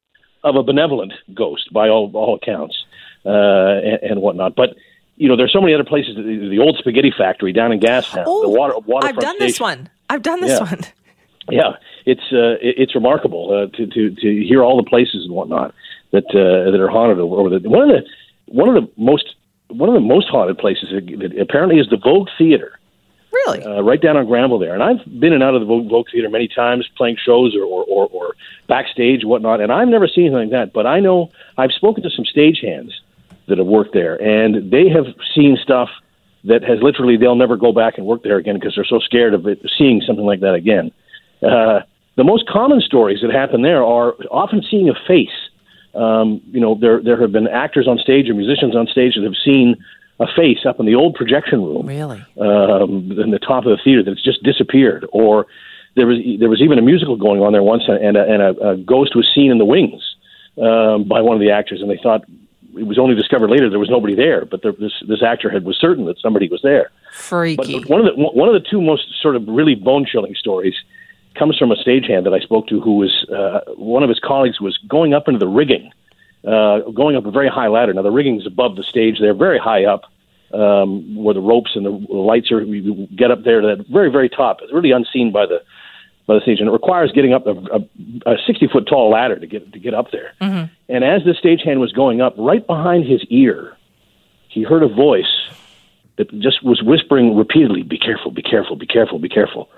of 0.43 0.55
a 0.55 0.63
benevolent 0.63 1.13
ghost 1.33 1.71
by 1.73 1.87
all 1.89 2.11
all 2.13 2.35
accounts 2.35 2.75
uh, 3.25 3.29
and, 3.83 3.99
and 4.11 4.21
whatnot. 4.21 4.55
But 4.55 4.75
you 5.17 5.27
know, 5.27 5.35
there's 5.35 5.51
so 5.53 5.59
many 5.61 5.73
other 5.73 5.83
places. 5.83 6.15
The, 6.15 6.47
the 6.49 6.59
old 6.59 6.77
spaghetti 6.77 7.11
factory 7.17 7.51
down 7.53 7.71
in 7.71 7.79
Gastown, 7.79 8.23
Oh, 8.25 8.41
the 8.41 8.49
water 8.49 8.73
waterfront 8.79 9.17
I've 9.17 9.21
done 9.21 9.35
station. 9.35 9.47
this 9.47 9.59
one. 9.59 9.89
I've 10.09 10.21
done 10.21 10.41
this 10.41 10.59
Yeah. 10.59 10.69
one. 10.69 10.79
Yeah, 11.51 11.71
it's 12.05 12.21
uh, 12.31 12.61
it's 12.61 12.93
remarkable 12.93 13.49
uh, 13.51 13.75
to 13.75 13.87
to 13.87 14.11
to 14.13 14.45
hear 14.45 14.61
all 14.63 14.77
the 14.77 14.87
places 14.87 15.25
and 15.25 15.33
whatnot 15.33 15.73
that 16.11 16.25
uh, 16.29 16.69
that 16.69 16.79
are 16.79 16.89
haunted 16.89 17.17
over 17.17 17.49
the 17.49 17.67
one 17.67 17.89
of 17.89 17.89
the 17.89 18.03
one 18.45 18.69
of 18.69 18.75
the 18.75 18.87
most 19.01 19.33
one 19.69 19.89
of 19.89 19.95
the 19.95 20.01
most 20.01 20.27
haunted 20.29 20.57
places 20.57 20.91
apparently 21.39 21.79
is 21.79 21.87
the 21.89 21.97
Vogue 21.97 22.27
Theater 22.37 22.79
Really? 23.31 23.63
uh, 23.63 23.81
right 23.81 24.01
down 24.01 24.17
on 24.17 24.25
Granville 24.25 24.59
there. 24.59 24.73
And 24.73 24.81
I've 24.81 25.03
been 25.05 25.33
in 25.33 25.33
and 25.33 25.43
out 25.43 25.53
of 25.53 25.61
the 25.61 25.67
Vogue, 25.67 25.89
Vogue 25.89 26.07
Theater 26.11 26.29
many 26.29 26.47
times, 26.47 26.89
playing 26.97 27.17
shows 27.23 27.55
or, 27.55 27.63
or, 27.63 27.83
or, 27.85 28.07
or 28.11 28.35
backstage, 28.67 29.23
whatnot. 29.23 29.61
And 29.61 29.71
I've 29.71 29.87
never 29.87 30.07
seen 30.07 30.25
anything 30.25 30.49
like 30.49 30.51
that. 30.51 30.73
But 30.73 30.87
I 30.87 30.99
know 30.99 31.31
I've 31.57 31.71
spoken 31.71 32.03
to 32.03 32.09
some 32.09 32.25
stagehands 32.25 32.91
that 33.47 33.57
have 33.57 33.67
worked 33.67 33.93
there, 33.93 34.15
and 34.21 34.71
they 34.71 34.89
have 34.89 35.05
seen 35.35 35.57
stuff 35.61 35.89
that 36.45 36.63
has 36.63 36.81
literally 36.81 37.17
they'll 37.17 37.35
never 37.35 37.57
go 37.57 37.71
back 37.71 37.97
and 37.97 38.05
work 38.07 38.23
there 38.23 38.37
again 38.37 38.55
because 38.55 38.73
they're 38.75 38.85
so 38.85 38.99
scared 38.99 39.33
of 39.33 39.45
it, 39.47 39.59
seeing 39.77 40.01
something 40.01 40.25
like 40.25 40.39
that 40.39 40.53
again. 40.53 40.91
Uh, 41.43 41.81
the 42.15 42.23
most 42.23 42.47
common 42.47 42.81
stories 42.81 43.21
that 43.21 43.31
happen 43.31 43.61
there 43.61 43.83
are 43.83 44.13
often 44.31 44.63
seeing 44.69 44.89
a 44.89 44.95
face. 45.07 45.48
Um, 45.95 46.41
you 46.51 46.59
know, 46.59 46.75
there 46.75 47.01
there 47.01 47.19
have 47.19 47.31
been 47.31 47.47
actors 47.47 47.87
on 47.87 47.97
stage 47.97 48.29
or 48.29 48.33
musicians 48.33 48.75
on 48.75 48.87
stage 48.87 49.15
that 49.15 49.23
have 49.23 49.35
seen 49.43 49.75
a 50.19 50.27
face 50.35 50.65
up 50.65 50.79
in 50.79 50.85
the 50.85 50.95
old 50.95 51.15
projection 51.15 51.63
room 51.63 51.87
Really? 51.87 52.23
um, 52.39 53.11
in 53.19 53.31
the 53.31 53.39
top 53.39 53.65
of 53.65 53.71
the 53.71 53.79
theater 53.83 54.03
that's 54.03 54.23
just 54.23 54.43
disappeared. 54.43 55.05
Or 55.11 55.47
there 55.95 56.05
was 56.05 56.17
there 56.39 56.49
was 56.49 56.61
even 56.61 56.77
a 56.77 56.81
musical 56.81 57.15
going 57.15 57.41
on 57.41 57.53
there 57.53 57.63
once, 57.63 57.83
and 57.87 58.15
a, 58.17 58.23
and 58.23 58.41
a, 58.41 58.69
a 58.71 58.77
ghost 58.77 59.15
was 59.15 59.27
seen 59.33 59.51
in 59.51 59.57
the 59.57 59.65
wings 59.65 60.15
um, 60.61 61.05
by 61.05 61.21
one 61.21 61.35
of 61.35 61.41
the 61.41 61.51
actors, 61.51 61.81
and 61.81 61.89
they 61.89 61.99
thought 62.01 62.23
it 62.77 62.85
was 62.85 62.99
only 62.99 63.15
discovered 63.15 63.49
later 63.49 63.69
there 63.69 63.79
was 63.79 63.89
nobody 63.89 64.13
there, 64.13 64.45
but 64.45 64.61
there, 64.61 64.73
this 64.73 64.93
this 65.07 65.23
actor 65.23 65.49
had 65.49 65.65
was 65.65 65.77
certain 65.79 66.05
that 66.05 66.19
somebody 66.19 66.47
was 66.47 66.61
there. 66.61 66.91
Freaky. 67.11 67.79
But 67.79 67.89
one 67.89 68.05
of 68.05 68.15
the 68.15 68.21
one 68.21 68.47
of 68.47 68.53
the 68.61 68.69
two 68.69 68.81
most 68.81 69.05
sort 69.21 69.35
of 69.35 69.47
really 69.47 69.75
bone 69.75 70.05
chilling 70.05 70.35
stories 70.35 70.75
comes 71.35 71.57
from 71.57 71.71
a 71.71 71.75
stagehand 71.75 72.23
that 72.23 72.33
I 72.33 72.39
spoke 72.39 72.67
to, 72.67 72.81
who 72.81 72.97
was 72.97 73.25
uh, 73.29 73.71
one 73.75 74.03
of 74.03 74.09
his 74.09 74.19
colleagues 74.19 74.59
was 74.59 74.77
going 74.87 75.13
up 75.13 75.27
into 75.27 75.39
the 75.39 75.47
rigging, 75.47 75.91
uh, 76.45 76.79
going 76.91 77.15
up 77.15 77.25
a 77.25 77.31
very 77.31 77.49
high 77.49 77.67
ladder. 77.67 77.93
Now 77.93 78.01
the 78.01 78.11
rigging 78.11 78.39
is 78.39 78.47
above 78.47 78.75
the 78.75 78.83
stage; 78.83 79.19
they're 79.19 79.33
very 79.33 79.59
high 79.59 79.85
up, 79.85 80.03
um, 80.53 81.15
where 81.15 81.33
the 81.33 81.41
ropes 81.41 81.71
and 81.75 81.85
the, 81.85 82.13
lights 82.13 82.51
are. 82.51 82.61
You 82.61 83.07
get 83.15 83.31
up 83.31 83.43
there 83.43 83.61
to 83.61 83.67
that 83.67 83.87
very 83.87 84.11
very 84.11 84.29
top. 84.29 84.59
It's 84.61 84.73
really 84.73 84.91
unseen 84.91 85.31
by 85.31 85.45
the 85.45 85.61
by 86.27 86.35
the 86.35 86.41
stage, 86.41 86.59
and 86.59 86.69
it 86.69 86.71
requires 86.71 87.11
getting 87.11 87.33
up 87.33 87.45
a, 87.47 87.51
a, 87.51 88.33
a 88.33 88.37
sixty 88.45 88.67
foot 88.67 88.87
tall 88.87 89.09
ladder 89.09 89.39
to 89.39 89.47
get 89.47 89.71
to 89.73 89.79
get 89.79 89.93
up 89.93 90.11
there. 90.11 90.33
And 90.87 91.03
as 91.03 91.23
the 91.23 91.33
stagehand 91.33 91.79
was 91.79 91.91
going 91.91 92.21
up, 92.21 92.35
right 92.37 92.65
behind 92.65 93.05
his 93.05 93.23
ear, 93.29 93.75
he 94.47 94.63
heard 94.63 94.83
a 94.83 94.87
voice 94.87 95.49
that 96.17 96.31
just 96.39 96.63
was 96.63 96.81
whispering 96.83 97.35
repeatedly, 97.35 97.83
"Be 97.83 97.97
careful, 97.97 98.31
be 98.31 98.41
careful, 98.41 98.75
be 98.75 98.87
careful, 98.87 99.19
be 99.19 99.29
careful." 99.29 99.69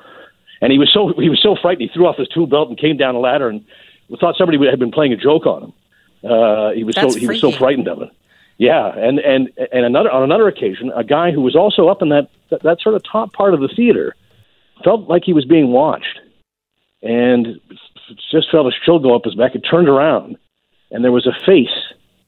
And 0.62 0.72
he 0.72 0.78
was 0.78 0.92
so 0.94 1.14
he 1.20 1.30
was 1.30 1.42
so 1.42 1.56
frightened, 1.60 1.90
he 1.90 1.94
threw 1.94 2.08
off 2.08 2.18
his 2.18 2.28
tool 2.28 2.48
belt 2.48 2.70
and 2.70 2.78
came 2.78 2.98
down 2.98 3.16
the 3.16 3.20
ladder 3.20 3.50
and 3.50 3.66
thought 4.20 4.36
somebody 4.38 4.58
had 4.70 4.80
been 4.80 4.92
playing 4.92 5.14
a 5.14 5.18
joke 5.18 5.46
on 5.46 5.64
him. 5.64 5.74
Uh, 6.24 6.72
he 6.72 6.84
was 6.84 6.96
That's 6.96 7.14
so 7.14 7.20
he 7.20 7.28
was 7.28 7.42
so 7.42 7.52
frightened 7.52 7.88
of 7.88 8.02
it. 8.02 8.10
Yeah, 8.58 8.94
and 8.96 9.18
and 9.20 9.50
and 9.72 9.86
another 9.86 10.12
on 10.12 10.22
another 10.22 10.48
occasion, 10.48 10.92
a 10.96 11.04
guy 11.04 11.32
who 11.32 11.42
was 11.42 11.56
also 11.56 11.88
up 11.88 12.04
in 12.04 12.10
that 12.10 12.30
that, 12.52 12.62
that 12.62 12.80
sort 12.82 12.96
of 12.96 13.04
top 13.04 13.34
part 13.34 13.56
of 13.56 13.60
the 13.60 13.68
theater 13.68 14.16
felt 14.84 15.10
like 15.10 15.24
he 15.26 15.34
was 15.34 15.46
being 15.46 15.70
watched, 15.70 16.20
and 17.02 17.60
just 18.32 18.52
felt 18.52 18.68
a 18.68 18.72
chill 18.86 19.00
go 19.00 19.16
up 19.16 19.26
his 19.26 19.34
back. 19.34 19.56
It 19.56 19.62
turned 19.62 19.90
around, 19.90 20.38
and 20.92 21.04
there 21.04 21.12
was 21.12 21.26
a 21.26 21.34
face 21.44 21.74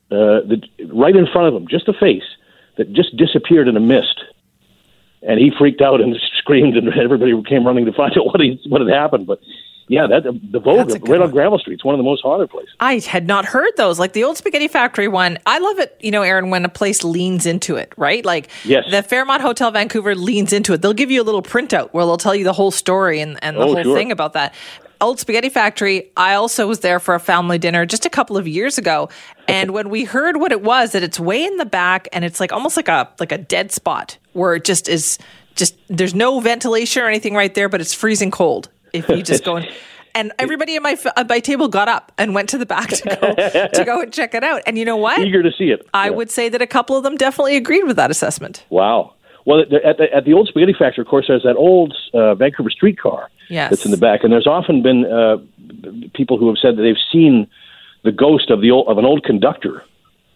uh, 0.10 0.42
that 0.48 0.68
right 0.92 1.16
in 1.16 1.28
front 1.28 1.50
of 1.50 1.54
him, 1.54 1.68
just 1.68 1.88
a 1.88 1.94
face 1.94 2.24
that 2.78 2.92
just 2.94 3.16
disappeared 3.16 3.68
in 3.68 3.78
a 3.78 3.80
mist. 3.80 4.24
And 5.22 5.40
he 5.40 5.52
freaked 5.58 5.82
out 5.82 6.02
and 6.02 6.16
screamed, 6.44 6.76
and 6.78 6.88
everybody 7.00 7.32
came 7.44 7.66
running 7.66 7.86
to 7.86 7.94
find 7.94 8.12
out 8.18 8.26
what 8.28 8.40
he 8.42 8.60
what 8.68 8.82
had 8.82 8.90
happened. 8.94 9.26
But 9.28 9.40
yeah, 9.88 10.08
that 10.08 10.24
the 10.24 10.60
Vogue 10.60 10.78
That's 10.88 10.96
a 10.96 11.00
good 11.00 11.10
right 11.20 11.22
on. 11.22 11.32
Granville 11.32 11.60
Street. 11.60 11.74
It's 11.76 11.84
one 11.84 11.94
of 11.94 12.00
the 12.00 12.04
most 12.06 12.22
haunted 12.22 12.50
places. 12.50 12.74
I 12.80 13.00
had 13.00 13.28
not 13.28 13.44
heard 13.46 13.72
those. 13.76 14.00
Like 14.00 14.14
the 14.14 14.24
old 14.24 14.38
Spaghetti 14.38 14.68
Factory 14.70 15.08
one. 15.10 15.38
I 15.46 15.60
love 15.60 15.80
it, 15.80 15.98
you 16.00 16.10
know, 16.12 16.22
Aaron, 16.22 16.50
when 16.50 16.64
a 16.64 16.70
place 16.70 17.04
leans 17.04 17.46
into 17.46 17.76
it, 17.76 17.92
right? 17.98 18.24
Like 18.26 18.50
Yes. 18.64 18.86
the 18.90 19.04
Fairmont 19.04 19.42
Hotel 19.42 19.72
Vancouver 19.72 20.16
leans 20.16 20.54
into 20.54 20.72
it. 20.74 20.82
They'll 20.82 20.94
give 20.94 21.12
you 21.12 21.22
a 21.22 21.26
little 21.26 21.44
printout 21.44 21.90
where 21.92 22.06
they'll 22.06 22.16
tell 22.18 22.34
you 22.36 22.46
the 22.46 22.54
whole 22.54 22.72
story 22.72 23.20
and, 23.20 23.38
and 23.44 23.58
the 23.58 23.62
Oh, 23.62 23.74
whole 23.74 23.84
sure. 23.84 23.98
thing 23.98 24.12
about 24.12 24.34
that. 24.34 24.54
Old 25.02 25.20
Spaghetti 25.20 25.50
Factory, 25.50 26.10
I 26.16 26.36
also 26.36 26.66
was 26.66 26.80
there 26.80 26.98
for 26.98 27.14
a 27.14 27.20
family 27.20 27.58
dinner 27.58 27.86
just 27.86 28.06
a 28.06 28.10
couple 28.10 28.38
of 28.38 28.48
years 28.48 28.78
ago. 28.78 29.10
And 29.50 29.72
when 29.72 29.90
we 29.90 30.06
heard 30.06 30.38
what 30.38 30.54
it 30.54 30.62
was, 30.62 30.94
that 30.94 31.04
it's 31.04 31.20
way 31.20 31.44
in 31.44 31.58
the 31.58 31.66
back 31.66 32.08
and 32.14 32.24
it's 32.24 32.40
like 32.40 32.54
almost 32.54 32.78
like 32.78 32.88
a 32.88 33.10
like 33.20 33.34
a 33.34 33.38
dead 33.38 33.74
spot 33.74 34.18
where 34.32 34.56
it 34.56 34.64
just 34.64 34.88
is 34.88 35.20
just 35.56 35.76
there's 35.88 36.14
no 36.16 36.40
ventilation 36.40 37.02
or 37.04 37.08
anything 37.08 37.34
right 37.36 37.54
there, 37.54 37.70
but 37.70 37.82
it's 37.82 37.94
freezing 37.94 38.32
cold 38.32 38.70
if 38.94 39.08
you 39.10 39.22
just 39.24 39.44
go 39.44 39.58
in. 39.58 39.68
And 40.16 40.32
everybody 40.38 40.76
at 40.76 40.84
my 40.84 40.96
at 41.18 41.28
my 41.28 41.40
table 41.40 41.68
got 41.68 41.88
up 41.88 42.12
and 42.20 42.36
went 42.36 42.48
to 42.50 42.60
the 42.60 42.68
back 42.68 42.90
to 42.90 43.04
go 43.04 43.68
to 43.74 43.84
go 43.84 44.02
and 44.02 44.14
check 44.14 44.36
it 44.36 44.44
out. 44.44 44.62
And 44.68 44.78
you 44.78 44.86
know 44.86 44.96
what? 44.96 45.18
Eager 45.20 45.42
to 45.42 45.52
see 45.52 45.72
it. 45.72 45.88
I 45.92 46.06
Yeah. 46.06 46.12
would 46.12 46.30
say 46.30 46.50
that 46.50 46.62
a 46.62 46.68
couple 46.68 46.96
of 46.96 47.02
them 47.04 47.16
definitely 47.18 47.56
agreed 47.56 47.86
with 47.86 47.96
that 47.96 48.12
assessment. 48.12 48.64
Wow. 48.70 49.14
Well, 49.46 49.62
at 49.62 49.70
the, 49.98 50.14
at 50.16 50.24
the, 50.26 50.34
old 50.34 50.50
spaghetti 50.50 50.74
factory, 50.78 51.02
of 51.02 51.08
course, 51.08 51.26
there's 51.30 51.42
that 51.42 51.56
old 51.56 51.96
uh, 52.14 52.36
Vancouver 52.36 52.70
streetcar 52.70 53.30
Yes. 53.50 53.72
that's 53.72 53.86
in 53.86 53.90
the 53.92 53.98
back, 53.98 54.24
and 54.24 54.32
there's 54.32 54.46
often 54.46 54.84
been 54.84 55.04
uh, 55.06 55.38
people 56.14 56.38
who 56.38 56.48
have 56.48 56.58
said 56.62 56.78
that 56.78 56.84
they've 56.84 56.96
seen 57.12 57.48
the 58.04 58.12
ghost 58.12 58.52
of 58.52 58.62
the 58.62 58.70
old, 58.70 58.88
of 58.88 59.00
an 59.00 59.06
old 59.06 59.24
conductor 59.24 59.84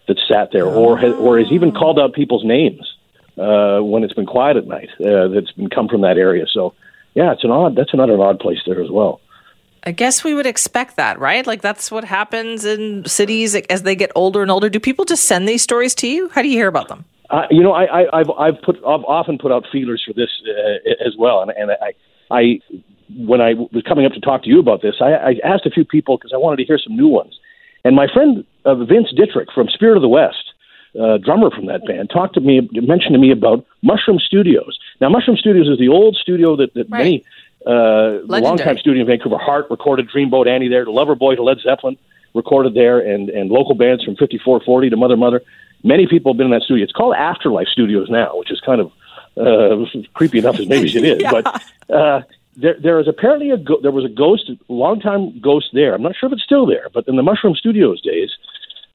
that 0.08 0.18
sat 0.28 0.50
there, 0.50 0.66
or 0.66 0.98
has, 0.98 1.14
or 1.14 1.38
has 1.38 1.52
even 1.52 1.70
called 1.70 2.00
out 2.00 2.14
people's 2.14 2.44
names 2.44 2.94
uh, 3.40 3.82
when 3.82 4.04
it's 4.04 4.14
been 4.14 4.26
quiet 4.26 4.56
at 4.56 4.66
night. 4.66 4.88
Uh, 5.00 5.28
that's 5.28 5.52
been 5.52 5.68
come 5.68 5.88
from 5.88 6.02
that 6.02 6.16
area. 6.16 6.46
So, 6.52 6.74
yeah, 7.14 7.32
it's 7.32 7.44
an 7.44 7.50
odd. 7.50 7.76
That's 7.76 7.92
another 7.92 8.20
odd 8.20 8.38
place 8.38 8.58
there 8.66 8.82
as 8.82 8.90
well. 8.90 9.20
I 9.84 9.92
guess 9.92 10.24
we 10.24 10.34
would 10.34 10.46
expect 10.46 10.96
that, 10.96 11.18
right? 11.18 11.46
Like 11.46 11.62
that's 11.62 11.90
what 11.90 12.04
happens 12.04 12.64
in 12.64 13.04
cities 13.06 13.54
as 13.54 13.82
they 13.82 13.94
get 13.94 14.10
older 14.14 14.42
and 14.42 14.50
older. 14.50 14.68
Do 14.68 14.80
people 14.80 15.04
just 15.04 15.24
send 15.24 15.48
these 15.48 15.62
stories 15.62 15.94
to 15.96 16.08
you? 16.08 16.28
How 16.30 16.42
do 16.42 16.48
you 16.48 16.58
hear 16.58 16.68
about 16.68 16.88
them? 16.88 17.04
Uh, 17.30 17.42
you 17.50 17.62
know, 17.62 17.72
I, 17.72 17.84
I, 17.84 18.20
I've 18.20 18.30
I've 18.38 18.62
put 18.62 18.76
I've 18.78 19.04
often 19.04 19.38
put 19.38 19.52
out 19.52 19.64
feelers 19.70 20.02
for 20.06 20.14
this 20.14 20.30
uh, 20.48 21.06
as 21.06 21.14
well, 21.18 21.42
and 21.42 21.50
and 21.50 21.70
I 21.70 21.92
I 22.30 22.60
when 23.16 23.40
I 23.40 23.54
was 23.54 23.82
coming 23.86 24.06
up 24.06 24.12
to 24.12 24.20
talk 24.20 24.42
to 24.44 24.48
you 24.48 24.58
about 24.58 24.82
this, 24.82 24.96
I, 25.00 25.12
I 25.12 25.34
asked 25.44 25.66
a 25.66 25.70
few 25.70 25.84
people 25.84 26.16
because 26.16 26.32
I 26.34 26.38
wanted 26.38 26.56
to 26.56 26.64
hear 26.64 26.78
some 26.78 26.96
new 26.96 27.08
ones, 27.08 27.38
and 27.84 27.94
my 27.94 28.06
friend 28.12 28.44
uh, 28.64 28.74
Vince 28.74 29.12
Dittrich 29.12 29.52
from 29.54 29.68
Spirit 29.68 29.96
of 29.96 30.02
the 30.02 30.08
West, 30.08 30.52
uh, 31.00 31.18
drummer 31.18 31.50
from 31.50 31.66
that 31.66 31.86
band, 31.86 32.10
talked 32.10 32.34
to 32.34 32.40
me 32.40 32.68
mentioned 32.72 33.14
to 33.14 33.18
me 33.18 33.30
about 33.30 33.64
Mushroom 33.82 34.18
Studios. 34.18 34.78
Now, 35.00 35.08
Mushroom 35.08 35.36
Studios 35.36 35.68
is 35.68 35.78
the 35.78 35.88
old 35.88 36.16
studio 36.16 36.56
that 36.56 36.74
that 36.74 36.88
Right. 36.90 36.98
many 37.04 37.24
uh, 37.66 37.70
Legendary. 37.72 38.40
longtime 38.42 38.78
studio 38.78 39.00
in 39.02 39.06
Vancouver. 39.06 39.38
Heart 39.38 39.66
recorded 39.70 40.08
Dreamboat 40.08 40.46
Annie 40.48 40.68
there. 40.68 40.84
The 40.84 40.90
Loverboy 40.90 41.36
to 41.36 41.42
Led 41.42 41.58
Zeppelin 41.60 41.96
recorded 42.34 42.74
there, 42.74 42.98
and 43.00 43.28
and 43.30 43.50
local 43.50 43.74
bands 43.74 44.04
from 44.04 44.16
54-40 44.16 44.90
to 44.90 44.96
Mother 44.96 45.16
Mother. 45.16 45.42
Many 45.84 46.06
people 46.06 46.32
have 46.32 46.38
been 46.38 46.46
in 46.46 46.52
that 46.52 46.62
studio. 46.62 46.82
It's 46.82 46.92
called 46.92 47.14
Afterlife 47.14 47.68
Studios 47.68 48.08
now, 48.10 48.36
which 48.36 48.50
is 48.50 48.60
kind 48.60 48.80
of 48.80 48.90
uh, 49.36 49.84
creepy 50.14 50.38
enough 50.38 50.58
as 50.58 50.66
maybe 50.68 50.88
it 50.88 51.04
is. 51.04 51.22
But 51.30 51.62
uh, 51.94 52.22
there, 52.56 52.76
there 52.82 52.98
is 52.98 53.06
apparently 53.06 53.50
a 53.50 53.56
go- 53.56 53.80
there 53.80 53.92
was 53.92 54.04
a 54.04 54.08
ghost, 54.08 54.50
longtime 54.68 55.38
ghost 55.40 55.68
there. 55.72 55.94
I'm 55.94 56.02
not 56.02 56.16
sure 56.16 56.28
if 56.28 56.32
it's 56.32 56.42
still 56.42 56.66
there, 56.66 56.88
but 56.92 57.06
in 57.06 57.14
the 57.16 57.22
Mushroom 57.22 57.54
Studios 57.54 58.00
days, 58.00 58.30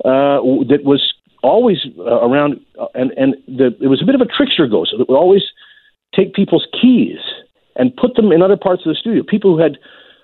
uh, 0.03 0.39
that 0.71 0.81
was 0.83 1.13
always 1.44 1.77
uh, 2.00 2.04
around, 2.04 2.60
uh, 2.79 2.87
and 2.96 3.12
and 3.12 3.35
the, 3.48 3.75
it 3.81 3.87
was 3.87 4.02
a 4.02 4.06
bit 4.06 4.15
of 4.15 4.21
a 4.21 4.25
trickster 4.25 4.67
ghost 4.67 4.94
that 4.98 5.08
would 5.08 5.15
always 5.15 5.44
take 6.15 6.33
people's 6.33 6.67
keys 6.79 7.19
and 7.75 7.96
put 7.96 8.15
them 8.15 8.31
in 8.31 8.41
other 8.41 8.58
parts 8.58 8.83
of 8.85 8.89
the 8.89 8.96
studio. 8.96 9.23
People 9.23 9.56
who 9.56 9.62
had 9.62 9.77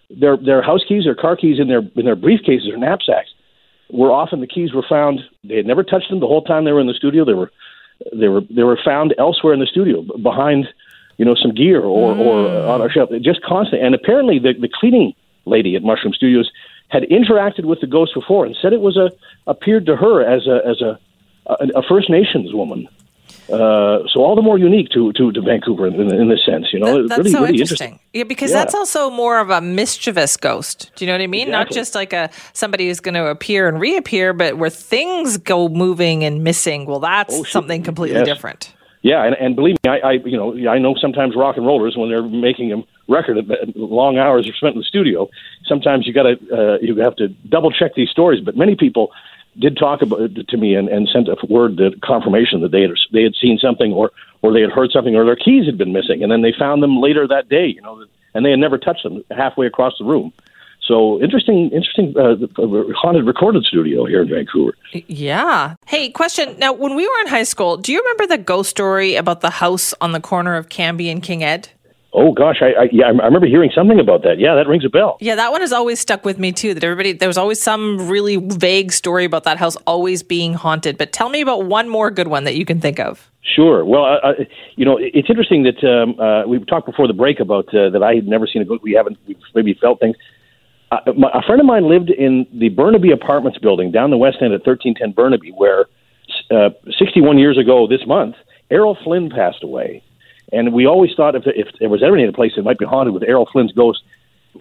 their 0.10 0.38
their 0.38 0.62
house 0.62 0.82
keys 0.88 1.06
or 1.06 1.16
car 1.16 1.36
keys 1.36 1.60
in 1.60 1.68
their 1.68 1.82
in 1.96 2.06
their 2.06 2.16
briefcases 2.16 2.72
or 2.72 2.78
knapsacks 2.78 3.30
were 3.92 4.12
often 4.12 4.42
the 4.42 4.48
keys 4.48 4.74
were 4.74 4.86
found. 4.88 5.20
They 5.44 5.58
had 5.58 5.66
never 5.66 5.84
touched 5.84 6.10
them 6.10 6.20
the 6.20 6.28
whole 6.28 6.44
time 6.44 6.66
they 6.66 6.72
were 6.72 6.82
in 6.82 6.88
the 6.88 6.94
studio. 6.94 7.26
They 7.26 7.34
were 7.34 7.52
they 8.14 8.28
were 8.28 8.42
they 8.50 8.64
were 8.64 8.80
found 8.84 9.14
elsewhere 9.18 9.54
in 9.54 9.60
the 9.60 9.68
studio 9.68 10.06
behind 10.24 10.68
you 11.20 11.26
know, 11.26 11.36
some 11.36 11.54
gear 11.54 11.82
or, 11.82 12.16
mm. 12.16 12.20
or 12.20 12.48
on 12.66 12.82
our 12.82 12.90
shelf, 12.90 13.10
just 13.22 13.44
constantly. 13.44 13.86
And 13.86 13.94
apparently, 13.94 14.40
the, 14.40 14.54
the 14.54 14.70
cleaning 14.74 15.14
lady 15.46 15.76
at 15.76 15.84
Mushroom 15.84 16.14
Studios 16.14 16.50
had 16.88 17.04
interacted 17.04 17.66
with 17.66 17.82
the 17.82 17.88
ghost 17.88 18.14
before 18.16 18.46
and 18.46 18.56
said 18.60 18.72
it 18.72 18.80
was 18.80 18.96
a 18.98 19.12
appeared 19.46 19.86
to 19.86 19.98
her 19.98 20.24
as 20.24 20.48
a 20.48 20.62
as 20.66 20.82
a 20.82 20.98
a, 21.50 21.80
a 21.80 21.84
First 21.84 22.10
Nations 22.10 22.54
woman. 22.54 22.88
Uh, 23.52 24.06
so 24.14 24.22
all 24.22 24.36
the 24.36 24.44
more 24.44 24.60
unique 24.60 24.90
to 24.90 25.12
to, 25.14 25.32
to 25.32 25.42
Vancouver 25.42 25.88
in, 25.88 25.96
in, 26.14 26.30
this 26.30 26.46
sense, 26.46 26.68
you 26.72 26.80
know. 26.80 27.02
That, 27.02 27.10
that's 27.10 27.18
really, 27.20 27.32
so 27.32 27.40
really 27.42 27.54
interesting. 27.54 27.88
interesting. 27.88 28.10
Yeah, 28.14 28.24
because 28.24 28.52
yeah. 28.52 28.58
that's 28.58 28.76
also 28.76 29.10
more 29.10 29.40
of 29.40 29.50
a 29.50 29.60
mischievous 29.60 30.38
ghost. 30.38 30.92
Do 30.96 31.04
you 31.04 31.08
know 31.08 31.16
what 31.16 31.24
I 31.24 31.28
mean? 31.28 31.48
Exactly. 31.48 31.52
Not 31.52 31.72
just 31.72 31.96
like 31.96 32.14
a 32.14 32.30
somebody 32.54 32.88
who's 32.88 33.00
going 33.00 33.16
to 33.16 33.26
appear 33.26 33.68
and 33.68 33.80
reappear, 33.80 34.34
but 34.34 34.60
where 34.60 34.70
things 34.70 35.38
go 35.38 35.68
moving 35.68 36.24
and 36.24 36.44
missing. 36.44 36.86
Well, 36.86 37.00
that's 37.00 37.34
oh, 37.34 37.44
something 37.44 37.82
completely 37.82 38.20
yes. 38.20 38.28
different. 38.28 38.72
Yeah, 39.02 39.24
and, 39.24 39.36
and 39.40 39.56
believe 39.56 39.78
me, 39.84 39.90
I, 39.90 39.98
I 39.98 40.12
you 40.12 40.38
know 40.38 40.70
I 40.70 40.78
know 40.78 40.94
sometimes 40.96 41.36
rock 41.36 41.58
and 41.58 41.66
rollers 41.66 41.96
when 41.98 42.10
they're 42.10 42.22
making 42.22 42.72
a 42.72 42.84
record, 43.12 43.38
long 43.76 44.18
hours 44.20 44.48
are 44.48 44.54
spent 44.54 44.76
in 44.76 44.80
the 44.80 44.86
studio. 44.86 45.28
Sometimes 45.66 46.06
you 46.06 46.14
got 46.14 46.24
to 46.24 46.34
uh, 46.54 46.78
you 46.82 46.96
have 46.98 47.16
to 47.16 47.30
double 47.50 47.72
check 47.72 47.96
these 47.96 48.10
stories. 48.10 48.44
But 48.44 48.56
many 48.56 48.76
people 48.76 49.12
did 49.58 49.78
talk 49.78 50.02
about 50.02 50.36
to 50.48 50.58
me 50.58 50.76
and, 50.76 50.90
and 50.90 51.08
sent 51.12 51.28
a 51.28 51.38
word 51.50 51.78
that 51.78 52.02
confirmation 52.04 52.62
that 52.62 52.72
they 52.72 52.82
had 52.82 52.92
they 53.12 53.24
had 53.24 53.34
seen 53.36 53.58
something 53.58 53.92
or 53.94 54.12
or 54.42 54.54
they 54.54 54.62
had 54.62 54.72
heard 54.72 54.92
something 54.92 55.16
or 55.16 55.26
their 55.26 55.36
keys 55.36 55.66
had 55.66 55.78
been 55.78 55.94
missing, 55.94 56.24
and 56.24 56.32
then 56.32 56.42
they 56.42 56.54
found 56.58 56.84
them 56.84 56.98
later 56.98 57.28
that 57.28 57.50
day. 57.50 57.68
You 57.68 57.82
know, 57.82 58.06
and 58.34 58.46
they 58.46 58.52
had 58.52 58.60
never 58.60 58.78
touched 58.78 59.04
them 59.04 59.24
halfway 59.32 59.66
across 59.66 59.94
the 59.98 60.06
room. 60.06 60.32
So 60.90 61.22
interesting, 61.22 61.70
interesting 61.70 62.18
uh, 62.18 62.36
haunted 62.96 63.28
recorded 63.28 63.64
studio 63.64 64.06
here 64.06 64.24
in 64.24 64.30
Vancouver. 64.30 64.74
Yeah. 65.08 65.76
Hey, 65.86 66.10
question. 66.10 66.56
Now, 66.58 66.74
when 66.74 66.96
we 66.96 67.08
were 67.08 67.20
in 67.22 67.28
high 67.28 67.44
school, 67.44 67.78
do 67.78 67.92
you 67.92 68.00
remember 68.00 68.26
the 68.26 68.42
ghost 68.42 68.72
story 68.72 69.16
about 69.16 69.42
the 69.42 69.52
house 69.52 69.94
on 70.02 70.14
the 70.14 70.20
corner 70.20 70.56
of 70.56 70.70
Cambie 70.70 71.12
and 71.12 71.22
King 71.22 71.44
Ed? 71.44 71.70
Oh 72.12 72.32
gosh, 72.32 72.58
I, 72.62 72.84
I 72.84 72.90
yeah, 72.92 73.06
I 73.06 73.10
remember 73.10 73.46
hearing 73.48 73.72
something 73.74 74.00
about 74.00 74.24
that. 74.24 74.40
Yeah, 74.40 74.56
that 74.56 74.68
rings 74.68 74.84
a 74.84 74.90
bell. 74.90 75.18
Yeah, 75.22 75.36
that 75.36 75.52
one 75.52 75.62
has 75.62 75.72
always 75.72 76.00
stuck 76.00 76.26
with 76.26 76.40
me 76.40 76.52
too. 76.52 76.74
That 76.74 76.84
everybody 76.84 77.14
there 77.14 77.30
was 77.30 77.38
always 77.38 77.62
some 77.62 78.10
really 78.10 78.38
vague 78.38 78.92
story 78.92 79.26
about 79.26 79.44
that 79.44 79.58
house 79.58 79.76
always 79.86 80.24
being 80.24 80.54
haunted. 80.54 80.98
But 80.98 81.12
tell 81.12 81.30
me 81.30 81.42
about 81.42 81.66
one 81.66 81.88
more 81.88 82.10
good 82.10 82.28
one 82.28 82.46
that 82.46 82.56
you 82.56 82.66
can 82.66 82.82
think 82.82 83.00
of. 83.00 83.30
Sure. 83.56 83.86
Well, 83.86 84.06
uh, 84.06 84.34
you 84.76 84.86
know, 84.86 84.98
it's 85.00 85.30
interesting 85.30 85.64
that 85.64 85.84
um, 85.84 86.20
uh, 86.20 86.48
we 86.48 86.64
talked 86.66 86.86
before 86.86 87.08
the 87.08 87.14
break 87.14 87.40
about 87.40 87.68
uh, 87.74 87.90
that 87.90 88.04
I 88.04 88.16
had 88.16 88.28
never 88.28 88.48
seen 88.48 88.62
a 88.62 88.66
ghost. 88.66 88.84
We 88.84 88.94
haven't 88.94 89.18
we've 89.28 89.38
maybe 89.54 89.78
felt 89.80 90.00
things 90.00 90.16
uh, 90.92 90.98
my, 91.16 91.30
a 91.34 91.42
friend 91.44 91.60
of 91.60 91.68
mine 91.68 91.88
lived 91.88 92.10
in 92.10 92.48
the 92.54 92.70
Burnaby 92.70 93.12
Apartments 93.12 93.60
building 93.60 93.92
down 93.92 94.10
the 94.10 94.18
west 94.18 94.38
end 94.42 94.54
at 94.54 94.66
1310 94.66 95.12
Burnaby, 95.12 95.52
where 95.52 95.86
uh, 96.52 96.70
61 96.98 97.38
years 97.38 97.58
ago 97.58 97.88
this 97.88 98.06
month, 98.08 98.36
Errol 98.72 98.98
Flynn 99.04 99.30
passed 99.30 99.64
away. 99.64 100.04
And 100.52 100.74
we 100.74 100.86
always 100.86 101.12
thought 101.16 101.36
if, 101.36 101.44
if 101.46 101.68
there 101.80 101.90
was 101.90 102.04
ever 102.04 102.18
any 102.18 102.32
place 102.32 102.54
that 102.56 102.64
might 102.64 102.80
be 102.80 102.86
haunted 102.86 103.14
with 103.14 103.24
Errol 103.24 103.48
Flynn's 103.52 103.72
ghost, 103.72 104.04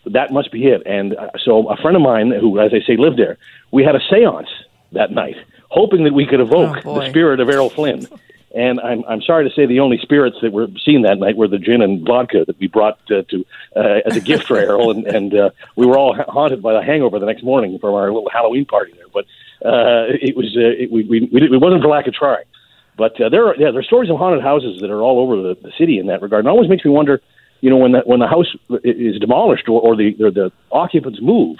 that 0.06 0.32
must 0.32 0.52
be 0.52 0.66
it. 0.66 0.82
And 0.86 1.16
uh, 1.16 1.30
so 1.42 1.68
a 1.68 1.76
friend 1.76 1.96
of 1.96 2.02
mine, 2.02 2.30
who, 2.30 2.58
as 2.60 2.72
I 2.74 2.80
say, 2.86 2.96
lived 2.96 3.18
there, 3.18 3.38
we 3.70 3.84
had 3.84 3.94
a 3.94 4.00
seance 4.10 4.48
that 4.92 5.10
night, 5.10 5.36
hoping 5.68 6.04
that 6.04 6.14
we 6.14 6.26
could 6.26 6.40
evoke 6.40 6.84
oh, 6.84 7.00
the 7.00 7.08
spirit 7.08 7.40
of 7.40 7.48
Errol 7.48 7.70
Flynn. 7.70 8.06
And 8.54 8.80
I'm 8.80 9.04
I'm 9.06 9.20
sorry 9.20 9.46
to 9.48 9.54
say 9.54 9.66
the 9.66 9.80
only 9.80 9.98
spirits 9.98 10.38
that 10.40 10.52
were 10.52 10.68
seen 10.82 11.02
that 11.02 11.18
night 11.18 11.36
were 11.36 11.48
the 11.48 11.58
gin 11.58 11.82
and 11.82 12.06
vodka 12.06 12.44
that 12.46 12.58
we 12.58 12.66
brought 12.66 12.98
uh, 13.10 13.22
to 13.28 13.46
uh, 13.76 14.00
as 14.06 14.16
a 14.16 14.20
gift 14.20 14.46
for 14.46 14.56
Errol, 14.56 14.90
and 14.90 15.06
and 15.16 15.34
uh, 15.34 15.50
we 15.76 15.84
were 15.84 15.98
all 15.98 16.14
haunted 16.14 16.62
by 16.62 16.72
the 16.72 16.82
hangover 16.82 17.18
the 17.18 17.26
next 17.26 17.42
morning 17.42 17.78
from 17.78 17.94
our 17.94 18.10
little 18.10 18.30
Halloween 18.30 18.64
party 18.64 18.92
there. 18.92 19.04
But 19.12 19.26
uh, 19.66 20.08
it 20.08 20.34
was 20.34 20.56
uh, 20.56 20.82
it, 20.82 20.90
we, 20.90 21.04
we 21.04 21.28
we 21.30 21.42
it 21.42 21.60
wasn't 21.60 21.82
for 21.82 21.88
lack 21.88 22.06
of 22.06 22.14
trying. 22.14 22.44
But 22.98 23.18
uh, 23.20 23.30
there 23.30 23.46
are 23.46 23.54
yeah 23.56 23.70
there 23.70 23.80
are 23.80 23.84
stories 23.84 24.10
of 24.10 24.18
haunted 24.18 24.42
houses 24.42 24.80
that 24.80 24.90
are 24.90 25.00
all 25.00 25.20
over 25.20 25.36
the, 25.36 25.56
the 25.62 25.72
city 25.78 25.98
in 25.98 26.08
that 26.08 26.20
regard. 26.20 26.40
And 26.44 26.48
it 26.48 26.50
always 26.50 26.68
makes 26.68 26.84
me 26.84 26.90
wonder, 26.90 27.22
you 27.60 27.70
know, 27.70 27.76
when 27.78 27.92
the 27.92 28.00
when 28.00 28.18
the 28.18 28.26
house 28.26 28.54
is 28.84 29.18
demolished 29.18 29.68
or, 29.68 29.80
or 29.80 29.96
the 29.96 30.14
or 30.20 30.30
the 30.30 30.52
occupants 30.72 31.20
move 31.22 31.56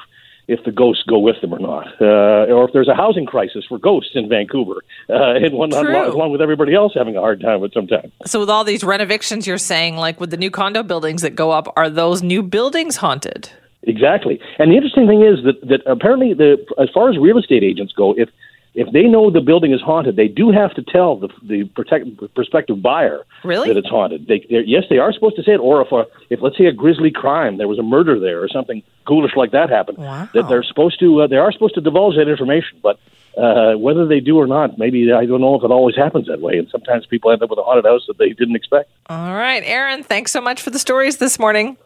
if 0.48 0.64
the 0.64 0.72
ghosts 0.72 1.04
go 1.06 1.18
with 1.18 1.38
them 1.42 1.52
or 1.52 1.58
not, 1.58 1.86
uh, 2.00 2.50
or 2.50 2.64
if 2.66 2.72
there's 2.72 2.88
a 2.88 2.94
housing 2.94 3.26
crisis 3.26 3.66
for 3.68 3.78
ghosts 3.78 4.12
in 4.14 4.30
Vancouver, 4.30 4.76
uh, 5.10 5.34
and 5.34 5.52
one 5.52 5.70
True. 5.70 6.10
along 6.10 6.32
with 6.32 6.40
everybody 6.40 6.74
else 6.74 6.92
having 6.94 7.16
a 7.16 7.20
hard 7.20 7.40
time 7.40 7.60
with 7.60 7.72
sometimes. 7.74 8.12
So, 8.24 8.40
with 8.40 8.50
all 8.50 8.64
these 8.64 8.82
renovictions, 8.82 9.46
you're 9.46 9.58
saying, 9.58 9.96
like 9.96 10.18
with 10.18 10.30
the 10.30 10.38
new 10.38 10.50
condo 10.50 10.82
buildings 10.82 11.22
that 11.22 11.36
go 11.36 11.50
up, 11.50 11.72
are 11.76 11.90
those 11.90 12.22
new 12.22 12.42
buildings 12.42 12.96
haunted? 12.96 13.50
Exactly. 13.82 14.40
And 14.58 14.72
the 14.72 14.76
interesting 14.76 15.06
thing 15.06 15.22
is 15.22 15.44
that 15.44 15.68
that 15.68 15.82
apparently, 15.86 16.34
the 16.34 16.64
as 16.78 16.88
far 16.92 17.10
as 17.10 17.18
real 17.18 17.38
estate 17.38 17.62
agents 17.62 17.92
go, 17.92 18.14
if 18.16 18.30
if 18.74 18.92
they 18.92 19.04
know 19.04 19.30
the 19.30 19.40
building 19.40 19.72
is 19.72 19.80
haunted, 19.80 20.16
they 20.16 20.28
do 20.28 20.50
have 20.50 20.74
to 20.74 20.82
tell 20.82 21.16
the 21.16 21.28
the 21.42 21.64
protect, 21.64 22.06
prospective 22.34 22.82
buyer 22.82 23.24
really? 23.44 23.68
that 23.68 23.76
it's 23.76 23.88
haunted. 23.88 24.26
They, 24.26 24.44
yes, 24.48 24.84
they 24.88 24.98
are 24.98 25.12
supposed 25.12 25.36
to 25.36 25.42
say 25.42 25.52
it. 25.52 25.58
Or 25.58 25.82
if 25.82 25.92
a, 25.92 26.06
if 26.30 26.40
let's 26.42 26.56
say 26.58 26.66
a 26.66 26.72
grisly 26.72 27.10
crime, 27.10 27.58
there 27.58 27.68
was 27.68 27.78
a 27.78 27.82
murder 27.82 28.18
there 28.18 28.42
or 28.42 28.48
something 28.48 28.82
ghoulish 29.04 29.34
like 29.36 29.52
that 29.52 29.70
happened, 29.70 29.98
wow. 29.98 30.28
that 30.34 30.48
they're 30.48 30.62
supposed 30.62 31.00
to 31.00 31.22
uh, 31.22 31.26
they 31.26 31.36
are 31.36 31.52
supposed 31.52 31.74
to 31.74 31.80
divulge 31.80 32.16
that 32.16 32.28
information. 32.28 32.78
But 32.82 32.98
uh, 33.36 33.74
whether 33.74 34.06
they 34.06 34.20
do 34.20 34.36
or 34.36 34.46
not, 34.46 34.78
maybe 34.78 35.12
I 35.12 35.24
don't 35.24 35.40
know 35.40 35.54
if 35.54 35.64
it 35.64 35.70
always 35.70 35.96
happens 35.96 36.26
that 36.26 36.40
way. 36.40 36.58
And 36.58 36.68
sometimes 36.70 37.06
people 37.06 37.30
end 37.30 37.42
up 37.42 37.50
with 37.50 37.58
a 37.58 37.62
haunted 37.62 37.84
house 37.84 38.04
that 38.08 38.18
they 38.18 38.30
didn't 38.30 38.56
expect. 38.56 38.90
All 39.06 39.34
right, 39.34 39.62
Aaron, 39.64 40.02
thanks 40.02 40.32
so 40.32 40.40
much 40.40 40.60
for 40.60 40.70
the 40.70 40.78
stories 40.78 41.18
this 41.18 41.38
morning. 41.38 41.76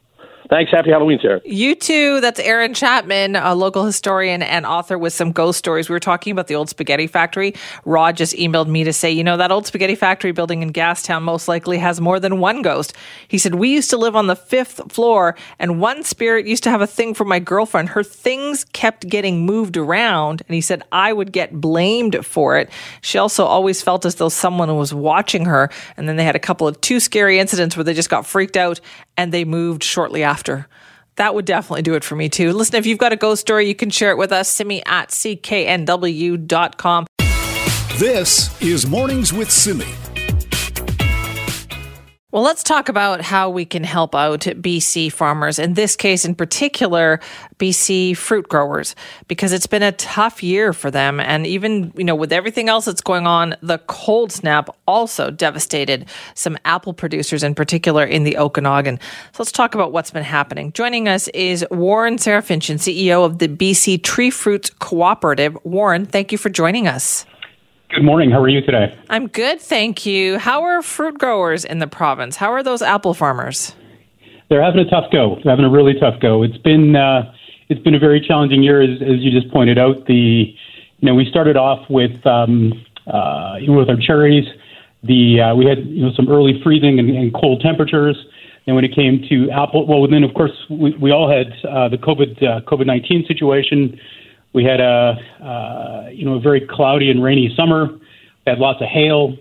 Thanks. 0.53 0.71
Happy 0.71 0.91
Halloween, 0.91 1.19
Sarah. 1.23 1.41
You 1.47 1.75
too. 1.75 2.21
That's 2.21 2.39
Aaron 2.39 2.75
Chapman, 2.75 3.37
a 3.37 3.55
local 3.55 3.87
historian 3.87 4.43
and 4.43 4.67
author 4.67 4.99
with 4.99 5.15
some 5.15 5.33
ghost 5.33 5.59
stories. 5.59 5.89
We 5.89 5.95
were 5.95 6.01
talking 6.01 6.31
about 6.31 6.47
the 6.47 6.57
old 6.57 6.69
spaghetti 6.69 7.07
factory. 7.07 7.55
Rod 7.87 8.19
just 8.19 8.35
emailed 8.35 8.67
me 8.67 8.85
to 8.85 8.93
say, 8.93 9.11
you 9.11 9.25
know, 9.25 9.39
that 9.39 9.51
old 9.51 9.67
spaghetti 9.67 9.95
factory 9.95 10.31
building 10.31 10.61
in 10.61 10.71
Gastown 10.71 11.23
most 11.23 11.49
likely 11.49 11.79
has 11.79 12.03
more 12.03 12.21
than 12.21 12.39
one 12.39 12.61
ghost. 12.61 12.93
He 13.29 13.39
said, 13.39 13.55
We 13.55 13.73
used 13.73 13.89
to 13.89 13.97
live 13.97 14.15
on 14.15 14.27
the 14.27 14.37
fifth 14.37 14.93
floor, 14.93 15.37
and 15.59 15.81
one 15.81 16.03
spirit 16.03 16.47
used 16.47 16.65
to 16.65 16.71
have 16.71 16.83
a 16.83 16.87
thing 16.87 17.15
for 17.15 17.25
my 17.25 17.39
girlfriend. 17.39 17.89
Her 17.89 18.05
things 18.05 18.65
kept 18.75 19.09
getting 19.09 19.47
moved 19.47 19.79
around, 19.79 20.43
and 20.47 20.55
he 20.55 20.61
said, 20.61 20.83
I 20.93 21.15
would 21.15 21.33
get 21.33 21.63
blamed 21.63 22.27
for 22.27 22.59
it. 22.59 22.69
She 23.01 23.17
also 23.17 23.47
always 23.47 23.81
felt 23.81 24.05
as 24.05 24.17
though 24.17 24.29
someone 24.29 24.77
was 24.77 24.93
watching 24.93 25.47
her. 25.47 25.71
And 25.97 26.07
then 26.07 26.17
they 26.17 26.25
had 26.25 26.37
a 26.37 26.39
couple 26.39 26.69
of 26.69 26.79
two 26.83 27.01
scary 27.01 27.39
incidents 27.39 27.75
where 27.75 27.85
they 27.85 27.95
just 27.95 28.11
got 28.11 28.27
freaked 28.27 28.59
out 28.59 28.83
and 29.17 29.33
they 29.33 29.45
moved 29.45 29.83
shortly 29.83 30.23
after. 30.23 30.67
That 31.17 31.35
would 31.35 31.45
definitely 31.45 31.83
do 31.83 31.95
it 31.95 32.05
for 32.05 32.17
me 32.17 32.29
too. 32.29 32.53
Listen, 32.53 32.77
if 32.77 32.87
you've 32.87 32.99
got 32.99 33.13
a 33.13 33.17
ghost 33.17 33.41
story, 33.43 33.69
you 33.69 33.75
can 33.75 33.91
share 33.91 34.11
it 34.11 34.17
with 34.17 34.33
us. 34.33 34.49
Simi 34.49 34.83
at 34.87 35.11
cknw.com. 35.11 37.07
This 37.99 38.63
is 38.63 38.87
Mornings 38.87 39.33
with 39.33 39.51
Simi. 39.51 39.85
Well, 42.33 42.43
let's 42.43 42.63
talk 42.63 42.89
about 42.89 43.21
how 43.21 43.51
we 43.51 43.67
can 43.67 43.85
help 43.85 44.15
out 44.15 44.41
BC 44.41 45.13
farmers, 45.13 45.59
in 45.59 45.75
this 45.75 45.97
case 45.97 46.25
in 46.25 46.35
particular, 46.35 47.21
BC 47.59 48.17
fruit 48.17 48.49
growers, 48.49 48.97
because 49.29 49.53
it's 49.53 49.67
been 49.67 49.83
a 49.83 49.93
tough 49.93 50.43
year 50.43 50.73
for 50.73 50.91
them. 50.91 51.21
And 51.21 51.47
even, 51.47 51.93
you 51.95 52.05
know, 52.05 52.15
with 52.15 52.33
everything 52.33 52.71
else 52.71 52.87
that's 52.87 53.03
going 53.03 53.27
on, 53.27 53.55
the 53.61 53.77
cold 53.87 54.33
snap 54.33 54.71
also 54.87 55.31
devastated 55.31 56.07
some 56.33 56.57
apple 56.65 56.95
producers, 56.95 57.43
in 57.43 57.55
particular 57.55 58.03
in 58.03 58.25
the 58.25 58.39
Okanagan. 58.39 58.99
So 59.33 59.43
let's 59.43 59.53
talk 59.53 59.75
about 59.75 59.93
what's 59.93 60.11
been 60.11 60.25
happening. 60.25 60.73
Joining 60.73 61.09
us 61.09 61.29
is 61.29 61.67
Warren 61.71 62.17
Sarafinchan, 62.17 62.77
CEO 62.77 63.27
of 63.27 63.41
the 63.41 63.49
BC 63.49 64.03
Tree 64.03 64.31
Fruits 64.31 64.71
Cooperative. 64.71 65.59
Warren, 65.65 66.07
thank 66.07 66.33
you 66.33 66.39
for 66.39 66.49
joining 66.49 66.89
us. 66.89 67.27
Good 67.95 68.05
morning. 68.05 68.31
How 68.31 68.41
are 68.41 68.49
you 68.49 68.63
today? 68.63 68.97
I'm 69.11 69.27
good, 69.27 69.61
thank 69.61 70.07
you. 70.07 70.39
How 70.39 70.63
are 70.63 70.81
fruit 70.81 71.19
growers 71.19 71.63
in 71.67 71.79
the 71.79 71.87
province? 71.87 72.37
How 72.37 72.51
are 72.51 72.63
those 72.63 72.81
apple 72.81 73.13
farmers? 73.13 73.75
They're 74.49 74.63
having 74.63 74.81
a 74.81 74.89
tough 74.89 75.13
go. 75.13 75.37
They're 75.45 75.53
having 75.53 75.67
a 75.67 75.71
really 75.71 75.93
tough 76.01 76.19
go. 76.19 76.43
It's 76.43 76.57
been 76.57 76.97
uh, 76.97 77.31
it's 77.69 77.83
been 77.83 77.95
a 77.95 77.99
very 77.99 78.19
challenging 78.27 78.63
year, 78.63 78.81
as, 78.81 79.03
as 79.03 79.21
you 79.21 79.31
just 79.31 79.53
pointed 79.53 79.79
out. 79.79 80.07
The 80.07 80.15
you 80.15 81.07
know 81.07 81.15
we 81.15 81.27
started 81.29 81.59
off 81.59 81.85
with 81.91 82.27
um, 82.27 82.73
uh, 83.07 83.59
with 83.69 83.91
our 83.91 83.99
cherries. 84.01 84.47
The 85.03 85.43
uh, 85.43 85.55
we 85.55 85.67
had 85.67 85.85
you 85.85 86.07
know 86.07 86.13
some 86.17 86.31
early 86.31 86.63
freezing 86.63 86.99
and, 86.99 87.11
and 87.11 87.35
cold 87.35 87.61
temperatures. 87.61 88.17
And 88.67 88.75
when 88.75 88.87
it 88.87 88.95
came 88.95 89.23
to 89.29 89.51
apple, 89.51 89.87
well, 89.87 90.09
then 90.09 90.23
of 90.23 90.33
course 90.33 90.53
we, 90.71 90.97
we 90.97 91.11
all 91.11 91.29
had 91.29 91.53
uh, 91.69 91.91
the 91.91 91.99
COVID 91.99 92.43
uh, 92.43 92.61
COVID 92.63 92.87
nineteen 92.87 93.27
situation 93.29 94.01
we 94.53 94.65
had 94.65 94.81
a 94.81 95.17
uh, 95.43 96.09
you 96.11 96.25
know 96.25 96.35
a 96.35 96.41
very 96.41 96.67
cloudy 96.67 97.11
and 97.11 97.23
rainy 97.23 97.53
summer. 97.57 97.89
We 97.89 98.01
had 98.47 98.59
lots 98.59 98.81
of 98.81 98.89
hail, 98.89 99.37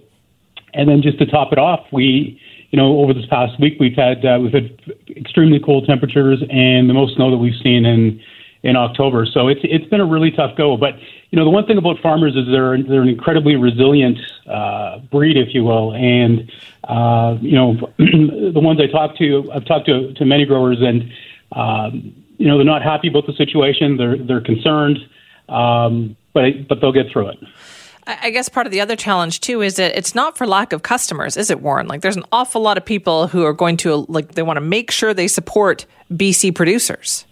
and 0.73 0.89
then 0.89 1.01
just 1.01 1.19
to 1.19 1.25
top 1.25 1.51
it 1.51 1.57
off, 1.57 1.85
we 1.91 2.39
you 2.69 2.77
know 2.77 2.99
over 2.99 3.13
this 3.13 3.25
past 3.27 3.59
week 3.59 3.77
we've 3.79 3.95
had 3.95 4.25
uh, 4.25 4.39
we've 4.41 4.53
had 4.53 4.79
extremely 5.09 5.59
cold 5.59 5.85
temperatures 5.85 6.41
and 6.49 6.89
the 6.89 6.93
most 6.93 7.15
snow 7.15 7.31
that 7.31 7.37
we've 7.37 7.59
seen 7.61 7.85
in 7.85 8.21
in 8.63 8.75
October. 8.75 9.25
So 9.25 9.47
it's 9.47 9.61
it's 9.63 9.85
been 9.85 10.01
a 10.01 10.05
really 10.05 10.31
tough 10.31 10.55
go. 10.55 10.77
But 10.77 10.95
you 11.29 11.37
know 11.37 11.43
the 11.43 11.49
one 11.49 11.65
thing 11.65 11.77
about 11.77 11.99
farmers 11.99 12.35
is 12.35 12.45
they're 12.51 12.81
they're 12.81 13.01
an 13.01 13.09
incredibly 13.09 13.55
resilient 13.55 14.17
uh, 14.47 14.99
breed, 15.11 15.37
if 15.37 15.53
you 15.53 15.63
will. 15.63 15.93
And 15.93 16.51
uh, 16.83 17.37
you 17.41 17.55
know 17.55 17.73
the 17.97 18.59
ones 18.59 18.79
I 18.79 18.87
talked 18.87 19.17
to, 19.17 19.51
I've 19.53 19.65
talked 19.65 19.87
to 19.87 20.13
to 20.13 20.25
many 20.25 20.45
growers, 20.45 20.77
and 20.81 21.11
um, 21.53 22.20
you 22.41 22.47
know, 22.47 22.57
they're 22.57 22.65
not 22.65 22.81
happy 22.81 23.07
about 23.07 23.27
the 23.27 23.33
situation. 23.33 23.97
They're 23.97 24.17
they're 24.17 24.41
concerned, 24.41 24.97
um, 25.47 26.17
but 26.33 26.67
but 26.67 26.81
they'll 26.81 26.91
get 26.91 27.11
through 27.11 27.29
it. 27.29 27.37
I 28.07 28.31
guess 28.31 28.49
part 28.49 28.65
of 28.65 28.71
the 28.71 28.81
other 28.81 28.95
challenge 28.95 29.41
too 29.41 29.61
is 29.61 29.75
that 29.75 29.95
it's 29.95 30.15
not 30.15 30.35
for 30.35 30.47
lack 30.47 30.73
of 30.73 30.81
customers, 30.81 31.37
is 31.37 31.51
it, 31.51 31.61
Warren? 31.61 31.87
Like 31.87 32.01
there's 32.01 32.17
an 32.17 32.25
awful 32.31 32.59
lot 32.59 32.77
of 32.79 32.83
people 32.83 33.27
who 33.27 33.43
are 33.43 33.53
going 33.53 33.77
to 33.77 34.05
like 34.09 34.31
they 34.31 34.41
want 34.41 34.57
to 34.57 34.61
make 34.61 34.89
sure 34.89 35.13
they 35.13 35.27
support 35.27 35.85
BC 36.11 36.55
producers. 36.55 37.25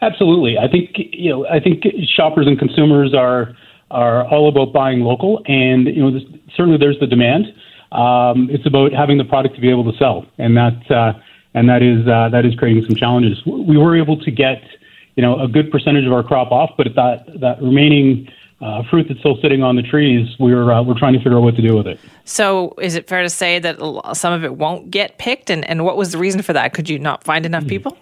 Absolutely, 0.00 0.56
I 0.56 0.68
think 0.68 0.96
you 0.96 1.30
know 1.30 1.46
I 1.46 1.60
think 1.60 1.84
shoppers 2.16 2.46
and 2.46 2.58
consumers 2.58 3.14
are 3.14 3.54
are 3.90 4.26
all 4.26 4.48
about 4.48 4.72
buying 4.72 5.00
local, 5.00 5.42
and 5.46 5.86
you 5.86 6.02
know 6.02 6.18
certainly 6.56 6.78
there's 6.78 6.98
the 6.98 7.06
demand. 7.06 7.44
Um, 7.92 8.48
it's 8.50 8.66
about 8.66 8.92
having 8.94 9.18
the 9.18 9.24
product 9.24 9.54
to 9.56 9.60
be 9.60 9.68
able 9.68 9.92
to 9.92 9.98
sell, 9.98 10.24
and 10.38 10.56
that 10.56 10.90
uh, 10.90 11.12
and 11.54 11.68
that 11.68 11.82
is 11.82 12.06
uh, 12.06 12.28
that 12.30 12.44
is 12.44 12.54
creating 12.54 12.84
some 12.86 12.96
challenges. 12.96 13.44
We 13.46 13.76
were 13.76 13.96
able 13.96 14.18
to 14.22 14.30
get 14.30 14.62
you 15.16 15.22
know 15.22 15.40
a 15.40 15.48
good 15.48 15.70
percentage 15.70 16.06
of 16.06 16.12
our 16.12 16.22
crop 16.22 16.52
off, 16.52 16.70
but 16.76 16.88
that 16.94 17.40
that 17.40 17.62
remaining 17.62 18.28
uh, 18.60 18.82
fruit 18.90 19.06
that's 19.08 19.20
still 19.20 19.38
sitting 19.40 19.62
on 19.62 19.76
the 19.76 19.82
trees, 19.82 20.28
we're 20.38 20.70
uh, 20.70 20.82
we're 20.82 20.98
trying 20.98 21.14
to 21.14 21.18
figure 21.18 21.38
out 21.38 21.42
what 21.42 21.56
to 21.56 21.62
do 21.62 21.76
with 21.76 21.86
it. 21.86 21.98
So, 22.24 22.74
is 22.80 22.94
it 22.94 23.08
fair 23.08 23.22
to 23.22 23.30
say 23.30 23.58
that 23.58 23.78
some 24.14 24.32
of 24.32 24.44
it 24.44 24.56
won't 24.56 24.90
get 24.90 25.18
picked? 25.18 25.50
And, 25.50 25.64
and 25.68 25.84
what 25.84 25.96
was 25.96 26.12
the 26.12 26.18
reason 26.18 26.42
for 26.42 26.52
that? 26.52 26.74
Could 26.74 26.88
you 26.88 26.98
not 26.98 27.24
find 27.24 27.46
enough 27.46 27.62
mm-hmm. 27.62 27.70
people? 27.70 27.98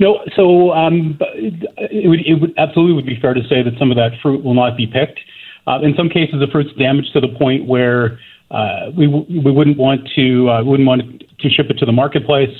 No, 0.00 0.20
so 0.34 0.72
um, 0.72 1.18
it, 1.20 2.08
would, 2.08 2.26
it 2.26 2.34
would 2.40 2.54
absolutely 2.58 2.94
would 2.94 3.06
be 3.06 3.20
fair 3.20 3.34
to 3.34 3.42
say 3.48 3.62
that 3.62 3.78
some 3.78 3.90
of 3.90 3.96
that 3.96 4.12
fruit 4.20 4.42
will 4.42 4.54
not 4.54 4.76
be 4.76 4.86
picked. 4.86 5.20
Uh, 5.66 5.78
in 5.82 5.94
some 5.96 6.08
cases, 6.08 6.40
the 6.40 6.48
fruit's 6.48 6.72
damaged 6.76 7.12
to 7.12 7.20
the 7.20 7.28
point 7.28 7.66
where 7.66 8.18
uh, 8.52 8.90
we 8.96 9.06
we 9.06 9.50
wouldn't 9.50 9.78
want 9.78 10.08
to 10.14 10.50
uh, 10.50 10.62
wouldn't 10.62 10.86
want 10.86 11.02
to 11.40 11.50
ship 11.50 11.70
it 11.70 11.78
to 11.78 11.86
the 11.86 11.92
marketplace. 11.92 12.54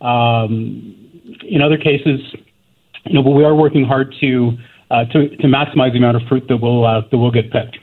Um, 0.00 0.96
in 1.42 1.60
other 1.60 1.76
cases, 1.76 2.20
you 3.04 3.14
know, 3.14 3.22
but 3.22 3.32
we 3.32 3.44
are 3.44 3.54
working 3.54 3.84
hard 3.84 4.14
to 4.20 4.52
uh, 4.90 5.04
to, 5.06 5.28
to 5.36 5.46
maximize 5.48 5.92
the 5.92 5.98
amount 5.98 6.16
of 6.16 6.22
fruit 6.28 6.46
that 6.48 6.58
will 6.58 6.86
uh, 6.86 7.02
that 7.10 7.18
will 7.18 7.32
get 7.32 7.50
picked. 7.50 7.78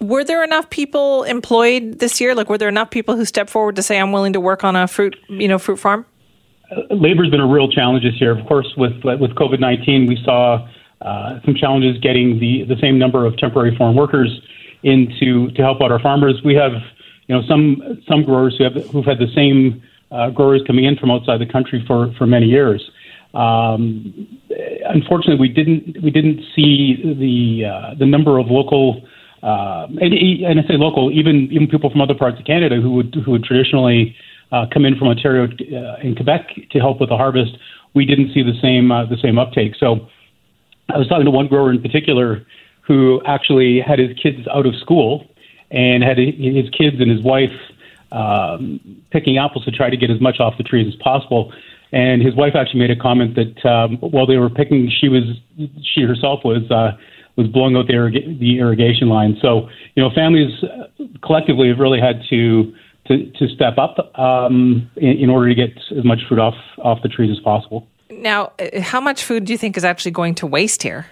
Were 0.00 0.24
there 0.24 0.44
enough 0.44 0.68
people 0.70 1.24
employed 1.24 1.98
this 1.98 2.20
year? 2.20 2.34
Like, 2.34 2.48
were 2.48 2.58
there 2.58 2.68
enough 2.68 2.90
people 2.90 3.16
who 3.16 3.24
stepped 3.24 3.50
forward 3.50 3.76
to 3.76 3.82
say, 3.82 3.98
"I'm 3.98 4.12
willing 4.12 4.34
to 4.34 4.40
work 4.40 4.62
on 4.62 4.76
a 4.76 4.86
fruit, 4.86 5.16
you 5.28 5.48
know, 5.48 5.58
fruit 5.58 5.78
farm"? 5.78 6.04
Uh, 6.70 6.94
labor's 6.94 7.30
been 7.30 7.40
a 7.40 7.46
real 7.46 7.70
challenge 7.70 8.04
this 8.04 8.20
year. 8.20 8.38
Of 8.38 8.46
course, 8.46 8.68
with 8.76 9.02
with 9.02 9.30
COVID 9.30 9.60
nineteen, 9.60 10.06
we 10.06 10.22
saw 10.24 10.68
uh, 11.00 11.40
some 11.42 11.54
challenges 11.54 11.98
getting 12.02 12.38
the 12.38 12.64
the 12.64 12.76
same 12.82 12.98
number 12.98 13.24
of 13.24 13.36
temporary 13.38 13.74
farm 13.78 13.96
workers 13.96 14.40
in 14.82 15.12
to 15.20 15.50
to 15.52 15.62
help 15.62 15.80
out 15.82 15.92
our 15.92 16.00
farmers. 16.00 16.40
We 16.44 16.54
have, 16.54 16.72
you 17.26 17.34
know, 17.34 17.42
some 17.48 18.02
some 18.08 18.22
growers 18.24 18.56
who 18.58 18.64
have 18.64 18.74
who've 18.90 19.04
had 19.04 19.18
the 19.18 19.32
same 19.34 19.82
uh, 20.10 20.30
growers 20.30 20.62
coming 20.66 20.84
in 20.84 20.96
from 20.96 21.10
outside 21.10 21.40
the 21.40 21.46
country 21.46 21.84
for 21.86 22.12
for 22.18 22.26
many 22.26 22.46
years. 22.46 22.90
Um, 23.34 24.40
unfortunately, 24.88 25.38
we 25.38 25.48
didn't 25.48 26.02
we 26.02 26.10
didn't 26.10 26.40
see 26.54 26.96
the 27.02 27.66
uh, 27.66 27.94
the 27.98 28.06
number 28.06 28.38
of 28.38 28.46
local 28.48 29.02
uh, 29.42 29.86
and, 30.00 30.12
and 30.12 30.60
I 30.60 30.62
say 30.68 30.76
local, 30.76 31.10
even 31.10 31.48
even 31.50 31.66
people 31.66 31.90
from 31.90 32.00
other 32.00 32.14
parts 32.14 32.38
of 32.38 32.44
Canada 32.44 32.80
who 32.80 32.92
would 32.92 33.14
who 33.24 33.30
would 33.32 33.44
traditionally 33.44 34.14
uh, 34.52 34.66
come 34.72 34.84
in 34.84 34.96
from 34.98 35.08
Ontario 35.08 35.44
uh, 35.44 35.96
and 36.02 36.14
Quebec 36.16 36.48
to 36.70 36.78
help 36.78 37.00
with 37.00 37.08
the 37.08 37.16
harvest. 37.16 37.52
We 37.94 38.04
didn't 38.04 38.32
see 38.34 38.42
the 38.42 38.58
same 38.60 38.92
uh, 38.92 39.06
the 39.06 39.16
same 39.22 39.38
uptake. 39.38 39.74
So 39.78 40.08
I 40.90 40.98
was 40.98 41.08
talking 41.08 41.24
to 41.24 41.30
one 41.30 41.46
grower 41.46 41.70
in 41.70 41.80
particular 41.80 42.44
who 42.82 43.22
actually 43.26 43.80
had 43.80 43.98
his 43.98 44.16
kids 44.18 44.46
out 44.48 44.66
of 44.66 44.74
school 44.76 45.26
and 45.70 46.02
had 46.02 46.18
his 46.18 46.68
kids 46.70 47.00
and 47.00 47.10
his 47.10 47.22
wife 47.22 47.52
um, 48.12 48.80
picking 49.10 49.38
apples 49.38 49.64
to 49.64 49.70
try 49.70 49.88
to 49.90 49.96
get 49.96 50.10
as 50.10 50.20
much 50.20 50.40
off 50.40 50.54
the 50.58 50.64
trees 50.64 50.92
as 50.92 51.00
possible. 51.00 51.52
And 51.92 52.22
his 52.22 52.34
wife 52.34 52.54
actually 52.54 52.80
made 52.80 52.90
a 52.90 52.96
comment 52.96 53.36
that 53.36 53.66
um, 53.66 53.96
while 53.98 54.26
they 54.26 54.36
were 54.36 54.50
picking, 54.50 54.90
she 54.90 55.08
was 55.08 55.24
she 55.82 56.02
herself 56.02 56.40
was 56.44 56.70
uh, 56.70 56.96
was 57.36 57.48
blowing 57.48 57.76
out 57.76 57.86
the, 57.86 57.94
irrig- 57.94 58.38
the 58.38 58.58
irrigation 58.58 59.08
line. 59.08 59.36
So 59.40 59.68
you 59.94 60.02
know, 60.02 60.10
families 60.14 60.64
collectively 61.22 61.68
have 61.68 61.78
really 61.78 62.00
had 62.00 62.22
to 62.30 62.72
to, 63.06 63.30
to 63.32 63.48
step 63.48 63.76
up 63.78 64.16
um, 64.18 64.88
in, 64.96 65.18
in 65.18 65.30
order 65.30 65.48
to 65.48 65.54
get 65.54 65.76
as 65.96 66.04
much 66.04 66.20
fruit 66.28 66.38
off 66.38 66.54
off 66.78 67.02
the 67.02 67.08
trees 67.08 67.30
as 67.36 67.42
possible. 67.42 67.88
Now, 68.10 68.52
uh, 68.58 68.80
how 68.80 69.00
much 69.00 69.24
food 69.24 69.44
do 69.44 69.52
you 69.52 69.58
think 69.58 69.76
is 69.76 69.84
actually 69.84 70.12
going 70.12 70.34
to 70.36 70.46
waste 70.46 70.82
here? 70.82 71.06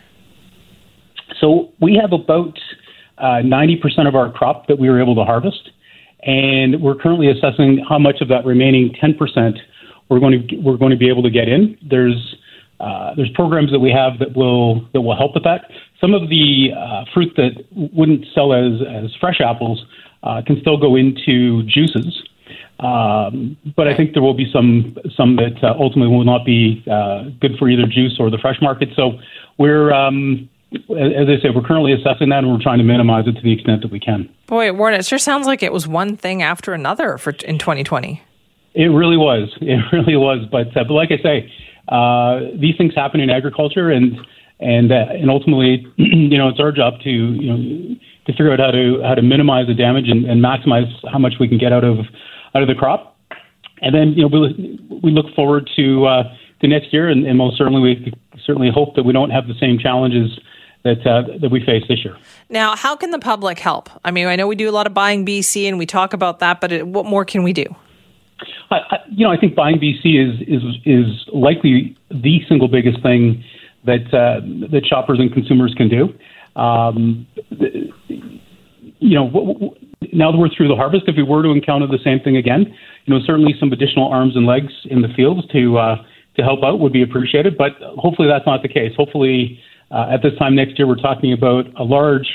So 1.41 1.73
we 1.81 1.99
have 2.01 2.13
about 2.13 2.59
uh, 3.19 3.41
ninety 3.43 3.77
percent 3.77 4.09
of 4.09 4.15
our 4.15 4.31
crop 4.33 4.67
that 4.69 4.79
we 4.79 4.89
were 4.89 5.01
able 5.01 5.15
to 5.17 5.25
harvest, 5.25 5.71
and 6.23 6.81
we're 6.81 6.95
currently 6.95 7.31
assessing 7.31 7.85
how 7.89 7.99
much 7.99 8.21
of 8.21 8.29
that 8.29 8.45
remaining 8.45 8.95
ten 9.01 9.15
percent 9.15 9.59
we're 10.09 10.21
going 10.21 10.49
to 10.49 10.57
we're 10.57 10.77
going 10.77 10.91
to 10.91 10.97
be 10.97 11.09
able 11.09 11.23
to 11.23 11.31
get 11.31 11.49
in. 11.49 11.77
There's 11.83 12.37
uh, 12.81 13.15
there's 13.15 13.31
programs 13.31 13.71
that 13.73 13.81
we 13.81 13.91
have 13.91 14.19
that 14.21 14.37
will 14.37 14.89
that 14.93 15.01
will 15.01 15.17
help 15.17 15.35
with 15.35 15.45
that. 15.45 15.71
Some 16.01 16.15
of 16.15 16.29
the 16.29 16.71
uh, 16.77 17.05
fruit 17.13 17.33
that 17.37 17.65
wouldn't 17.73 18.25
sell 18.35 18.53
as 18.53 18.81
as 18.87 19.15
fresh 19.21 19.41
apples 19.41 19.85
uh, 20.23 20.43
can 20.47 20.61
still 20.61 20.77
go 20.77 20.97
into 20.97 21.63
juices, 21.65 22.23
um, 22.81 23.57
but 23.77 23.89
I 23.89 23.97
think 23.97 24.15
there 24.15 24.23
will 24.23 24.35
be 24.35 24.51
some 24.53 24.97
some 25.17 25.37
that 25.37 25.63
uh, 25.63 25.75
ultimately 25.79 26.15
will 26.15 26.25
not 26.25 26.45
be 26.45 26.85
uh, 26.91 27.25
good 27.41 27.59
for 27.59 27.69
either 27.69 27.87
juice 27.87 28.17
or 28.19 28.31
the 28.31 28.39
fresh 28.39 28.61
market. 28.63 28.91
So 28.97 29.19
we're 29.59 29.93
um, 29.93 30.49
as 30.73 31.29
I 31.29 31.41
say, 31.41 31.49
we're 31.55 31.63
currently 31.63 31.93
assessing 31.93 32.29
that, 32.29 32.39
and 32.39 32.53
we're 32.53 32.63
trying 32.63 32.79
to 32.79 32.85
minimize 32.85 33.27
it 33.27 33.33
to 33.33 33.43
the 33.43 33.53
extent 33.53 33.83
that 33.83 33.91
we 33.91 33.99
can. 33.99 34.29
Boy, 34.47 34.73
Warren, 34.73 34.95
it 34.95 35.07
sure 35.07 35.19
sounds 35.19 35.47
like 35.47 35.63
it 35.63 35.73
was 35.73 35.89
one 35.89 36.17
thing 36.17 36.43
after 36.43 36.75
another 36.75 37.17
for 37.17 37.31
in 37.45 37.59
2020. 37.59 38.23
It 38.75 38.87
really 38.87 39.17
was. 39.17 39.57
It 39.61 39.81
really 39.93 40.17
was. 40.17 40.47
But 40.51 40.77
uh, 40.77 40.85
but 40.85 40.95
like 40.95 41.11
I 41.11 41.23
say, 41.23 41.53
uh, 41.89 42.59
these 42.59 42.77
things 42.77 42.95
happen 42.95 43.21
in 43.21 43.31
agriculture, 43.31 43.91
and 43.91 44.19
and 44.61 44.93
uh, 44.93 45.07
and 45.11 45.31
ultimately, 45.31 45.87
you 45.97 46.37
know, 46.37 46.49
it's 46.49 46.61
our 46.61 46.73
job 46.73 47.01
to 47.05 47.11
you 47.11 47.51
know 47.51 47.97
to 48.27 48.33
figure 48.33 48.53
out 48.53 48.61
how 48.61 48.71
to 48.71 49.01
how 49.03 49.15
to 49.15 49.23
minimize 49.23 49.67
the 49.69 49.75
damage 49.75 50.09
and, 50.09 50.27
and 50.27 50.45
maximize 50.45 50.93
how 51.11 51.19
much 51.19 51.35
we 51.41 51.49
can 51.49 51.57
get 51.57 51.73
out 51.73 51.85
of 51.85 51.99
out 52.55 52.63
of 52.63 52.69
the 52.69 52.75
crop. 52.75 53.17
And 53.81 53.95
then 53.95 54.13
you 54.13 54.23
know 54.23 54.29
we 54.29 54.79
we 55.03 55.11
look 55.13 55.35
forward 55.35 55.69
to 55.77 56.05
uh, 56.05 56.23
to 56.61 56.69
next 56.69 56.93
year, 56.93 57.09
and, 57.09 57.27
and 57.27 57.39
most 57.39 57.57
certainly 57.57 57.81
we 57.81 58.13
certainly 58.45 58.71
hope 58.73 58.97
that 58.97 59.05
we 59.05 59.15
don't 59.15 59.31
have 59.31 59.47
the 59.49 59.55
same 59.59 59.79
challenges 59.79 60.39
that 60.85 61.07
uh, 61.07 61.39
that 61.41 61.51
we 61.51 61.65
face 61.65 61.85
this 61.89 62.05
year. 62.05 62.17
Now, 62.49 62.77
how 62.77 62.97
can 62.97 63.11
the 63.11 63.19
public 63.19 63.59
help? 63.59 63.91
I 64.05 64.11
mean, 64.11 64.27
I 64.27 64.37
know 64.37 64.47
we 64.47 64.57
do 64.57 64.69
a 64.69 64.73
lot 64.73 64.87
of 64.87 64.95
buying 64.95 65.27
BC, 65.27 65.69
and 65.69 65.79
we 65.79 65.87
talk 65.87 66.13
about 66.13 66.39
that, 66.41 66.61
but 66.61 66.73
it, 66.73 66.87
what 66.87 67.07
more 67.07 67.25
can 67.25 67.43
we 67.43 67.53
do? 67.53 67.65
I, 68.71 68.77
I, 68.77 68.99
you 69.11 69.27
know, 69.27 69.33
I 69.33 69.37
think 69.37 69.55
buying 69.55 69.79
BC 69.79 70.05
is 70.05 70.41
is 70.47 70.63
is 70.85 71.29
likely 71.33 71.97
the 72.11 72.41
single 72.49 72.69
biggest 72.69 73.03
thing 73.03 73.43
that 73.85 74.13
uh, 74.15 74.41
that 74.71 74.87
shoppers 74.87 75.19
and 75.19 75.33
consumers 75.33 75.75
can 75.75 75.89
do. 75.89 76.15
Um, 76.61 77.27
you 79.01 79.15
know, 79.15 79.27
w- 79.29 79.53
w- 79.55 79.75
now 80.13 80.33
that 80.33 80.39
we're 80.39 80.49
through 80.49 80.69
the 80.69 80.77
harvest, 80.77 81.05
if 81.07 81.17
we 81.17 81.23
were 81.23 81.43
to 81.43 81.51
encounter 81.51 81.87
the 81.87 81.99
same 82.03 82.21
thing 82.21 82.37
again, 82.37 82.75
you 83.05 83.15
know, 83.15 83.21
certainly 83.25 83.55
some 83.59 83.73
additional 83.73 84.09
arms 84.09 84.37
and 84.37 84.47
legs 84.47 84.73
in 84.85 85.03
the 85.03 85.09
fields 85.09 85.47
to 85.53 85.79
uh, 85.79 85.97
to 86.37 86.43
help 86.43 86.63
out 86.63 86.79
would 86.81 86.93
be 86.93 87.03
appreciated. 87.03 87.57
But 87.57 87.73
hopefully, 87.97 88.29
that's 88.29 88.47
not 88.47 88.63
the 88.63 88.69
case. 88.69 88.95
Hopefully, 88.97 89.61
uh, 89.91 90.11
at 90.11 90.23
this 90.23 90.37
time 90.39 90.55
next 90.55 90.79
year, 90.79 90.87
we're 90.87 90.97
talking 90.97 91.33
about 91.33 91.67
a 91.77 91.85
large 91.85 92.27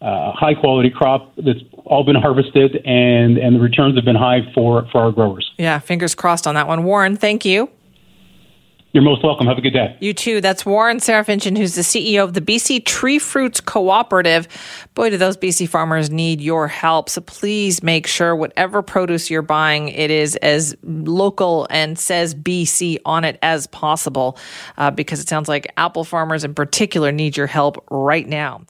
uh, 0.00 0.32
high 0.32 0.54
quality 0.54 0.90
crop 0.90 1.32
that's 1.36 1.60
all 1.84 2.04
been 2.04 2.16
harvested 2.16 2.76
and, 2.84 3.38
and 3.38 3.54
the 3.56 3.60
returns 3.60 3.94
have 3.96 4.04
been 4.04 4.16
high 4.16 4.40
for, 4.54 4.88
for 4.90 5.02
our 5.02 5.12
growers. 5.12 5.50
Yeah, 5.58 5.78
fingers 5.78 6.14
crossed 6.14 6.46
on 6.46 6.54
that 6.54 6.66
one. 6.66 6.84
Warren, 6.84 7.16
thank 7.16 7.44
you. 7.44 7.70
You're 8.92 9.02
most 9.02 9.24
welcome. 9.24 9.46
Have 9.46 9.56
a 9.56 9.62
good 9.62 9.72
day. 9.72 9.96
You 10.00 10.12
too. 10.12 10.42
That's 10.42 10.66
Warren 10.66 10.98
Sarafinchan, 10.98 11.56
who's 11.56 11.76
the 11.76 11.80
CEO 11.80 12.24
of 12.24 12.34
the 12.34 12.42
BC 12.42 12.84
Tree 12.84 13.18
Fruits 13.18 13.58
Cooperative. 13.58 14.46
Boy, 14.94 15.08
do 15.08 15.16
those 15.16 15.38
BC 15.38 15.66
farmers 15.66 16.10
need 16.10 16.42
your 16.42 16.68
help. 16.68 17.08
So 17.08 17.22
please 17.22 17.82
make 17.82 18.06
sure 18.06 18.36
whatever 18.36 18.82
produce 18.82 19.30
you're 19.30 19.40
buying, 19.40 19.88
it 19.88 20.10
is 20.10 20.36
as 20.36 20.76
local 20.82 21.66
and 21.70 21.98
says 21.98 22.34
BC 22.34 22.98
on 23.06 23.24
it 23.24 23.38
as 23.40 23.66
possible, 23.66 24.36
uh, 24.76 24.90
because 24.90 25.20
it 25.20 25.28
sounds 25.28 25.48
like 25.48 25.72
apple 25.78 26.04
farmers 26.04 26.44
in 26.44 26.52
particular 26.52 27.10
need 27.10 27.34
your 27.34 27.46
help 27.46 27.82
right 27.90 28.28
now. 28.28 28.62